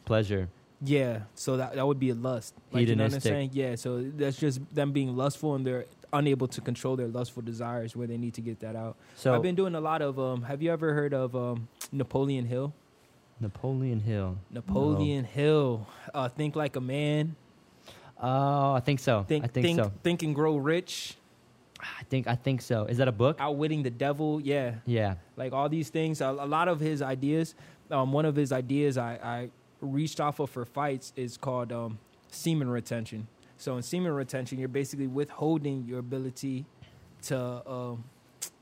[0.05, 0.49] pleasure.
[0.83, 1.21] yeah.
[1.35, 2.53] So that that would be a lust.
[2.71, 3.51] Like, you know what I'm saying?
[3.53, 3.75] Yeah.
[3.75, 8.07] So that's just them being lustful and they're unable to control their lustful desires where
[8.07, 8.95] they need to get that out.
[9.15, 10.43] So I've been doing a lot of um.
[10.43, 12.73] Have you ever heard of um Napoleon Hill?
[13.43, 14.37] Napoleon Hill.
[14.49, 15.87] Napoleon Hill.
[16.13, 17.35] Uh, think like a man.
[18.21, 19.23] Oh, I think so.
[19.27, 19.91] Think I think, think so.
[20.01, 21.17] think and grow rich.
[21.79, 22.85] I think I think so.
[22.85, 23.35] Is that a book?
[23.39, 24.39] Outwitting the devil.
[24.39, 24.75] Yeah.
[24.85, 25.15] Yeah.
[25.35, 27.55] like all these things a, a lot of his ideas
[27.91, 29.49] um, one of his ideas I, I
[29.81, 31.99] reached off of for fights is called um,
[32.31, 36.65] semen retention so in semen retention you're basically withholding your ability
[37.23, 37.37] to
[37.69, 38.03] um,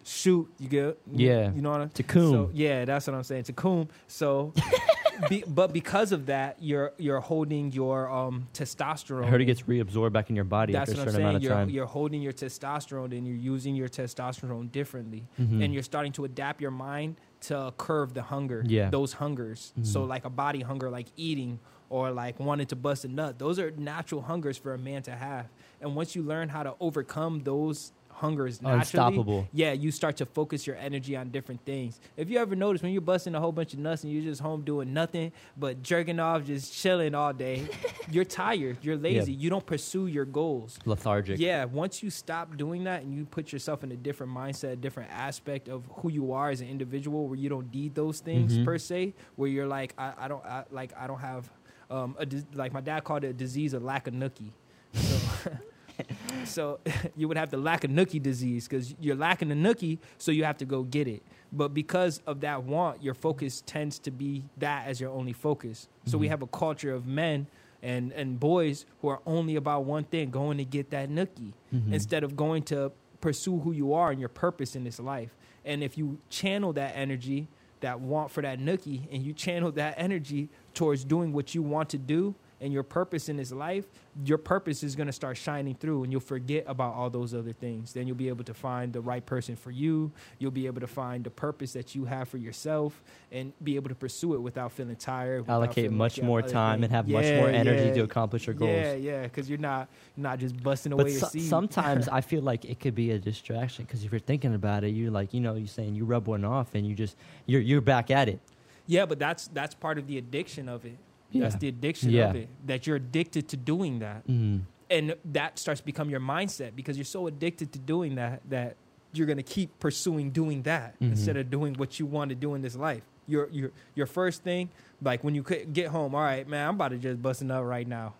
[0.04, 1.52] shoot you get Yeah.
[1.54, 2.32] you know what I'm To coom.
[2.32, 4.54] so yeah that's what I'm saying to coom so
[5.30, 9.62] be, but because of that you're you're holding your um, testosterone I heard it gets
[9.64, 11.24] reabsorbed back in your body that's after a what I'm certain saying.
[11.26, 11.70] amount of You're, time.
[11.70, 15.64] you're holding your testosterone and you're using your testosterone differently Mhm.
[15.64, 18.90] and you're starting to adapt your mind to curve the hunger Yeah.
[18.90, 20.08] those hungers so Mhm.
[20.08, 21.60] like a body hunger like eating
[21.90, 25.12] or like wanting to bust a nut those are natural hungers for a man to
[25.12, 25.48] have
[25.82, 27.92] and once you learn how to overcome those
[28.22, 29.48] hungers naturally Unstoppable.
[29.52, 32.92] yeah you start to focus your energy on different things if you ever notice when
[32.94, 36.20] you're busting a whole bunch of nuts and you're just home doing nothing but jerking
[36.20, 37.68] off just chilling all day
[38.12, 41.40] you're tired you're lazy you don't pursue your goals Lethargic.
[41.40, 44.76] yeah, once you stop doing that and you put yourself in a different mindset, a
[44.76, 48.58] different aspect of who you are as an individual, where you don't need those things
[48.58, 48.66] Mhm.
[48.66, 51.50] per se, where you're like, I, I don't I, like, I don't have,
[51.90, 54.52] um, a like my dad called it a disease of lack of nookie.
[54.94, 55.52] So,
[56.46, 56.80] so
[57.16, 60.44] you would have the lack of nookie disease because you're lacking the nookie, so you
[60.44, 61.22] have to go get it.
[61.54, 65.88] But because of that want, your focus tends to be that as your only focus.
[66.06, 66.30] So we Mhm.
[66.30, 67.48] have a culture of men
[67.84, 71.94] and and boys who are only about one thing, going to get that nookie Mhm.
[71.94, 75.36] instead of going to pursue who you are and your purpose in this life.
[75.66, 77.48] And if you channel that energy,
[77.82, 81.90] that want for that nookie, and you channel that energy towards doing what you want
[81.90, 83.86] to do and your purpose in this life,
[84.24, 87.52] your purpose is going to start shining through and you'll forget about all those other
[87.52, 87.92] things.
[87.92, 90.12] Then you'll be able to find the right person for you.
[90.38, 93.02] You'll be able to find the purpose that you have for yourself
[93.32, 95.42] and be able to pursue it without feeling tired.
[95.42, 97.94] without Allocate feeling much more time and have much more energy yeah.
[97.96, 98.72] to accomplish your goals.
[98.72, 102.22] Yeah, yeah, because you're not you're not just busting away But your so- sometimes I
[102.22, 105.34] feel like it could be a distraction because if you're thinking about it, you're like,
[105.34, 107.18] you know, you're saying you rub one off and you just
[107.48, 108.40] you're you're back at it.
[108.86, 110.98] Yeah, but that's that's part of the addiction of it.
[111.34, 112.30] That's the addiction Yeah.
[112.30, 112.50] of it.
[112.66, 114.28] That you're addicted to doing that.
[114.28, 114.62] Mm.
[114.90, 118.76] And that starts to become your mindset because you're so addicted to doing that that
[119.14, 121.12] you're gonna keep pursuing doing that Mhm.
[121.12, 123.04] instead of doing what you want to do in this life.
[123.28, 124.70] Your your your first thing,
[125.02, 127.88] like when you get home, all right, man, I'm about to just bust up right
[127.88, 128.14] now.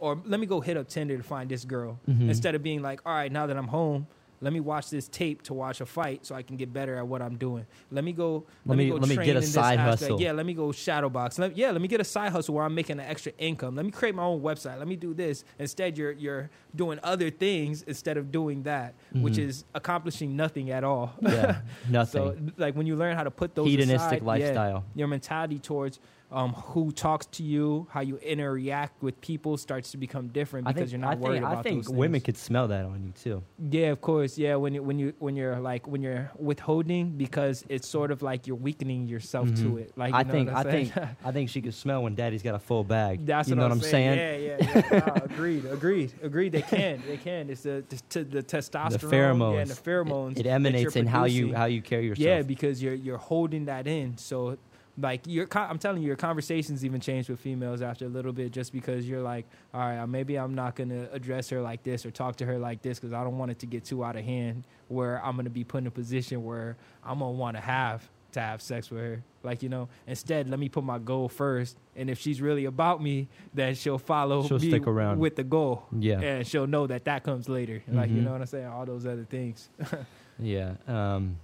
[0.00, 1.98] Or let me go hit up Tinder to find this girl.
[2.08, 2.28] Mhm.
[2.28, 4.06] Instead of being like, all right, now that I'm home,
[4.40, 7.06] let me watch this tape to watch a fight so I can get better at
[7.06, 7.66] what I'm doing.
[7.90, 8.44] Let me go.
[8.66, 10.02] Let me- go let me train get a in this side aspect.
[10.02, 10.20] hustle.
[10.20, 11.38] Yeah, let me go shadow box.
[11.38, 13.74] Let, yeah, let me get a side hustle where I'm making an extra income.
[13.76, 14.78] Let me create my own website.
[14.78, 15.44] Let me do this.
[15.58, 19.48] Instead, you're you're doing other things instead of doing that, which Mhm.
[19.48, 21.14] is accomplishing nothing at all.
[21.20, 22.22] Yeah, nothing.
[22.22, 24.84] So, like when you learn how to put those Hedonistic aside, yeah, lifestyle.
[24.94, 25.98] your mentality towards
[26.30, 30.72] um, who talks to you, how you interact with people starts to become different I
[30.72, 32.24] because think you're not I think, worried I about think those women things.
[32.24, 33.42] could smell that on you too.
[33.70, 34.36] Yeah, of course.
[34.36, 38.20] Yeah, when you when you when you're like when you're withholding because it's sort of
[38.22, 39.80] like you're weakening yourself to Mhm.
[39.80, 39.92] it.
[39.96, 40.86] Like I know think I saying?
[40.90, 43.24] think I think she could smell when daddy's got a full bag.
[43.24, 44.18] That's you what know I'm what I'm saying?
[44.18, 44.98] Yeah, yeah, yeah.
[45.08, 46.52] Nah, agreed, agreed, agreed.
[46.52, 47.48] They can, they can.
[47.50, 49.54] It's the the, the testosterone, The pheromones.
[49.54, 50.32] yeah, and the pheromones.
[50.38, 52.26] It, it emanates in how you how you carry yourself.
[52.26, 54.18] Yeah, because you're you're holding that in.
[54.18, 54.58] So
[55.00, 58.52] like your I'm telling you, your conversations even change with females after a little bit,
[58.52, 62.10] just because you're like, all right, maybe I'm not gonna address her like this or
[62.10, 64.24] talk to her like this because I don't want it to get too out of
[64.24, 68.08] hand, where I'm gonna be put in a position where I'm gonna want to have
[68.32, 69.22] to have sex with her.
[69.44, 73.00] Like you know, instead, let me put my goal first, and if she's really about
[73.02, 75.18] me, then she'll follow She'll me stick around.
[75.20, 75.86] with the goal.
[75.96, 77.82] yeah, And she'll know that that comes later.
[77.86, 78.24] Like, you Mhm.
[78.24, 78.66] know what I'm saying?
[78.66, 79.68] All those other things.
[80.40, 80.72] yeah.
[80.88, 81.36] Um,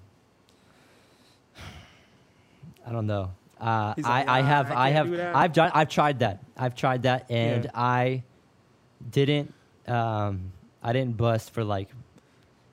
[2.86, 3.30] I don't know.
[3.60, 5.12] Uh, I, I "Ah, have I, I have.
[5.34, 7.70] I've done I've tried that I've tried that and Yeah.
[7.74, 8.22] I
[9.10, 9.52] didn't
[9.86, 10.52] um,
[10.82, 11.88] I didn't bust for like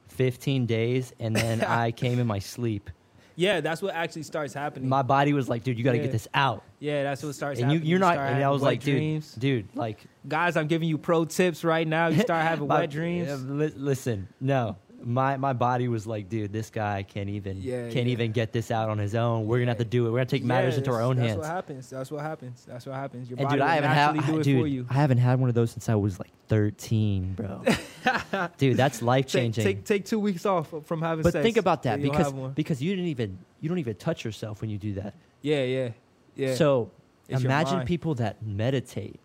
[0.10, 2.90] 15 days and then I came in my sleep.
[3.36, 4.90] Yeah, that's what actually starts happening.
[4.90, 6.04] My body was like, dude, you got to Yeah.
[6.04, 6.64] get this out.
[6.80, 7.90] yeah, that's what starts And you, happening.
[7.90, 8.14] you're not.
[8.16, 9.34] start And I was like, dude, dreams.
[9.34, 12.08] dude, like guys, I'm giving you pro tips right now.
[12.08, 13.44] You start having wet dreams.
[13.46, 18.08] li- listen, no, my my body was like, dude, this guy can't even Yeah, can't
[18.08, 18.14] yeah.
[18.14, 19.46] even get this out on his own.
[19.48, 20.12] We're gonna have to do it.
[20.12, 21.40] We're gonna take matters into our own that's hands.
[21.42, 21.90] That's what happens.
[21.90, 22.66] That's what happens.
[22.68, 23.30] That's what happens.
[23.30, 24.88] Your And body dude, I haven't had, naturally do it dude, for you.
[24.90, 27.64] I haven't had one of those since I was like 13, bro.
[28.58, 29.64] dude, that's life changing.
[29.64, 31.44] take take two weeks off from having But sex.
[31.44, 34.78] think about that because because you didn't even you don't even touch yourself when you
[34.78, 35.14] do that.
[35.42, 35.90] yeah, yeah,
[36.36, 36.56] yeah.
[36.56, 36.92] So
[37.30, 39.21] It's imagine people that meditate.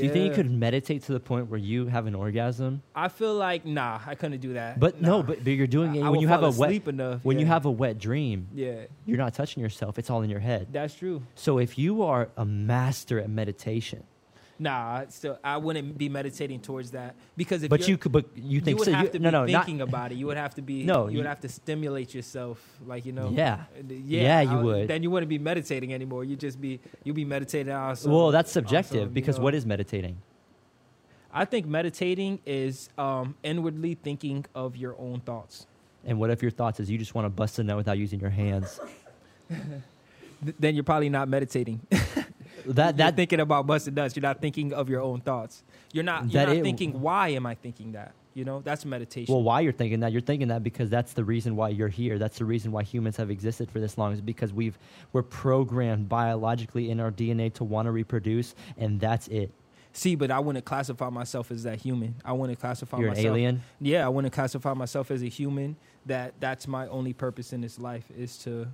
[0.00, 2.82] Do you think you could meditate to the point where you have an orgasm?
[2.94, 4.78] I feel like nah, I couldn't do that.
[4.78, 7.24] But no, but, but you're doing it I- I when you have a wet enough.
[7.24, 8.48] when you have a wet dream.
[8.54, 10.68] yeah, You're not touching yourself; it's all in your head.
[10.72, 11.22] that's true.
[11.34, 14.04] So if you are a master at meditation,
[14.58, 14.70] Nah,
[15.00, 18.60] I still I wouldn't be meditating towards that because if but you're- could, but you
[18.60, 18.92] think you would so?
[18.92, 20.14] have you, to no, be no, not thinking about it.
[20.18, 20.82] You would have to be.
[20.92, 23.28] No, you would have to stimulate yourself, like you know.
[23.30, 23.64] yeah.
[23.78, 24.88] Uh, Yeah, you I- would.
[24.88, 26.24] Then you wouldn't be meditating anymore.
[26.24, 27.74] You just be you'd be meditating.
[27.96, 29.44] Some, well, that's subjective you because know.
[29.44, 30.16] what is meditating?
[31.32, 35.66] I think meditating is um, inwardly thinking of your own thoughts.
[36.06, 38.20] And what if your thoughts is you just want to bust a nut without using
[38.20, 38.80] your hands?
[39.50, 41.80] Th- then you're probably not meditating.
[42.74, 44.16] That you're that thinking about busting nuts.
[44.16, 45.62] You're not thinking of your own thoughts.
[45.92, 46.30] You're not.
[46.30, 47.00] You're not it- thinking.
[47.00, 48.12] Why am I thinking that?
[48.34, 49.32] You know, that's meditation.
[49.34, 50.12] well, why you're thinking that?
[50.12, 52.18] You're thinking that because that's the reason why you're here.
[52.18, 54.78] That's the reason why humans have existed for this long is because we've
[55.14, 59.50] we're programmed biologically in our DNA to want to reproduce, and that's it.
[59.94, 62.14] See, but I wouldn't classify myself as that human.
[62.26, 63.26] I wouldn't classify You're an myself.
[63.26, 63.62] alien.
[63.80, 65.74] Yeah, I wouldn't classify myself as a human.
[66.04, 68.66] That that's my only purpose in this life is to,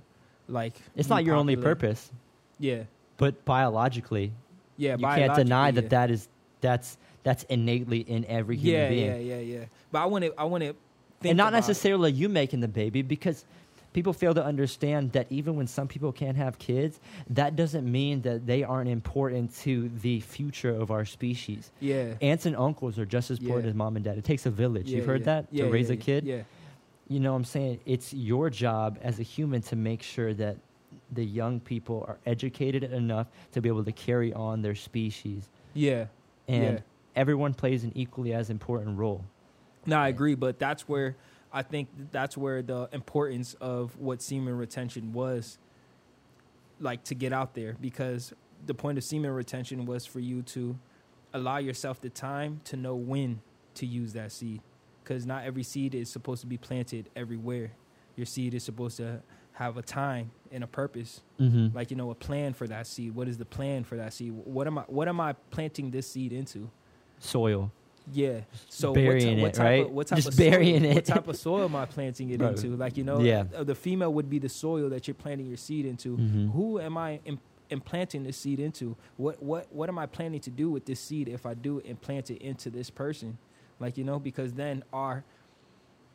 [0.49, 0.73] like.
[0.97, 2.11] It's not your only purpose,
[2.59, 2.83] Yeah,
[3.17, 4.33] but biologically,
[4.77, 4.95] yeah.
[4.97, 6.27] you can't deny biologically, that that is
[6.61, 9.27] that's that's innately in every human yeah, being.
[9.27, 9.65] yeah, yeah, yeah.
[9.91, 10.33] But I want to.
[10.37, 10.75] I want to.
[11.23, 13.45] and not necessarily you making the baby because
[13.93, 16.99] people fail to understand that even when some people can't have kids
[17.29, 22.15] that doesn't mean that they aren't important to the future of our species Yeah.
[22.21, 23.69] aunts and uncles are just as important Yeah.
[23.69, 25.25] as mom and dad it takes a village yeah, you've heard yeah.
[25.25, 26.41] that Yeah, to raise yeah, a kid Yeah.
[27.07, 30.57] you know what i'm saying it's your job as a human to make sure that
[31.13, 36.07] the young people are educated enough to be able to carry on their species Yeah.
[36.47, 36.79] and Yeah.
[37.15, 39.23] everyone plays an equally as important role
[39.85, 41.15] No, I agree, but that's where
[41.51, 45.59] I think that's where the importance of what semen retention was,
[46.79, 48.33] like to get out there, because
[48.65, 50.77] the point of semen retention was for you to
[51.33, 53.41] allow yourself the time to know when
[53.75, 54.61] to use that seed
[55.03, 57.71] because not every seed is supposed to be planted everywhere
[58.15, 59.19] your seed is supposed to
[59.53, 61.75] have a time and a purpose Mm-hmm.
[61.75, 64.31] like you know a plan for that seed what is the plan for that seed
[64.45, 66.69] what am i what am i planting this seed into
[67.19, 67.71] Soil.
[68.13, 69.85] yeah so burying what, it, what type right?
[69.85, 72.41] of, what type Just of soil, burying what type of soil am i planting it
[72.41, 73.43] into like you know Yeah.
[73.55, 76.51] uh, the female would be the soil that you're planting your seed into Mhm.
[76.53, 77.39] who am I im-
[77.69, 78.95] implanting this seed into?
[79.17, 82.29] What what what am I planning to do with this seed if I do implant
[82.29, 83.37] it into this person?
[83.79, 85.23] Like you know, because then our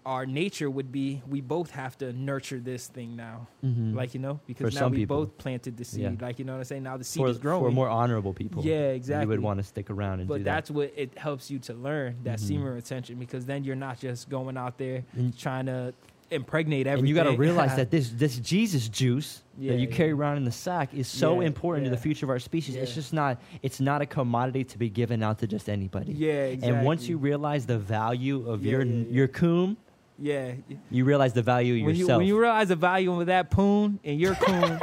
[0.09, 3.47] our nature would be we both have to nurture this thing now.
[3.63, 3.95] Mhm.
[3.95, 5.19] Like you know, because For now we people.
[5.19, 6.01] both planted the seed.
[6.03, 6.13] Yeah.
[6.27, 6.83] Like you know what I'm saying?
[6.83, 7.65] Now the seed for, is growing.
[7.65, 8.65] for more honorable people.
[8.65, 9.25] Yeah, exactly.
[9.25, 12.17] You would want to stick around and but that's what it helps you to learn
[12.25, 12.49] that Mhm.
[12.49, 15.93] semen retention because then you're not just going out there And- trying to
[16.31, 16.91] impregnate that.
[16.93, 17.01] everything.
[17.01, 19.95] And you got to realize that this this Jesus juice Yeah, that you yeah.
[19.95, 22.77] carry around in the sack is so Yeah, important to the future of our species.
[22.77, 26.13] It's just not it's not a commodity to be given out to just anybody.
[26.13, 26.77] yeah, exactly.
[26.79, 29.77] And once you realize the value of your your coom,
[30.19, 30.53] yeah,
[30.91, 32.19] you realize the value of when you yourself.
[32.19, 34.81] when you realize the value of that poon and your coon,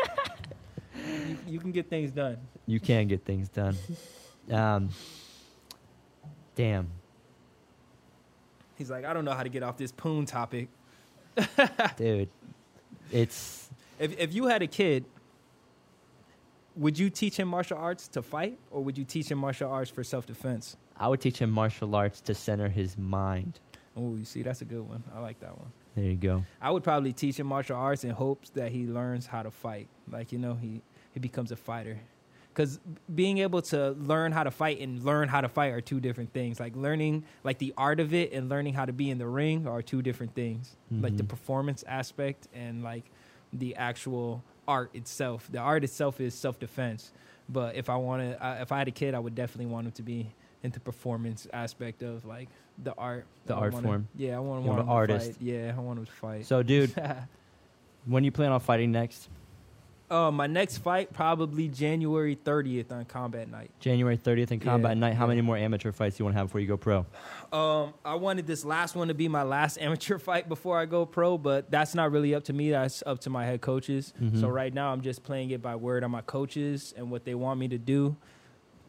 [1.27, 2.37] you, you can get things done.
[2.65, 3.75] you can get things done.
[4.51, 4.89] Um,
[6.55, 6.87] damn.
[8.77, 10.67] He's like, I don't know how to get off this poon topic.
[11.97, 12.29] Dude.
[13.11, 15.05] It's If if you had a kid,
[16.75, 19.91] would you teach him martial arts to fight, or would you teach him martial arts
[19.91, 20.75] for self defense?
[20.97, 23.59] I would teach him martial arts to center his mind.
[23.97, 25.03] Oh, you see, that's a good one.
[25.15, 25.71] I like that one.
[25.95, 26.43] There you go.
[26.61, 29.87] I would probably teach him martial arts in hopes that he learns how to fight.
[30.11, 30.81] Like you know, he
[31.13, 31.99] he becomes a fighter.
[32.53, 32.79] Because
[33.13, 36.31] being able to learn how to fight and learn how to fight are two different
[36.33, 36.57] things.
[36.59, 39.67] Like learning like the art of it and learning how to be in the ring
[39.67, 40.75] are two different things.
[40.89, 41.27] Like the Mhm.
[41.29, 43.03] performance aspect and like
[43.51, 45.49] the actual art itself.
[45.51, 47.11] The art itself is self defense.
[47.49, 50.01] But if I wanted, if I had a kid, I would definitely want him to
[50.03, 50.31] be
[50.63, 52.47] into performance aspect of like
[52.83, 53.25] the art.
[53.45, 54.07] The I art wanna- form.
[54.15, 55.31] Yeah, I want, want an to artist.
[55.33, 55.41] fight.
[55.41, 56.45] Yeah, I want him to fight.
[56.45, 56.93] So, dude,
[58.05, 59.29] when you plan on fighting next?
[60.11, 63.71] uh, my next fight probably January 30th on Combat Night.
[63.79, 65.13] January 30th in Combat Yeah, Night.
[65.15, 65.29] How yeah.
[65.29, 67.07] many more amateur fights do you want to have before you go pro?
[67.51, 71.07] Um, I wanted this last one to be my last amateur fight before I go
[71.07, 72.69] pro, but that's not really up to me.
[72.69, 74.13] That's up to my head coaches.
[74.21, 74.39] Mhm.
[74.39, 77.33] So right now, I'm just playing it by word on my coaches and what they
[77.33, 78.15] want me to do.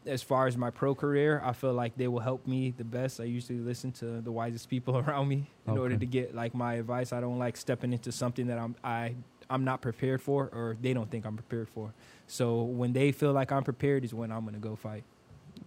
[0.07, 3.19] As far as my pro career, I feel like they will help me the best.
[3.19, 5.79] I usually listen to the wisest people around me in Okay.
[5.79, 7.11] order to get like my advice.
[7.13, 9.15] I don't like stepping into something that I'm I
[9.49, 11.93] I'm not prepared for, or they don't think I'm prepared for.
[12.27, 15.03] So when they feel like I'm prepared, is when I'm gonna go fight.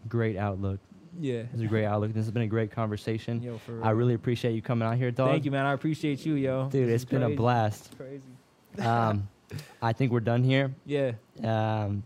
[0.09, 0.81] Great outlook.
[1.19, 1.43] Yeah.
[1.43, 2.13] This is a great outlook.
[2.13, 3.43] This has been a great conversation.
[3.43, 5.31] Yo, for I really appreciate you coming out here, dog.
[5.31, 5.67] Thank you, man.
[5.67, 6.69] I appreciate you, yo.
[6.69, 7.95] Dude, This it's been a blast.
[7.97, 8.87] Crazy.
[8.87, 9.29] Um,
[9.83, 10.73] I think we're done here.
[10.87, 11.13] Yeah.
[11.43, 12.05] Um,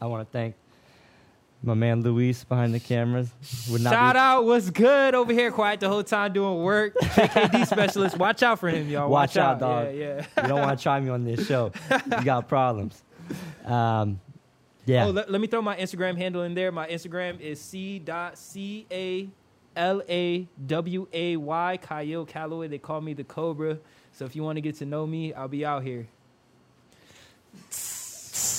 [0.00, 0.54] I want to thank
[1.62, 3.30] my man Luis behind the cameras.
[3.70, 5.50] Would not Shout be, out, what's good over here?
[5.50, 6.94] Quiet the whole time doing work.
[6.94, 8.16] JKD specialist.
[8.16, 9.08] Watch out for him, y'all.
[9.08, 9.94] Watch out, dog.
[9.94, 10.42] Yeah, yeah.
[10.42, 11.72] You don't want to try me on this show.
[11.90, 13.02] You got problems.
[13.64, 14.20] Um,
[14.84, 15.06] yeah.
[15.06, 16.70] Oh, let, let me throw my Instagram handle in there.
[16.70, 19.28] My Instagram is c dot c a
[19.74, 22.70] l a w a y Chayil Calaway.
[22.70, 23.78] They call me the Cobra.
[24.12, 26.06] So if you want to get to know me, I'll be out here.